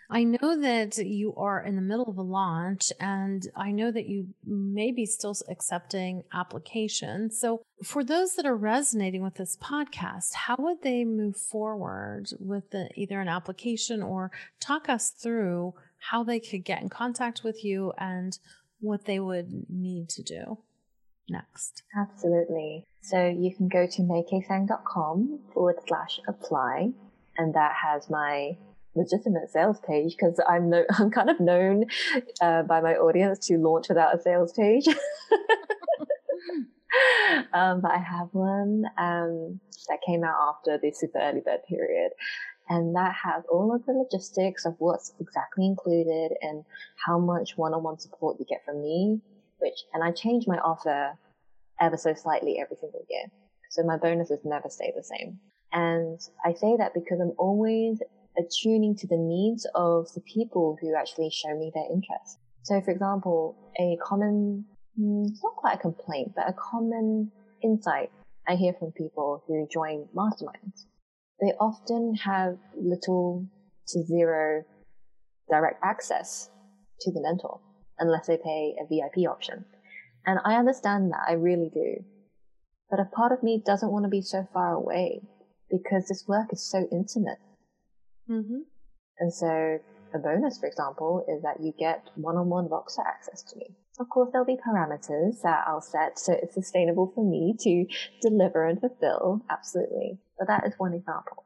I 0.09 0.23
know 0.23 0.59
that 0.61 0.97
you 0.97 1.33
are 1.35 1.63
in 1.63 1.75
the 1.75 1.81
middle 1.81 2.07
of 2.07 2.17
a 2.17 2.21
launch, 2.21 2.93
and 2.99 3.45
I 3.55 3.71
know 3.71 3.91
that 3.91 4.05
you 4.05 4.27
may 4.45 4.91
be 4.91 5.05
still 5.07 5.35
accepting 5.49 6.23
applications. 6.31 7.39
So, 7.39 7.63
for 7.83 8.03
those 8.03 8.35
that 8.35 8.45
are 8.45 8.55
resonating 8.55 9.23
with 9.23 9.33
this 9.33 9.57
podcast, 9.57 10.35
how 10.35 10.57
would 10.59 10.83
they 10.83 11.05
move 11.05 11.35
forward 11.35 12.27
with 12.39 12.69
the, 12.69 12.87
either 12.95 13.19
an 13.19 13.27
application 13.27 14.03
or 14.03 14.29
talk 14.59 14.89
us 14.89 15.09
through 15.09 15.73
how 15.97 16.23
they 16.23 16.39
could 16.39 16.63
get 16.63 16.83
in 16.83 16.89
contact 16.89 17.43
with 17.43 17.65
you 17.65 17.91
and 17.97 18.37
what 18.79 19.05
they 19.05 19.19
would 19.19 19.65
need 19.69 20.09
to 20.09 20.21
do 20.21 20.59
next. 21.29 21.83
Absolutely. 21.97 22.85
So 23.05 23.27
you 23.27 23.53
can 23.55 23.67
go 23.67 23.85
to 23.85 24.01
maikeetsang.com 24.01 25.39
forward 25.53 25.75
slash 25.87 26.19
apply, 26.27 26.89
and 27.37 27.53
that 27.53 27.73
has 27.75 28.09
my 28.09 28.57
legitimate 28.95 29.51
sales 29.51 29.79
page 29.87 30.15
because 30.17 30.39
I'm 30.49 30.71
no, 30.71 30.85
I'm 30.97 31.11
kind 31.11 31.29
of 31.29 31.39
known 31.39 31.85
uh, 32.41 32.63
by 32.63 32.81
my 32.81 32.95
audience 32.95 33.45
to 33.47 33.57
launch 33.57 33.89
without 33.89 34.15
a 34.15 34.19
sales 34.19 34.53
page. 34.53 34.87
um, 37.53 37.81
but 37.81 37.91
I 37.91 37.99
have 37.99 38.29
one 38.31 38.85
um, 38.97 39.59
that 39.87 39.99
came 40.03 40.23
out 40.23 40.55
after 40.55 40.79
the 40.81 40.91
super 40.91 41.19
early 41.19 41.41
bird 41.41 41.59
period, 41.69 42.09
and 42.69 42.95
that 42.95 43.13
has 43.23 43.43
all 43.51 43.75
of 43.75 43.85
the 43.85 43.91
logistics 43.91 44.65
of 44.65 44.73
what's 44.79 45.13
exactly 45.19 45.67
included 45.67 46.31
and 46.41 46.65
how 47.05 47.19
much 47.19 47.55
one-on-one 47.55 47.99
support 47.99 48.37
you 48.39 48.47
get 48.49 48.65
from 48.65 48.81
me, 48.81 49.21
which, 49.59 49.83
and 49.93 50.03
I 50.03 50.09
change 50.09 50.47
my 50.47 50.57
offer 50.57 51.19
ever 51.79 51.97
so 51.97 52.13
slightly 52.13 52.57
every 52.59 52.77
single 52.77 53.05
year. 53.09 53.25
So 53.71 53.83
my 53.83 53.97
bonuses 53.97 54.39
never 54.43 54.69
stay 54.69 54.93
the 54.95 55.03
same. 55.03 55.39
And 55.71 56.19
I 56.45 56.53
say 56.53 56.75
that 56.77 56.93
because 56.93 57.19
I'm 57.19 57.33
always 57.37 57.99
attuning 58.37 58.95
to 58.97 59.07
the 59.07 59.17
needs 59.17 59.67
of 59.75 60.07
the 60.13 60.21
people 60.21 60.77
who 60.81 60.95
actually 60.95 61.29
show 61.31 61.57
me 61.57 61.71
their 61.73 61.85
interest. 61.91 62.39
So 62.63 62.81
for 62.81 62.91
example, 62.91 63.55
a 63.79 63.97
common, 64.03 64.65
hmm, 64.97 65.25
it's 65.27 65.43
not 65.43 65.55
quite 65.55 65.75
a 65.75 65.79
complaint, 65.79 66.33
but 66.35 66.47
a 66.47 66.53
common 66.53 67.31
insight 67.63 68.11
I 68.47 68.55
hear 68.55 68.73
from 68.73 68.91
people 68.91 69.43
who 69.47 69.67
join 69.71 70.07
masterminds 70.15 70.85
they 71.41 71.51
often 71.59 72.15
have 72.15 72.57
little 72.75 73.45
to 73.89 74.03
zero 74.03 74.63
direct 75.49 75.79
access 75.83 76.49
to 77.01 77.11
the 77.11 77.21
mentor 77.21 77.59
unless 77.99 78.27
they 78.27 78.37
pay 78.37 78.75
a 78.81 78.87
VIP 78.87 79.29
option. 79.29 79.65
And 80.25 80.39
I 80.43 80.55
understand 80.55 81.11
that, 81.11 81.25
I 81.27 81.33
really 81.33 81.69
do. 81.73 82.03
But 82.89 82.99
a 82.99 83.05
part 83.05 83.31
of 83.31 83.43
me 83.43 83.61
doesn't 83.65 83.91
want 83.91 84.05
to 84.05 84.09
be 84.09 84.21
so 84.21 84.47
far 84.53 84.73
away 84.73 85.21
because 85.69 86.07
this 86.07 86.25
work 86.27 86.47
is 86.51 86.69
so 86.69 86.87
intimate. 86.91 87.39
Mm-hmm. 88.29 88.59
And 89.19 89.33
so 89.33 89.79
a 90.13 90.19
bonus, 90.19 90.57
for 90.57 90.67
example, 90.67 91.25
is 91.27 91.41
that 91.43 91.61
you 91.61 91.73
get 91.77 92.09
one-on-one 92.15 92.67
Voxer 92.69 93.05
access 93.05 93.43
to 93.43 93.57
me. 93.57 93.75
Of 93.99 94.09
course, 94.09 94.29
there'll 94.31 94.45
be 94.45 94.57
parameters 94.57 95.41
that 95.43 95.63
I'll 95.67 95.81
set 95.81 96.19
so 96.19 96.33
it's 96.33 96.53
sustainable 96.53 97.11
for 97.15 97.23
me 97.23 97.55
to 97.59 97.85
deliver 98.21 98.65
and 98.65 98.79
fulfill. 98.79 99.41
Absolutely. 99.49 100.19
But 100.37 100.47
that 100.47 100.65
is 100.67 100.73
one 100.77 100.93
example. 100.93 101.45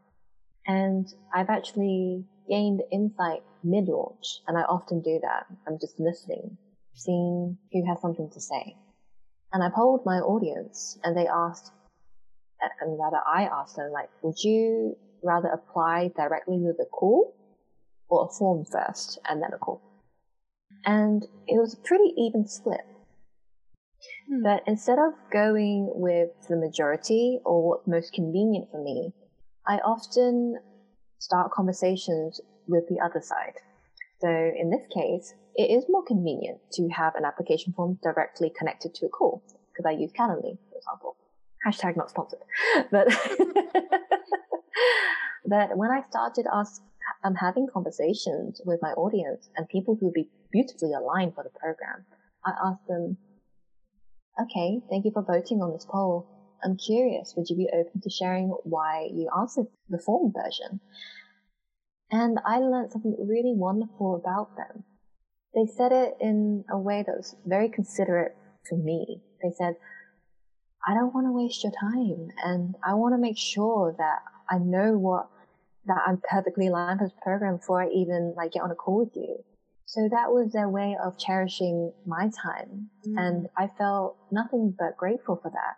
And 0.66 1.08
I've 1.34 1.50
actually 1.50 2.26
gained 2.48 2.82
insight 2.92 3.44
mid 3.64 3.88
launch, 3.88 4.42
and 4.48 4.58
I 4.58 4.62
often 4.62 5.02
do 5.02 5.20
that. 5.22 5.46
I'm 5.68 5.78
just 5.80 6.00
listening, 6.00 6.58
seeing 7.00 7.58
who 7.72 7.88
has 7.88 8.02
something 8.02 8.30
to 8.32 8.42
say. 8.42 8.76
And 9.52 9.64
I 9.64 9.70
polled 9.74 10.02
my 10.06 10.20
audience, 10.20 11.00
and 11.04 11.18
they 11.18 11.28
asked, 11.28 11.72
and 12.82 13.00
rather 13.00 13.20
I 13.26 13.44
asked 13.44 13.78
them, 13.78 13.92
like, 13.92 14.10
would 14.22 14.44
you 14.44 14.96
rather 15.24 15.50
apply 15.50 16.12
directly 16.16 16.60
with 16.60 16.78
a 16.80 16.86
call 16.86 17.34
or 18.10 18.26
a 18.26 18.34
form 18.38 18.66
first 18.66 19.20
and 19.28 19.42
then 19.42 19.52
a 19.54 19.58
call? 19.58 19.82
And 20.86 21.24
it 21.48 21.60
was 21.60 21.74
a 21.74 21.78
pretty 21.78 22.14
even 22.18 22.48
split. 22.48 22.82
Hmm. 24.30 24.44
But 24.44 24.64
instead 24.68 25.00
of 25.00 25.14
going 25.32 25.92
with 25.96 26.30
the 26.48 26.58
majority 26.58 27.40
or 27.46 27.68
what's 27.68 27.88
most 27.88 28.14
convenient 28.14 28.70
for 28.72 28.82
me, 28.84 29.14
I 29.68 29.78
often 29.78 30.60
start 31.20 31.52
conversations 31.52 32.40
with 32.68 32.88
the 32.88 33.00
other 33.04 33.22
side. 33.22 33.56
So 34.22 34.30
in 34.30 34.70
this 34.70 34.86
case, 34.94 35.34
it 35.60 35.70
is 35.70 35.84
more 35.90 36.04
convenient 36.04 36.60
to 36.72 36.88
have 36.88 37.16
an 37.16 37.26
application 37.26 37.74
form 37.74 38.00
directly 38.02 38.50
connected 38.58 38.96
to 38.96 39.08
a 39.08 39.10
call 39.10 39.44
because 39.74 39.86
I 39.86 39.92
use 39.92 40.14
Calendly, 40.18 40.58
for 40.70 40.78
example. 40.78 41.18
Hashtag 41.68 41.98
not 41.98 42.10
sponsored. 42.10 42.40
But, 42.92 43.10
but 45.46 45.78
when 45.78 45.92
I 45.92 46.02
started 46.10 46.48
ask, 46.52 46.82
um, 47.26 47.36
having 47.36 47.68
conversations 47.68 48.62
with 48.66 48.82
my 48.82 48.92
audience 48.92 49.50
and 49.58 49.68
people 49.68 49.98
who 50.00 50.06
would 50.06 50.14
be 50.14 50.30
beautifully 50.50 50.94
aligned 50.94 51.36
for 51.36 51.44
the 51.44 51.50
program, 51.50 52.06
I 52.46 52.52
asked 52.66 52.88
them, 52.88 53.18
Okay, 54.42 54.80
thank 54.90 55.04
you 55.04 55.12
for 55.12 55.24
voting 55.24 55.62
on 55.62 55.74
this 55.74 55.86
poll. 55.86 56.26
I'm 56.64 56.78
curious, 56.78 57.34
would 57.36 57.50
you 57.50 57.58
be 57.58 57.68
open 57.74 58.00
to 58.00 58.10
sharing 58.10 58.48
why 58.64 59.10
you 59.12 59.30
answered 59.38 59.68
the 59.90 60.00
form 60.00 60.32
version? 60.32 60.80
And 62.12 62.40
I 62.46 62.60
learned 62.60 62.94
something 62.94 63.18
really 63.20 63.54
wonderful 63.54 64.16
about 64.16 64.56
them. 64.56 64.86
They 65.54 65.66
said 65.66 65.92
it 65.92 66.16
in 66.22 66.64
a 66.72 66.78
way 66.78 67.04
that 67.06 67.16
was 67.16 67.36
very 67.46 67.70
considerate 67.70 68.36
to 68.68 68.76
me. 68.76 69.22
They 69.42 69.52
said, 69.58 69.76
I 70.88 70.94
don't 70.94 71.14
want 71.14 71.28
to 71.28 71.34
waste 71.34 71.64
your 71.64 71.74
time 71.74 72.30
and 72.44 72.76
I 72.86 72.94
want 72.94 73.14
to 73.14 73.18
make 73.18 73.38
sure 73.38 73.96
that 73.98 74.20
I 74.50 74.60
know 74.60 74.98
what, 74.98 75.28
that 75.86 76.02
I'm 76.06 76.22
perfectly 76.30 76.68
aligned 76.68 77.02
with 77.02 77.12
this 77.12 77.20
program 77.22 77.58
before 77.58 77.84
I 77.84 77.90
even 77.90 78.34
like 78.38 78.54
get 78.54 78.64
on 78.64 78.72
a 78.72 78.76
call 78.76 79.00
with 79.00 79.16
you. 79.16 79.44
So 79.86 80.08
that 80.12 80.32
was 80.32 80.52
their 80.52 80.70
way 80.70 80.96
of 81.04 81.18
cherishing 81.18 81.92
my 82.06 82.30
time. 82.44 82.90
Mm. 83.08 83.16
And 83.18 83.48
I 83.58 83.68
felt 83.68 84.18
nothing 84.32 84.76
but 84.78 84.98
grateful 84.98 85.40
for 85.42 85.50
that. 85.50 85.78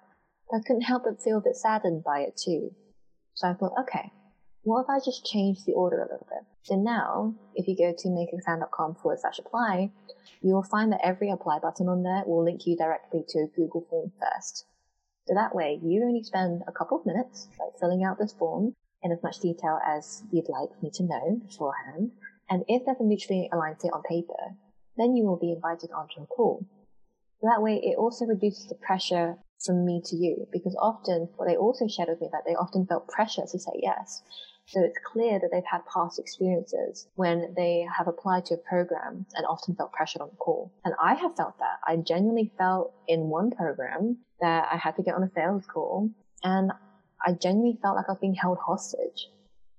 But 0.49 0.57
I 0.57 0.61
couldn't 0.67 0.81
help 0.81 1.03
but 1.05 1.23
feel 1.23 1.37
a 1.37 1.41
bit 1.41 1.55
saddened 1.55 2.03
by 2.03 2.19
it 2.19 2.35
too. 2.35 2.71
So 3.35 3.47
I 3.47 3.53
thought, 3.53 3.71
okay, 3.81 4.11
what 4.63 4.83
if 4.83 4.89
I 4.89 4.99
just 4.99 5.25
change 5.25 5.63
the 5.65 5.73
order 5.73 5.99
a 5.99 6.11
little 6.11 6.27
bit? 6.29 6.45
So 6.63 6.75
now, 6.75 7.33
if 7.55 7.67
you 7.67 7.75
go 7.75 7.93
to 7.97 8.07
maikeetsang.com 8.07 8.95
forward 8.95 9.19
slash 9.19 9.39
apply, 9.39 9.91
you 10.41 10.53
will 10.53 10.63
find 10.63 10.91
that 10.91 11.01
every 11.03 11.29
apply 11.29 11.59
button 11.59 11.87
on 11.87 12.03
there 12.03 12.23
will 12.25 12.43
link 12.43 12.65
you 12.65 12.75
directly 12.77 13.23
to 13.29 13.39
a 13.39 13.47
Google 13.47 13.85
form 13.89 14.11
first. 14.21 14.65
So 15.27 15.33
that 15.33 15.55
way, 15.55 15.79
you 15.83 16.03
only 16.03 16.23
spend 16.23 16.63
a 16.67 16.71
couple 16.71 16.99
of 16.99 17.05
minutes 17.05 17.47
like 17.59 17.79
filling 17.79 18.03
out 18.03 18.17
this 18.19 18.33
form 18.33 18.75
in 19.03 19.11
as 19.11 19.23
much 19.23 19.39
detail 19.39 19.79
as 19.85 20.23
you'd 20.31 20.49
like 20.49 20.69
me 20.83 20.91
to 20.93 21.03
know 21.03 21.39
beforehand, 21.47 22.11
and 22.49 22.63
if 22.67 22.85
there's 22.85 22.99
a 22.99 23.03
mutually 23.03 23.49
aligned 23.51 23.81
fit 23.81 23.93
on 23.93 24.03
paper, 24.03 24.55
then 24.97 25.15
you 25.15 25.23
will 25.25 25.37
be 25.37 25.51
invited 25.51 25.89
onto 25.91 26.21
a 26.21 26.27
call. 26.27 26.65
So 27.39 27.47
That 27.47 27.61
way, 27.61 27.81
it 27.81 27.97
also 27.97 28.25
reduces 28.25 28.67
the 28.67 28.75
pressure 28.75 29.37
from 29.65 29.85
me 29.85 30.01
to 30.05 30.15
you, 30.15 30.47
because 30.51 30.75
often 30.79 31.29
what 31.35 31.47
they 31.47 31.55
also 31.55 31.87
shared 31.87 32.09
with 32.09 32.21
me 32.21 32.29
that 32.31 32.43
they 32.45 32.55
often 32.55 32.85
felt 32.85 33.07
pressure 33.07 33.43
to 33.49 33.59
say 33.59 33.71
yes. 33.81 34.21
So 34.71 34.81
it's 34.81 34.97
clear 35.05 35.37
that 35.37 35.49
they've 35.51 35.63
had 35.69 35.81
past 35.93 36.17
experiences 36.17 37.07
when 37.15 37.53
they 37.57 37.85
have 37.97 38.07
applied 38.07 38.45
to 38.45 38.53
a 38.53 38.57
program 38.57 39.25
and 39.35 39.45
often 39.45 39.75
felt 39.75 39.91
pressured 39.91 40.21
on 40.21 40.29
the 40.29 40.37
call. 40.37 40.71
And 40.85 40.93
I 41.03 41.13
have 41.13 41.35
felt 41.35 41.57
that. 41.59 41.79
I 41.85 41.97
genuinely 41.97 42.53
felt 42.57 42.93
in 43.05 43.27
one 43.27 43.51
program 43.51 44.19
that 44.39 44.69
I 44.71 44.77
had 44.77 44.95
to 44.95 45.03
get 45.03 45.15
on 45.15 45.23
a 45.23 45.31
sales 45.35 45.65
call 45.65 46.09
and 46.41 46.71
I 47.25 47.33
genuinely 47.33 47.79
felt 47.81 47.97
like 47.97 48.05
I 48.07 48.13
was 48.13 48.19
being 48.21 48.33
held 48.33 48.59
hostage. 48.65 49.27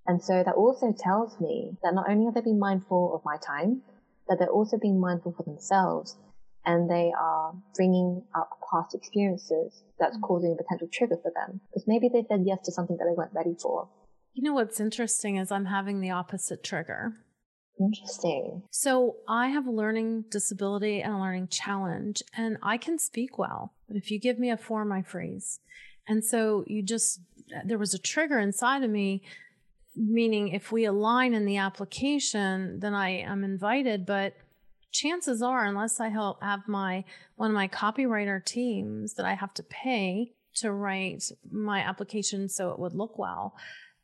And 0.06 0.22
so 0.22 0.42
that 0.44 0.54
also 0.56 0.92
tells 0.92 1.40
me 1.40 1.78
that 1.82 1.94
not 1.94 2.10
only 2.10 2.26
are 2.26 2.32
they 2.32 2.42
being 2.42 2.58
mindful 2.58 3.14
of 3.14 3.22
my 3.24 3.38
time, 3.38 3.80
but 4.28 4.38
they're 4.38 4.48
also 4.48 4.76
being 4.76 5.00
mindful 5.00 5.32
for 5.32 5.42
themselves 5.44 6.18
and 6.64 6.90
they 6.90 7.12
are 7.18 7.54
bringing 7.74 8.22
up 8.34 8.50
past 8.70 8.94
experiences 8.94 9.82
that's 9.98 10.16
mm. 10.16 10.22
causing 10.22 10.52
a 10.52 10.62
potential 10.62 10.88
trigger 10.92 11.16
for 11.22 11.32
them. 11.34 11.60
Because 11.70 11.86
maybe 11.86 12.08
they 12.12 12.24
said 12.28 12.42
yes 12.44 12.58
to 12.64 12.72
something 12.72 12.96
that 12.98 13.04
they 13.04 13.16
weren't 13.16 13.32
ready 13.34 13.54
for. 13.60 13.88
You 14.34 14.42
know 14.42 14.54
what's 14.54 14.80
interesting 14.80 15.36
is 15.36 15.52
I'm 15.52 15.66
having 15.66 16.00
the 16.00 16.10
opposite 16.10 16.64
trigger. 16.64 17.14
Interesting. 17.78 18.62
So 18.70 19.16
I 19.28 19.48
have 19.48 19.66
a 19.66 19.70
learning 19.70 20.26
disability 20.30 21.00
and 21.00 21.14
a 21.14 21.18
learning 21.18 21.48
challenge, 21.48 22.22
and 22.36 22.56
I 22.62 22.78
can 22.78 22.98
speak 22.98 23.38
well, 23.38 23.72
but 23.88 23.96
if 23.96 24.10
you 24.10 24.18
give 24.18 24.38
me 24.38 24.50
a 24.50 24.56
form, 24.56 24.92
I 24.92 25.02
freeze. 25.02 25.60
And 26.08 26.24
so 26.24 26.64
you 26.66 26.82
just, 26.82 27.20
there 27.64 27.78
was 27.78 27.94
a 27.94 27.98
trigger 27.98 28.38
inside 28.38 28.82
of 28.82 28.90
me, 28.90 29.22
meaning 29.96 30.48
if 30.48 30.72
we 30.72 30.84
align 30.84 31.34
in 31.34 31.44
the 31.44 31.58
application, 31.58 32.80
then 32.80 32.94
I 32.94 33.10
am 33.10 33.44
invited, 33.44 34.06
but 34.06 34.34
chances 34.90 35.42
are, 35.42 35.64
unless 35.64 36.00
I 36.00 36.08
help 36.08 36.42
have 36.42 36.68
my 36.68 37.04
one 37.36 37.50
of 37.50 37.54
my 37.54 37.68
copywriter 37.68 38.44
teams 38.44 39.14
that 39.14 39.26
I 39.26 39.34
have 39.34 39.54
to 39.54 39.62
pay 39.62 40.32
to 40.54 40.70
write 40.70 41.24
my 41.50 41.80
application 41.80 42.48
so 42.48 42.70
it 42.70 42.78
would 42.78 42.94
look 42.94 43.18
well, 43.18 43.54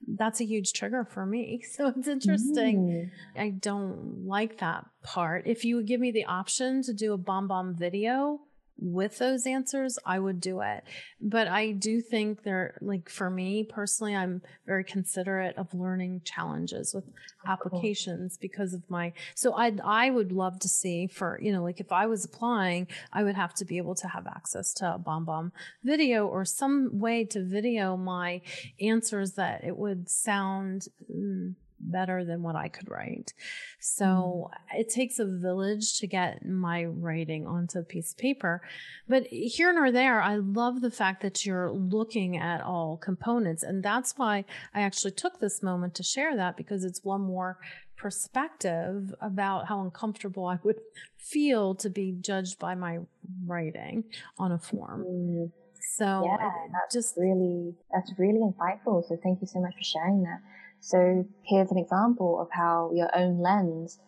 that's 0.06 0.40
a 0.40 0.44
huge 0.44 0.72
trigger 0.72 1.04
for 1.04 1.26
me. 1.26 1.62
So 1.70 1.88
it's 1.88 2.08
interesting. 2.08 3.10
Mm. 3.36 3.40
I 3.40 3.50
don't 3.50 4.26
like 4.26 4.58
that 4.58 4.86
part. 5.02 5.46
If 5.46 5.64
you 5.64 5.76
would 5.76 5.86
give 5.86 6.00
me 6.00 6.10
the 6.10 6.24
option 6.24 6.82
to 6.82 6.92
do 6.92 7.12
a 7.12 7.18
BombBomb 7.18 7.78
video, 7.78 8.40
with 8.78 9.18
those 9.18 9.46
answers, 9.46 9.98
I 10.06 10.18
would 10.18 10.40
do 10.40 10.60
it. 10.60 10.84
But 11.20 11.48
I 11.48 11.72
do 11.72 12.00
think 12.00 12.42
they're 12.42 12.78
like 12.80 13.08
for 13.08 13.28
me 13.28 13.64
personally, 13.64 14.14
I'm 14.14 14.42
very 14.66 14.84
considerate 14.84 15.56
of 15.56 15.74
learning 15.74 16.22
challenges 16.24 16.94
with 16.94 17.04
applications 17.46 18.36
cool. 18.36 18.40
because 18.40 18.74
of 18.74 18.88
my 18.88 19.12
so 19.34 19.54
I 19.54 19.72
I 19.84 20.10
would 20.10 20.32
love 20.32 20.58
to 20.60 20.68
see 20.68 21.06
for, 21.06 21.38
you 21.42 21.52
know, 21.52 21.62
like 21.62 21.80
if 21.80 21.92
I 21.92 22.06
was 22.06 22.24
applying, 22.24 22.86
I 23.12 23.24
would 23.24 23.34
have 23.34 23.54
to 23.54 23.64
be 23.64 23.78
able 23.78 23.94
to 23.96 24.08
have 24.08 24.26
access 24.26 24.72
to 24.74 24.94
a 24.94 24.98
BombBomb 24.98 25.50
video 25.82 26.26
or 26.26 26.44
some 26.44 26.98
way 26.98 27.24
to 27.24 27.42
video 27.44 27.96
my 27.96 28.40
answers 28.80 29.32
that 29.32 29.64
it 29.64 29.76
would 29.76 30.08
sound 30.08 30.86
mm, 31.12 31.54
better 31.80 32.24
than 32.24 32.42
what 32.42 32.56
I 32.56 32.68
could 32.68 32.90
write. 32.90 33.32
So 33.80 34.50
mm. 34.50 34.80
it 34.80 34.88
takes 34.88 35.18
a 35.18 35.26
village 35.26 35.98
to 36.00 36.06
get 36.06 36.44
my 36.46 36.84
writing 36.84 37.46
onto 37.46 37.78
a 37.78 37.82
piece 37.82 38.12
of 38.12 38.18
paper. 38.18 38.62
But 39.08 39.26
here 39.26 39.72
nor 39.72 39.90
there, 39.90 40.20
I 40.20 40.36
love 40.36 40.80
the 40.80 40.90
fact 40.90 41.22
that 41.22 41.44
you're 41.44 41.70
looking 41.70 42.36
at 42.36 42.62
all 42.62 42.96
components. 42.96 43.62
And 43.62 43.82
that's 43.82 44.14
why 44.16 44.44
I 44.74 44.82
actually 44.82 45.12
took 45.12 45.40
this 45.40 45.62
moment 45.62 45.94
to 45.96 46.02
share 46.02 46.36
that 46.36 46.56
because 46.56 46.84
it's 46.84 47.04
one 47.04 47.22
more 47.22 47.58
perspective 47.96 49.12
about 49.20 49.66
how 49.66 49.80
uncomfortable 49.82 50.46
I 50.46 50.58
would 50.62 50.80
feel 51.18 51.74
to 51.76 51.90
be 51.90 52.12
judged 52.20 52.58
by 52.58 52.74
my 52.74 53.00
writing 53.44 54.04
on 54.38 54.52
a 54.52 54.58
form. 54.58 55.04
Mm. 55.04 55.52
So 55.96 56.22
yeah, 56.24 56.36
that's 56.72 56.94
just 56.94 57.16
really 57.16 57.74
that's 57.92 58.12
really 58.18 58.40
insightful. 58.40 59.06
So 59.08 59.18
thank 59.22 59.40
you 59.40 59.46
so 59.46 59.60
much 59.60 59.74
for 59.74 59.82
sharing 59.82 60.22
that. 60.22 60.40
So 60.80 61.26
here's 61.44 61.70
an 61.70 61.78
example 61.78 62.40
of 62.40 62.48
how 62.50 62.90
your 62.94 63.10
own 63.16 63.40
lens, 63.40 63.98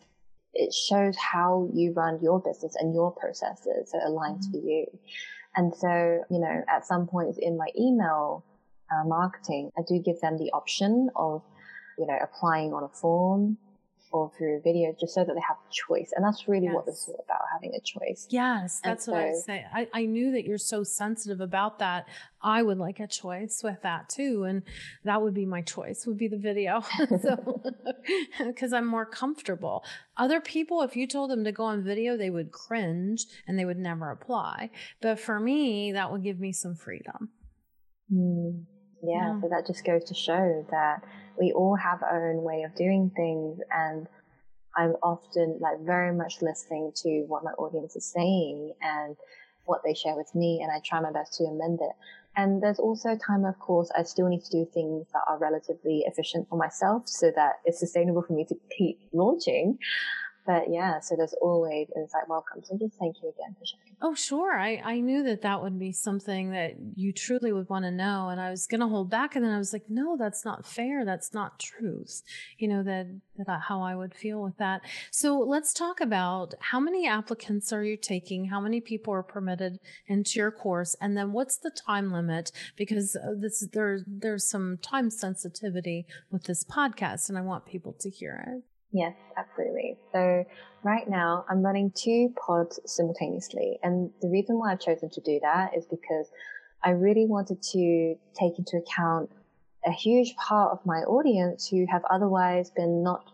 it 0.55 0.73
shows 0.73 1.16
how 1.16 1.68
you 1.73 1.93
run 1.93 2.21
your 2.23 2.41
business 2.41 2.77
and 2.79 2.95
your 2.95 3.11
processes. 3.12 3.91
So 3.91 3.99
it 3.99 4.09
aligns 4.09 4.47
mm-hmm. 4.47 4.53
for 4.53 4.59
you. 4.59 4.87
And 5.57 5.75
so, 5.75 6.25
you 6.31 6.39
know, 6.39 6.62
at 6.68 6.87
some 6.87 7.07
points 7.07 7.39
in 7.41 7.57
my 7.57 7.68
email 7.79 8.45
uh, 8.91 9.07
marketing, 9.07 9.71
I 9.77 9.83
do 9.87 9.99
give 9.99 10.21
them 10.21 10.39
the 10.39 10.51
option 10.53 11.11
of, 11.16 11.43
you 11.99 12.07
know, 12.07 12.18
applying 12.23 12.73
on 12.73 12.85
a 12.85 12.89
form 12.89 13.59
or 14.13 14.31
through 14.37 14.61
video 14.63 14.95
just 14.99 15.15
so 15.15 15.25
that 15.25 15.35
they 15.35 15.41
have 15.47 15.57
a 15.57 15.73
choice. 15.73 16.13
And 16.15 16.25
that's 16.25 16.49
really 16.49 16.67
yes. 16.67 16.75
what 16.75 16.87
this 16.87 17.09
is 17.09 17.15
about, 17.25 17.43
having 17.53 17.75
a 17.75 17.81
choice. 17.81 18.27
Yes, 18.31 18.81
that's 18.83 19.07
what 19.07 19.19
I 19.19 19.33
say. 19.33 19.65
I, 19.73 19.89
I 19.93 20.07
knew 20.07 20.33
that 20.33 20.45
you're 20.45 20.59
so 20.59 20.83
sensitive 20.83 21.41
about 21.41 21.79
that. 21.79 22.07
I 22.43 22.63
would 22.63 22.79
like 22.79 22.99
a 22.99 23.07
choice 23.07 23.61
with 23.63 23.83
that 23.83 24.09
too. 24.09 24.45
And 24.45 24.63
that 25.05 25.23
would 25.23 25.35
be 25.35 25.47
my 25.47 25.63
choice, 25.63 26.07
would 26.07 26.19
be 26.19 26.29
the 26.29 26.39
video. 26.39 26.83
so 27.23 27.63
because 28.45 28.73
I'm 28.73 28.87
more 28.87 29.07
comfortable. 29.07 29.85
Other 30.17 30.41
people, 30.41 30.83
if 30.83 30.97
you 30.97 31.07
told 31.07 31.31
them 31.31 31.45
to 31.45 31.53
go 31.53 31.65
on 31.65 31.85
video, 31.85 32.17
they 32.17 32.31
would 32.31 32.51
cringe 32.51 33.27
and 33.47 33.59
they 33.59 33.65
would 33.65 33.79
never 33.79 34.11
apply. 34.11 34.71
But 35.01 35.21
for 35.21 35.39
me, 35.39 35.93
that 35.93 36.11
would 36.11 36.25
give 36.25 36.41
me 36.41 36.53
some 36.53 36.75
freedom. 36.75 37.31
Mm. 38.13 38.65
Yeah, 39.03 39.35
yeah, 39.35 39.41
so 39.41 39.49
that 39.49 39.67
just 39.67 39.85
goes 39.85 40.05
to 40.05 40.15
show 40.15 40.67
that 40.71 41.03
we 41.39 41.53
all 41.53 41.77
have 41.77 42.03
our 42.03 42.31
own 42.31 42.43
way 42.43 42.63
of 42.63 42.75
doing 42.75 43.11
things 43.17 43.59
and 43.71 44.07
I'm 44.77 44.95
often 45.03 45.59
like 45.61 45.81
very 45.81 46.15
much 46.15 46.43
listening 46.43 46.93
to 47.03 47.25
what 47.27 47.45
my 47.45 47.51
audience 47.53 47.97
is 47.97 48.07
saying 48.07 48.75
and 48.81 49.17
what 49.65 49.81
they 49.85 49.95
share 49.95 50.17
with 50.17 50.33
me 50.35 50.61
and 50.63 50.71
I 50.71 50.81
try 50.85 51.01
my 51.01 51.13
best 51.13 51.35
to 51.35 51.45
amend 51.45 51.81
it. 51.83 51.93
And 52.37 52.63
there's 52.63 52.79
also 52.79 53.17
time, 53.17 53.45
of 53.45 53.59
course, 53.59 53.91
I 53.97 54.05
still 54.05 54.29
need 54.29 54.45
to 54.45 54.51
do 54.51 54.65
things 54.73 55.07
that 55.13 55.23
are 55.27 55.39
relatively 55.39 56.05
efficient 56.07 56.49
for 56.49 56.57
myself 56.57 57.09
so 57.09 57.33
that 57.35 57.55
it's 57.65 57.81
sustainable 57.81 58.23
for 58.23 58.33
me 58.33 58.45
to 58.47 58.55
keep 58.77 59.01
launching. 59.13 59.79
But 60.47 60.70
yeah, 60.70 61.01
so 61.01 61.16
there's 61.16 61.34
always 61.41 61.88
Insight 61.95 62.28
Welcome. 62.28 62.62
So 62.64 62.76
just 62.78 62.97
thank 62.99 63.16
you 63.22 63.28
again 63.28 63.55
for 63.59 63.66
sharing. 63.66 63.97
Oh, 64.03 64.14
sure. 64.14 64.59
I, 64.59 64.80
I 64.82 65.01
knew 65.01 65.22
that 65.24 65.43
that 65.43 65.62
would 65.62 65.78
be 65.78 65.93
something 65.93 66.53
that 66.53 66.76
you 66.97 67.12
truly 67.12 67.53
would 67.53 67.68
want 67.68 67.84
to 67.84 67.91
know. 67.91 68.30
And 68.30 68.41
I 68.41 68.51
was 68.51 68.66
going 68.66 68.80
to 68.80 68.88
hold 68.88 69.11
back. 69.11 69.36
And 69.36 69.45
then 69.45 69.53
I 69.53 69.59
was 69.59 69.72
like, 69.74 69.91
no, 69.91 70.16
that's 70.16 70.45
not 70.45 70.66
fair. 70.66 71.05
That's 71.05 71.34
not 71.34 71.59
truth. 71.59 72.22
You 72.59 72.68
know, 72.68 72.82
that, 72.82 73.20
that 73.36 73.61
how 73.68 73.82
I 73.82 73.95
would 73.95 74.14
feel 74.14 74.43
with 74.43 74.57
that. 74.57 74.80
So 75.11 75.38
let's 75.38 75.74
talk 75.74 76.01
about 76.01 76.55
how 76.61 76.80
many 76.80 77.07
applicants 77.07 77.72
are 77.72 77.84
you 77.84 77.99
taking? 77.99 78.47
How 78.47 78.61
many 78.61 78.80
people 78.80 79.12
are 79.12 79.22
permitted 79.22 79.78
into 80.07 80.38
your 80.38 80.51
course? 80.51 80.97
And 81.01 81.16
then 81.16 81.32
what's 81.32 81.59
the 81.59 81.70
time 81.70 82.11
limit? 82.11 82.51
Because 82.76 83.16
uh, 83.16 83.34
this, 83.36 83.66
there, 83.72 84.01
there's 84.07 84.49
some 84.49 84.78
time 84.78 85.11
sensitivity 85.11 86.07
with 86.30 86.45
this 86.45 86.64
podcast 86.64 87.28
and 87.28 87.36
I 87.36 87.43
want 87.43 87.66
people 87.66 87.95
to 88.01 88.09
hear 88.09 88.43
it. 88.47 88.70
Yes, 88.93 89.14
absolutely. 89.36 89.97
So 90.12 90.45
right 90.82 91.09
now 91.09 91.45
I'm 91.49 91.62
running 91.62 91.93
two 91.95 92.34
pods 92.45 92.80
simultaneously. 92.86 93.78
And 93.82 94.11
the 94.20 94.28
reason 94.28 94.59
why 94.59 94.72
I've 94.72 94.80
chosen 94.80 95.11
to 95.11 95.20
do 95.20 95.38
that 95.43 95.76
is 95.76 95.86
because 95.86 96.28
I 96.82 96.91
really 96.91 97.26
wanted 97.26 97.62
to 97.62 98.16
take 98.34 98.59
into 98.59 98.78
account 98.78 99.30
a 99.86 99.93
huge 99.93 100.34
part 100.36 100.72
of 100.72 100.84
my 100.84 100.99
audience 100.99 101.68
who 101.68 101.86
have 101.91 102.03
otherwise 102.11 102.70
been 102.70 103.03
not 103.03 103.24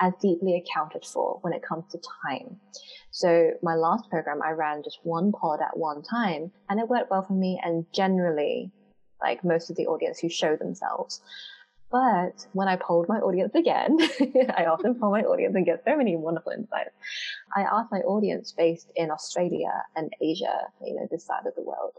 as 0.00 0.12
deeply 0.20 0.56
accounted 0.56 1.04
for 1.04 1.38
when 1.42 1.52
it 1.52 1.62
comes 1.62 1.84
to 1.92 1.98
time. 2.26 2.56
So 3.10 3.52
my 3.62 3.74
last 3.76 4.10
program, 4.10 4.40
I 4.44 4.50
ran 4.50 4.82
just 4.82 4.98
one 5.04 5.32
pod 5.32 5.60
at 5.60 5.76
one 5.76 6.02
time 6.02 6.52
and 6.68 6.80
it 6.80 6.88
worked 6.88 7.10
well 7.10 7.22
for 7.22 7.34
me 7.34 7.60
and 7.62 7.86
generally 7.94 8.72
like 9.22 9.44
most 9.44 9.70
of 9.70 9.76
the 9.76 9.86
audience 9.86 10.18
who 10.18 10.28
show 10.28 10.56
themselves. 10.56 11.20
But 11.92 12.46
when 12.54 12.68
I 12.68 12.76
polled 12.76 13.06
my 13.06 13.18
audience 13.18 13.54
again, 13.54 13.98
I 14.56 14.64
often 14.64 14.98
poll 14.98 15.10
my 15.10 15.20
audience 15.20 15.54
and 15.54 15.66
get 15.66 15.84
so 15.84 15.94
many 15.94 16.16
wonderful 16.16 16.52
insights. 16.52 16.90
I 17.54 17.62
asked 17.62 17.92
my 17.92 17.98
audience 17.98 18.50
based 18.56 18.90
in 18.96 19.10
Australia 19.10 19.84
and 19.94 20.10
Asia, 20.22 20.68
you 20.82 20.94
know, 20.94 21.06
this 21.10 21.26
side 21.26 21.46
of 21.46 21.54
the 21.54 21.62
world. 21.62 21.92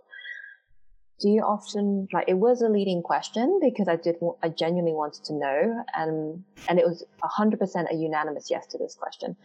Do 1.20 1.30
you 1.30 1.44
often 1.44 2.08
like 2.12 2.26
it 2.28 2.34
was 2.34 2.64
a 2.64 2.70
leading 2.70 3.04
question 3.04 3.60
because 3.62 3.88
I 3.88 3.98
did 3.98 4.16
I 4.42 4.50
genuinely 4.50 4.94
wanted 4.94 5.24
to 5.26 5.34
know 5.34 5.84
and 5.94 6.44
and 6.68 6.80
it 6.80 6.86
was 6.86 7.06
100% 7.24 7.92
a 7.92 7.96
unanimous 7.96 8.50
yes 8.50 8.66
to 8.68 8.80
this 8.80 8.96
question. 8.96 9.38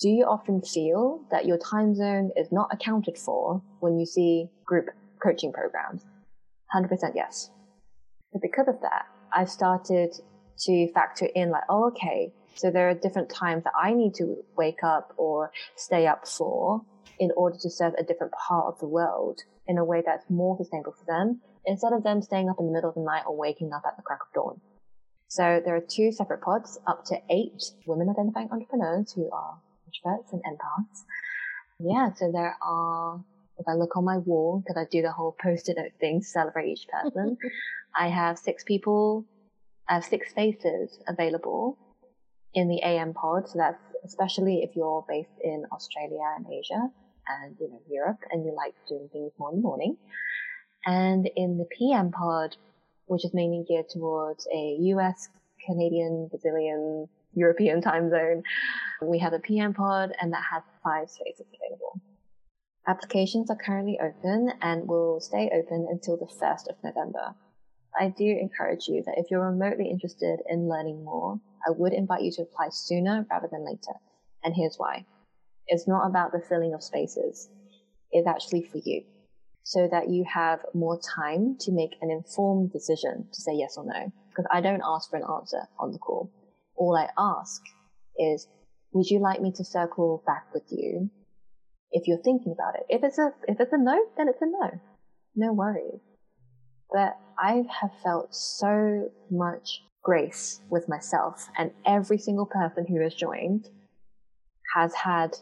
Do 0.00 0.08
you 0.08 0.24
often 0.24 0.60
feel 0.60 1.22
that 1.30 1.46
your 1.46 1.58
time 1.58 1.94
zone 1.94 2.32
is 2.36 2.50
not 2.50 2.68
accounted 2.72 3.16
for 3.16 3.62
when 3.78 4.00
you 4.00 4.06
see 4.06 4.50
group 4.64 4.86
coaching 5.22 5.52
programs? 5.52 6.04
100% 6.74 7.12
yes. 7.14 7.50
But 8.32 8.42
because 8.42 8.66
of 8.66 8.80
that, 8.80 9.06
I 9.34 9.44
started 9.44 10.12
to 10.60 10.92
factor 10.92 11.26
in 11.34 11.50
like, 11.50 11.64
oh, 11.68 11.88
okay, 11.88 12.32
so 12.54 12.70
there 12.70 12.88
are 12.90 12.94
different 12.94 13.30
times 13.30 13.64
that 13.64 13.72
I 13.80 13.94
need 13.94 14.14
to 14.16 14.36
wake 14.56 14.84
up 14.84 15.12
or 15.16 15.50
stay 15.76 16.06
up 16.06 16.28
for 16.28 16.82
in 17.18 17.30
order 17.36 17.56
to 17.58 17.70
serve 17.70 17.94
a 17.94 18.02
different 18.02 18.32
part 18.32 18.66
of 18.66 18.78
the 18.78 18.86
world 18.86 19.40
in 19.66 19.78
a 19.78 19.84
way 19.84 20.02
that's 20.04 20.28
more 20.28 20.56
sustainable 20.56 20.92
for 20.92 21.04
them 21.06 21.40
instead 21.64 21.92
of 21.92 22.02
them 22.02 22.20
staying 22.20 22.48
up 22.48 22.56
in 22.58 22.66
the 22.66 22.72
middle 22.72 22.90
of 22.90 22.94
the 22.94 23.00
night 23.00 23.22
or 23.26 23.36
waking 23.36 23.72
up 23.72 23.82
at 23.86 23.96
the 23.96 24.02
crack 24.02 24.20
of 24.20 24.32
dawn. 24.34 24.60
So 25.28 25.62
there 25.64 25.76
are 25.76 25.80
two 25.80 26.12
separate 26.12 26.42
pods, 26.42 26.78
up 26.86 27.04
to 27.06 27.16
eight 27.30 27.62
women 27.86 28.10
identifying 28.10 28.50
entrepreneurs 28.50 29.12
who 29.12 29.30
are 29.30 29.58
introverts 29.88 30.32
and 30.32 30.42
empaths. 30.42 31.04
Yeah, 31.80 32.12
so 32.12 32.30
there 32.30 32.56
are, 32.62 33.24
if 33.62 33.68
I 33.68 33.74
look 33.74 33.96
on 33.96 34.04
my 34.04 34.18
wall, 34.18 34.62
because 34.62 34.76
I 34.76 34.86
do 34.90 35.02
the 35.02 35.12
whole 35.12 35.36
post-it 35.42 35.76
note 35.76 35.92
thing 36.00 36.20
to 36.20 36.26
celebrate 36.26 36.68
each 36.72 36.86
person, 36.88 37.36
I 37.98 38.08
have 38.08 38.38
six 38.38 38.64
people 38.64 39.26
I 39.88 39.94
have 39.94 40.04
six 40.04 40.30
spaces 40.30 40.98
available 41.08 41.76
in 42.54 42.68
the 42.68 42.82
AM 42.82 43.14
pod. 43.14 43.48
So 43.48 43.58
that's 43.58 43.82
especially 44.04 44.62
if 44.62 44.74
you're 44.74 45.04
based 45.08 45.38
in 45.42 45.64
Australia 45.72 46.22
and 46.36 46.46
Asia 46.46 46.88
and, 47.28 47.56
you 47.60 47.68
know, 47.68 47.80
Europe 47.88 48.18
and 48.30 48.44
you 48.44 48.54
like 48.56 48.74
doing 48.88 49.08
things 49.12 49.32
more 49.38 49.50
in 49.50 49.56
the 49.56 49.62
morning. 49.62 49.96
And 50.84 51.28
in 51.36 51.58
the 51.58 51.66
PM 51.66 52.10
pod, 52.10 52.56
which 53.06 53.24
is 53.24 53.32
mainly 53.32 53.64
geared 53.68 53.88
towards 53.88 54.46
a 54.52 54.76
US, 54.94 55.28
Canadian, 55.66 56.28
Brazilian, 56.28 57.08
European 57.34 57.80
time 57.80 58.10
zone, 58.10 58.42
we 59.02 59.18
have 59.18 59.32
a 59.32 59.38
PM 59.38 59.74
pod 59.74 60.12
and 60.20 60.32
that 60.32 60.42
has 60.50 60.62
five 60.82 61.10
spaces 61.10 61.46
available. 61.54 62.00
Applications 62.86 63.48
are 63.48 63.56
currently 63.56 63.98
open 64.02 64.52
and 64.60 64.88
will 64.88 65.20
stay 65.20 65.48
open 65.54 65.86
until 65.88 66.16
the 66.16 66.26
1st 66.26 66.68
of 66.68 66.82
November. 66.82 67.34
I 67.98 68.08
do 68.08 68.24
encourage 68.24 68.88
you 68.88 69.04
that 69.06 69.18
if 69.18 69.30
you're 69.30 69.48
remotely 69.48 69.88
interested 69.88 70.40
in 70.48 70.68
learning 70.68 71.04
more, 71.04 71.38
I 71.64 71.70
would 71.70 71.92
invite 71.92 72.22
you 72.22 72.32
to 72.32 72.42
apply 72.42 72.70
sooner 72.70 73.24
rather 73.30 73.48
than 73.50 73.64
later. 73.64 73.92
And 74.42 74.54
here's 74.56 74.76
why. 74.78 75.06
It's 75.68 75.86
not 75.86 76.08
about 76.08 76.32
the 76.32 76.40
filling 76.40 76.74
of 76.74 76.82
spaces. 76.82 77.48
It's 78.10 78.26
actually 78.26 78.62
for 78.62 78.78
you 78.78 79.04
so 79.62 79.86
that 79.92 80.10
you 80.10 80.24
have 80.24 80.64
more 80.74 80.98
time 80.98 81.56
to 81.60 81.70
make 81.70 81.94
an 82.00 82.10
informed 82.10 82.72
decision 82.72 83.28
to 83.32 83.40
say 83.40 83.52
yes 83.54 83.76
or 83.76 83.84
no. 83.84 84.12
Because 84.30 84.46
I 84.50 84.60
don't 84.60 84.82
ask 84.84 85.08
for 85.08 85.18
an 85.18 85.24
answer 85.38 85.68
on 85.78 85.92
the 85.92 85.98
call. 85.98 86.32
All 86.74 86.96
I 86.96 87.08
ask 87.16 87.62
is, 88.18 88.48
would 88.92 89.08
you 89.08 89.20
like 89.20 89.40
me 89.40 89.52
to 89.52 89.64
circle 89.64 90.24
back 90.26 90.46
with 90.52 90.64
you 90.70 91.10
if 91.92 92.08
you're 92.08 92.22
thinking 92.22 92.52
about 92.52 92.74
it? 92.74 92.86
If 92.88 93.04
it's 93.04 93.18
a, 93.18 93.32
if 93.46 93.60
it's 93.60 93.72
a 93.72 93.78
no, 93.78 94.04
then 94.16 94.28
it's 94.28 94.42
a 94.42 94.46
no. 94.46 94.80
No 95.36 95.52
worries. 95.52 96.00
But 96.92 97.16
I 97.38 97.64
have 97.80 97.90
felt 98.02 98.34
so 98.34 99.10
much 99.30 99.82
grace 100.02 100.60
with 100.68 100.88
myself 100.88 101.48
and 101.56 101.70
every 101.86 102.18
single 102.18 102.46
person 102.46 102.84
who 102.86 103.00
has 103.00 103.14
joined 103.14 103.68
has 104.74 104.92
had 104.94 105.36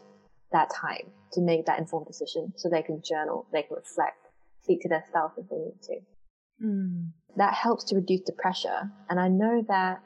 that 0.51 0.69
time 0.73 1.11
to 1.33 1.41
make 1.41 1.65
that 1.65 1.79
informed 1.79 2.07
decision 2.07 2.53
so 2.55 2.69
they 2.69 2.81
can 2.81 3.01
journal, 3.03 3.47
they 3.51 3.63
can 3.63 3.75
reflect, 3.75 4.27
speak 4.61 4.81
to 4.81 4.89
their 4.89 5.03
spouse 5.09 5.31
if 5.37 5.49
they 5.49 5.57
need 5.57 5.81
to. 5.81 6.65
Mm. 6.65 7.11
That 7.37 7.53
helps 7.53 7.85
to 7.85 7.95
reduce 7.95 8.21
the 8.25 8.33
pressure. 8.33 8.91
And 9.09 9.19
I 9.19 9.29
know 9.29 9.63
that 9.67 10.01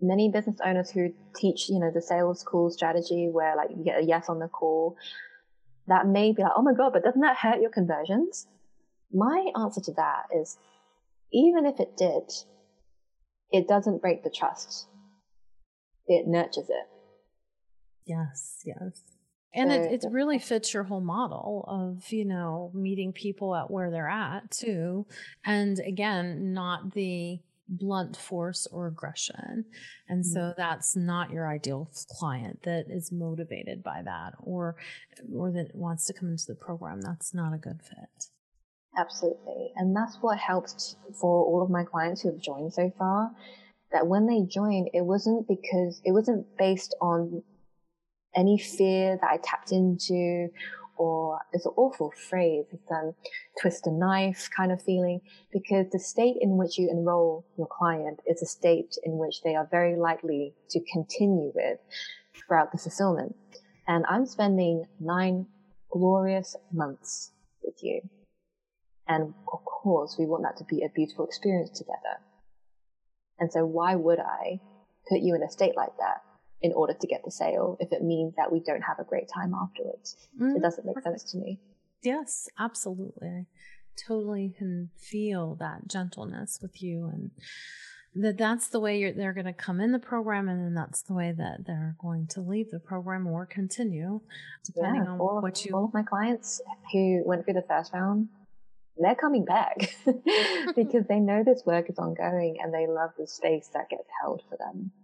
many 0.00 0.30
business 0.30 0.58
owners 0.64 0.90
who 0.90 1.12
teach, 1.36 1.68
you 1.68 1.78
know, 1.78 1.90
the 1.92 2.02
sales 2.02 2.42
call 2.42 2.70
strategy 2.70 3.28
where 3.30 3.56
like 3.56 3.70
you 3.70 3.84
get 3.84 4.00
a 4.00 4.04
yes 4.04 4.28
on 4.28 4.38
the 4.38 4.48
call, 4.48 4.96
that 5.90 6.06
may 6.06 6.32
be 6.32 6.42
like, 6.42 6.52
oh 6.56 6.62
my 6.62 6.72
God, 6.72 6.92
but 6.92 7.04
doesn't 7.04 7.20
that 7.20 7.36
hurt 7.36 7.60
your 7.60 7.70
conversions? 7.70 8.46
My 9.12 9.50
answer 9.56 9.80
to 9.82 9.92
that 9.94 10.26
is 10.34 10.56
even 11.32 11.66
if 11.66 11.80
it 11.80 11.96
did, 11.96 12.32
it 13.52 13.68
doesn't 13.68 14.00
break 14.00 14.22
the 14.22 14.30
trust. 14.30 14.86
It 16.06 16.26
nurtures 16.26 16.70
it. 16.70 16.88
Yes, 18.06 18.62
yes. 18.64 19.02
And 19.52 19.70
so, 19.70 19.82
it, 19.82 20.04
it 20.04 20.12
really 20.12 20.38
fits 20.38 20.72
your 20.72 20.84
whole 20.84 21.00
model 21.00 21.64
of, 21.66 22.12
you 22.12 22.24
know, 22.24 22.70
meeting 22.72 23.12
people 23.12 23.54
at 23.54 23.70
where 23.70 23.90
they're 23.90 24.08
at 24.08 24.50
too. 24.50 25.06
And 25.44 25.78
again, 25.80 26.52
not 26.52 26.92
the 26.92 27.40
blunt 27.70 28.16
force 28.16 28.66
or 28.72 28.88
aggression. 28.88 29.64
And 30.08 30.24
mm-hmm. 30.24 30.32
so 30.32 30.54
that's 30.56 30.96
not 30.96 31.30
your 31.30 31.48
ideal 31.48 31.90
client 32.18 32.62
that 32.64 32.86
is 32.88 33.12
motivated 33.12 33.82
by 33.82 34.02
that 34.04 34.34
or 34.38 34.76
or 35.34 35.50
that 35.52 35.74
wants 35.74 36.06
to 36.06 36.12
come 36.12 36.30
into 36.30 36.46
the 36.48 36.54
program. 36.54 37.00
That's 37.00 37.32
not 37.32 37.54
a 37.54 37.58
good 37.58 37.80
fit. 37.82 38.26
Absolutely. 38.98 39.72
And 39.76 39.94
that's 39.94 40.16
what 40.20 40.38
helped 40.38 40.96
for 41.18 41.44
all 41.44 41.62
of 41.62 41.70
my 41.70 41.84
clients 41.84 42.22
who 42.22 42.32
have 42.32 42.40
joined 42.40 42.72
so 42.74 42.92
far. 42.98 43.30
That 43.92 44.06
when 44.06 44.26
they 44.26 44.42
joined, 44.42 44.90
it 44.94 45.04
wasn't 45.04 45.48
because 45.48 46.00
it 46.04 46.12
wasn't 46.12 46.46
based 46.56 46.94
on 47.00 47.42
any 48.36 48.56
fear 48.58 49.18
that 49.20 49.30
I 49.30 49.38
tapped 49.38 49.72
into 49.72 50.48
or 51.00 51.40
this 51.50 51.66
awful 51.78 52.12
phrase, 52.28 52.66
It's 52.70 52.90
um, 52.90 53.14
twist 53.58 53.86
a 53.86 53.90
knife 53.90 54.50
kind 54.54 54.70
of 54.70 54.82
feeling, 54.82 55.22
because 55.50 55.86
the 55.90 55.98
state 55.98 56.36
in 56.42 56.58
which 56.58 56.76
you 56.76 56.90
enroll 56.90 57.46
your 57.56 57.68
client 57.68 58.20
is 58.26 58.42
a 58.42 58.46
state 58.46 58.98
in 59.02 59.16
which 59.16 59.40
they 59.42 59.54
are 59.54 59.66
very 59.70 59.96
likely 59.96 60.52
to 60.68 60.80
continue 60.92 61.52
with 61.54 61.78
throughout 62.36 62.70
the 62.70 62.76
fulfillment. 62.76 63.34
And 63.88 64.04
I'm 64.10 64.26
spending 64.26 64.84
nine 65.00 65.46
glorious 65.90 66.54
months 66.70 67.32
with 67.64 67.82
you. 67.82 68.02
And 69.08 69.32
of 69.50 69.64
course, 69.64 70.16
we 70.18 70.26
want 70.26 70.42
that 70.42 70.58
to 70.58 70.64
be 70.64 70.84
a 70.84 70.90
beautiful 70.94 71.24
experience 71.24 71.70
together. 71.70 72.16
And 73.38 73.50
so 73.50 73.64
why 73.64 73.94
would 73.94 74.18
I 74.20 74.60
put 75.08 75.20
you 75.20 75.34
in 75.34 75.42
a 75.42 75.50
state 75.50 75.76
like 75.76 75.96
that 75.98 76.20
in 76.62 76.72
order 76.72 76.94
to 76.94 77.06
get 77.06 77.22
the 77.24 77.30
sale 77.30 77.76
if 77.80 77.92
it 77.92 78.02
means 78.02 78.34
that 78.36 78.52
we 78.52 78.60
don't 78.60 78.82
have 78.82 78.98
a 78.98 79.04
great 79.04 79.28
time 79.32 79.54
afterwards? 79.54 80.16
Mm, 80.40 80.56
it 80.56 80.62
doesn't 80.62 80.86
make 80.86 80.96
perfect. 80.96 81.20
sense 81.20 81.32
to 81.32 81.38
me. 81.38 81.60
Yes, 82.02 82.48
absolutely. 82.58 83.28
I 83.28 83.46
totally 84.06 84.54
can 84.56 84.90
feel 84.96 85.56
that 85.56 85.88
gentleness 85.88 86.58
with 86.62 86.82
you 86.82 87.10
and 87.12 87.30
that 88.14 88.38
that's 88.38 88.68
the 88.68 88.80
way 88.80 89.12
they're 89.12 89.32
going 89.32 89.46
to 89.46 89.52
come 89.52 89.80
in 89.80 89.92
the 89.92 89.98
program 89.98 90.48
and 90.48 90.64
then 90.64 90.74
that's 90.74 91.02
the 91.02 91.14
way 91.14 91.32
that 91.36 91.64
they're 91.66 91.94
going 92.00 92.26
to 92.26 92.40
leave 92.40 92.70
the 92.70 92.80
program 92.80 93.26
or 93.26 93.46
continue 93.46 94.20
depending 94.64 95.04
yeah, 95.04 95.10
on 95.10 95.20
all 95.20 95.40
what 95.40 95.64
you 95.64 95.72
all 95.72 95.84
of 95.84 95.94
my 95.94 96.02
clients 96.02 96.60
who 96.92 97.22
went 97.24 97.44
through 97.44 97.54
the 97.54 97.64
first 97.68 97.92
round 97.92 98.28
they're 99.00 99.14
coming 99.14 99.44
back 99.44 99.94
because 100.76 101.06
they 101.08 101.18
know 101.18 101.42
this 101.42 101.62
work 101.64 101.88
is 101.88 101.98
ongoing 101.98 102.58
and 102.62 102.72
they 102.72 102.86
love 102.86 103.10
the 103.18 103.26
space 103.26 103.68
that 103.72 103.88
gets 103.88 104.08
held 104.22 104.42
for 104.48 104.56
them. 104.56 104.92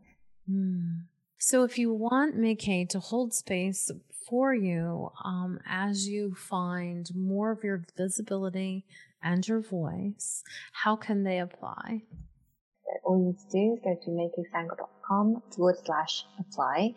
Mm. 0.48 1.00
So, 1.38 1.64
if 1.64 1.78
you 1.78 1.92
want 1.92 2.38
Mai-kee 2.38 2.86
to 2.86 2.98
hold 2.98 3.34
space 3.34 3.90
for 4.26 4.54
you 4.54 5.10
um, 5.22 5.60
as 5.68 6.08
you 6.08 6.34
find 6.34 7.08
more 7.14 7.50
of 7.52 7.62
your 7.62 7.84
visibility 7.96 8.86
and 9.22 9.46
your 9.46 9.60
voice, 9.60 10.42
how 10.72 10.96
can 10.96 11.24
they 11.24 11.38
apply? 11.38 12.02
All 13.04 13.18
you 13.18 13.26
need 13.26 13.38
to 13.38 13.50
do 13.50 13.74
is 13.74 13.80
go 13.84 13.94
to 14.02 14.10
maikeetsang.com 14.10 15.42
forward 15.54 15.76
slash 15.84 16.24
apply, 16.40 16.94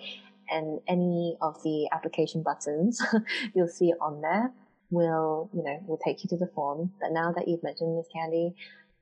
and 0.49 0.79
any 0.87 1.37
of 1.41 1.61
the 1.63 1.89
application 1.91 2.41
buttons 2.41 3.01
you'll 3.53 3.67
see 3.67 3.93
on 3.99 4.21
there 4.21 4.53
will, 4.89 5.49
you 5.53 5.63
know, 5.63 5.83
will 5.85 5.99
take 6.03 6.23
you 6.23 6.29
to 6.29 6.37
the 6.37 6.49
form. 6.55 6.91
But 7.01 7.11
now 7.11 7.33
that 7.33 7.47
you've 7.47 7.63
mentioned 7.63 7.97
this 7.97 8.07
Candy, 8.13 8.55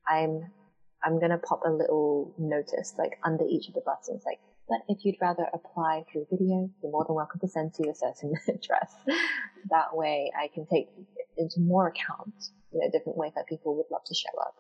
I'm, 0.08 0.52
I'm 1.04 1.20
to 1.20 1.38
pop 1.38 1.62
a 1.66 1.70
little 1.70 2.34
notice 2.38 2.96
like 2.98 3.20
under 3.24 3.46
each 3.48 3.68
of 3.68 3.76
the 3.76 3.82
buttons, 3.82 4.24
like, 4.26 4.40
but 4.68 4.80
if 4.90 5.06
you'd 5.06 5.16
rather 5.22 5.46
apply 5.54 6.04
through 6.12 6.28
video, 6.30 6.70
you're 6.82 6.92
more 6.92 7.06
than 7.06 7.16
welcome 7.16 7.40
to 7.40 7.48
send 7.48 7.74
to 7.76 7.90
a 7.90 7.96
certain 7.96 8.34
address. 8.48 8.94
that 9.70 9.96
way 9.96 10.32
I 10.38 10.50
can 10.54 10.66
take 10.66 10.90
into 11.38 11.60
more 11.60 11.88
account, 11.88 12.50
you 12.72 12.80
know, 12.80 12.90
different 12.92 13.18
ways 13.18 13.32
that 13.36 13.48
people 13.48 13.76
would 13.78 13.86
love 13.92 14.04
to 14.06 14.16
show 14.16 14.38
up 14.42 14.56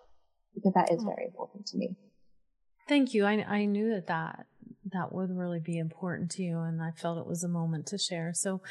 because 0.55 0.73
that 0.73 0.91
is 0.91 1.03
oh. 1.03 1.05
very 1.05 1.25
important 1.25 1.65
to 1.67 1.77
me. 1.77 1.95
Thank 2.87 3.13
you. 3.13 3.25
I, 3.25 3.43
I 3.43 3.65
knew 3.65 3.89
that 3.93 4.07
that 4.07 4.45
that 4.91 5.13
would 5.13 5.35
really 5.35 5.59
be 5.59 5.77
important 5.77 6.31
to 6.31 6.43
you 6.43 6.59
and 6.59 6.81
I 6.81 6.91
felt 6.91 7.17
it 7.17 7.27
was 7.27 7.43
a 7.43 7.49
moment 7.49 7.87
to 7.87 7.97
share. 7.97 8.33
So 8.33 8.61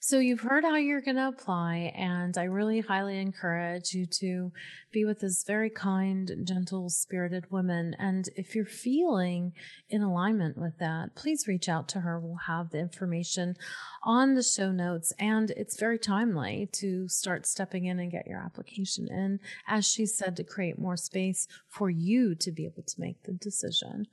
so 0.00 0.18
you've 0.18 0.40
heard 0.40 0.64
how 0.64 0.76
you're 0.76 1.00
going 1.00 1.16
to 1.16 1.28
apply 1.28 1.92
and 1.96 2.36
I 2.36 2.44
really 2.44 2.80
highly 2.80 3.18
encourage 3.20 3.92
you 3.94 4.06
to 4.20 4.52
be 4.92 5.04
with 5.04 5.20
this 5.20 5.44
very 5.46 5.70
kind, 5.70 6.30
gentle, 6.44 6.88
spirited 6.88 7.50
woman 7.50 7.94
and 7.98 8.28
if 8.36 8.54
you're 8.54 8.64
feeling 8.64 9.52
in 9.88 10.02
alignment 10.02 10.56
with 10.58 10.78
that, 10.78 11.14
please 11.14 11.48
reach 11.48 11.68
out 11.68 11.88
to 11.90 12.00
her. 12.00 12.20
We'll 12.20 12.36
have 12.46 12.70
the 12.70 12.80
information 12.80 13.56
on 14.04 14.34
the 14.34 14.42
show 14.42 14.72
notes 14.72 15.12
and 15.18 15.50
it's 15.52 15.78
very 15.78 15.98
timely 15.98 16.68
to 16.72 17.08
start 17.08 17.46
stepping 17.46 17.86
in 17.86 17.98
and 17.98 18.10
get 18.10 18.26
your 18.26 18.38
application 18.38 19.08
in 19.08 19.40
as 19.66 19.86
she 19.88 20.06
said 20.06 20.36
to 20.36 20.44
create 20.44 20.78
more 20.78 20.96
space 20.96 21.46
for 21.68 21.90
you 21.90 22.34
to 22.34 22.50
be 22.50 22.64
able 22.64 22.82
to 22.82 23.00
make 23.00 23.22
the 23.22 23.32
decision. 23.32 24.06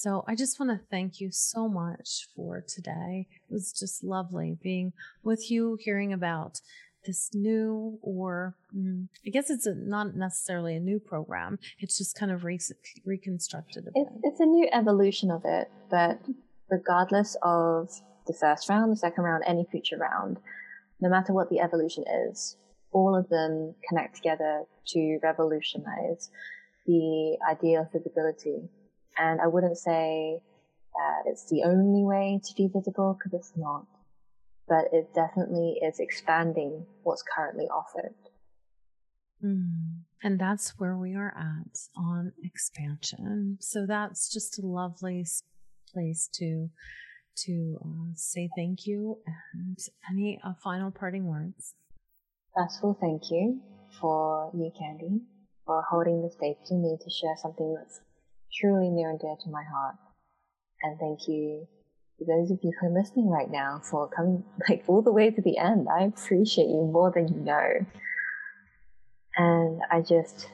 So 0.00 0.22
I 0.28 0.36
just 0.36 0.60
want 0.60 0.70
to 0.70 0.86
thank 0.92 1.20
you 1.20 1.32
so 1.32 1.68
much 1.68 2.28
for 2.36 2.64
today. 2.68 3.26
It 3.50 3.52
was 3.52 3.72
just 3.72 4.04
lovely 4.04 4.56
being 4.62 4.92
with 5.24 5.50
you, 5.50 5.76
hearing 5.80 6.12
about 6.12 6.60
this 7.04 7.30
new, 7.34 7.98
or 8.00 8.54
mm, 8.72 9.08
I 9.26 9.30
guess 9.30 9.50
it's 9.50 9.66
a, 9.66 9.74
not 9.74 10.14
necessarily 10.14 10.76
a 10.76 10.80
new 10.80 11.00
program. 11.00 11.58
It's 11.80 11.98
just 11.98 12.16
kind 12.16 12.30
of 12.30 12.44
re- 12.44 12.60
reconstructed. 13.04 13.88
It's, 13.92 14.10
it's 14.22 14.38
a 14.38 14.46
new 14.46 14.68
evolution 14.72 15.32
of 15.32 15.42
it, 15.44 15.68
but 15.90 16.20
regardless 16.70 17.36
of 17.42 17.90
the 18.28 18.34
first 18.34 18.68
round, 18.68 18.92
the 18.92 18.96
second 18.96 19.24
round, 19.24 19.42
any 19.48 19.66
future 19.68 19.98
round, 19.98 20.38
no 21.00 21.08
matter 21.08 21.32
what 21.32 21.50
the 21.50 21.58
evolution 21.58 22.04
is, 22.28 22.56
all 22.92 23.16
of 23.16 23.28
them 23.30 23.74
connect 23.88 24.14
together 24.14 24.62
to 24.90 25.18
revolutionize 25.24 26.30
the 26.86 27.36
idea 27.50 27.80
of 27.80 27.90
visibility 27.90 28.68
and 29.18 29.40
I 29.40 29.46
wouldn't 29.46 29.76
say 29.76 30.40
that 30.94 31.30
it's 31.30 31.48
the 31.50 31.64
only 31.64 32.04
way 32.04 32.40
to 32.44 32.54
be 32.54 32.68
visible 32.72 33.18
because 33.18 33.38
it's 33.38 33.52
not, 33.56 33.86
but 34.68 34.86
it 34.92 35.12
definitely 35.14 35.78
is 35.82 35.98
expanding 35.98 36.86
what's 37.02 37.22
currently 37.22 37.66
offered. 37.66 38.14
Mm. 39.44 40.02
And 40.22 40.38
that's 40.38 40.74
where 40.78 40.96
we 40.96 41.14
are 41.14 41.34
at 41.36 41.78
on 41.96 42.32
expansion. 42.42 43.58
So 43.60 43.86
that's 43.86 44.32
just 44.32 44.58
a 44.58 44.66
lovely 44.66 45.24
place 45.92 46.28
to 46.34 46.68
to 47.44 47.78
uh, 47.84 48.10
say 48.16 48.48
thank 48.56 48.84
you 48.84 49.16
and 49.54 49.78
any 50.10 50.40
uh, 50.44 50.54
final 50.62 50.90
parting 50.90 51.24
words. 51.24 51.74
First 52.56 52.78
of 52.78 52.84
all, 52.84 52.98
thank 53.00 53.30
you 53.30 53.60
for 54.00 54.50
you, 54.52 54.72
Candy, 54.76 55.20
for 55.64 55.84
holding 55.88 56.20
the 56.20 56.30
space 56.30 56.56
for 56.66 56.74
me 56.74 56.96
to 57.00 57.10
share 57.10 57.36
something 57.40 57.76
that's 57.78 58.00
truly 58.54 58.90
near 58.90 59.10
and 59.10 59.20
dear 59.20 59.36
to 59.44 59.50
my 59.50 59.62
heart. 59.62 59.96
And 60.82 60.98
thank 60.98 61.28
you 61.28 61.66
to 62.18 62.24
those 62.24 62.50
of 62.50 62.58
you 62.62 62.72
who 62.80 62.88
are 62.88 63.00
listening 63.00 63.28
right 63.28 63.50
now 63.50 63.80
for 63.82 64.08
coming 64.08 64.44
like 64.68 64.84
all 64.86 65.02
the 65.02 65.12
way 65.12 65.30
to 65.30 65.42
the 65.42 65.58
end. 65.58 65.88
I 65.88 66.04
appreciate 66.04 66.68
you 66.68 66.88
more 66.92 67.12
than 67.14 67.28
you 67.28 67.40
know. 67.40 67.86
And 69.36 69.80
I 69.90 70.00
just 70.00 70.48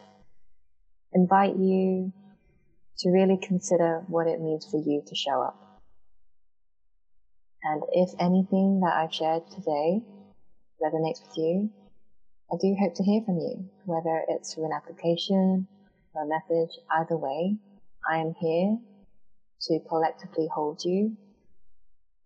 invite 1.13 1.57
you 1.57 2.13
to 2.99 3.11
really 3.11 3.39
consider 3.39 4.05
what 4.09 4.27
it 4.27 4.41
means 4.41 4.67
for 4.71 4.79
you 4.79 5.03
to 5.07 5.15
show 5.15 5.43
up. 5.43 5.61
And 7.63 7.83
if 7.93 8.11
anything 8.21 8.81
that 8.81 8.93
I've 8.95 9.15
shared 9.15 9.51
today 9.51 10.03
resonates 10.83 11.23
with 11.23 11.37
you, 11.37 11.71
I 12.53 12.57
do 12.61 12.77
hope 12.79 12.95
to 12.97 13.03
hear 13.03 13.23
from 13.25 13.39
you, 13.39 13.71
whether 13.87 14.23
it's 14.29 14.53
through 14.53 14.67
an 14.67 14.73
application 14.73 15.67
or 16.13 16.25
a 16.25 16.29
message, 16.29 16.77
either 16.95 17.17
way, 17.17 17.57
I 18.11 18.19
am 18.19 18.35
here 18.41 18.79
to 19.63 19.81
collectively 19.89 20.49
hold 20.55 20.85
you 20.85 21.17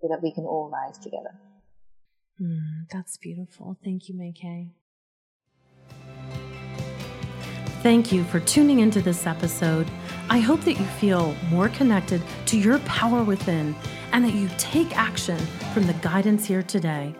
so 0.00 0.08
that 0.08 0.22
we 0.22 0.32
can 0.32 0.44
all 0.44 0.70
rise 0.70 0.98
together. 0.98 1.34
Mm, 2.40 2.86
that's 2.92 3.16
beautiful. 3.16 3.76
Thank 3.82 4.08
you, 4.08 4.32
Kay. 4.34 4.70
Thank 7.82 8.10
you 8.10 8.24
for 8.24 8.40
tuning 8.40 8.80
into 8.80 9.00
this 9.00 9.26
episode. 9.26 9.88
I 10.30 10.38
hope 10.38 10.60
that 10.62 10.74
you 10.74 10.84
feel 10.84 11.34
more 11.48 11.68
connected 11.68 12.22
to 12.46 12.58
your 12.58 12.80
power 12.80 13.22
within 13.22 13.74
and 14.12 14.24
that 14.24 14.34
you 14.34 14.48
take 14.58 14.96
action 14.96 15.38
from 15.72 15.86
the 15.86 15.92
guidance 15.94 16.44
here 16.44 16.62
today. 16.62 17.14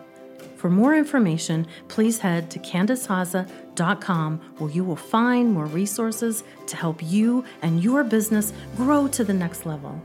For 0.57 0.69
more 0.69 0.97
information, 0.97 1.67
please 1.87 2.19
head 2.19 2.51
to 2.51 2.59
CandiceHaza.com 2.59 3.68
where 4.59 4.71
you 4.71 4.85
will 4.85 4.97
find 4.97 5.53
more 5.53 5.67
resources 5.67 6.45
to 6.67 6.77
help 6.77 7.03
you 7.03 7.45
and 7.63 7.83
your 7.83 8.05
business 8.05 8.53
grow 8.77 9.09
to 9.09 9.25
the 9.25 9.35
next 9.35 9.67
level. 9.67 10.01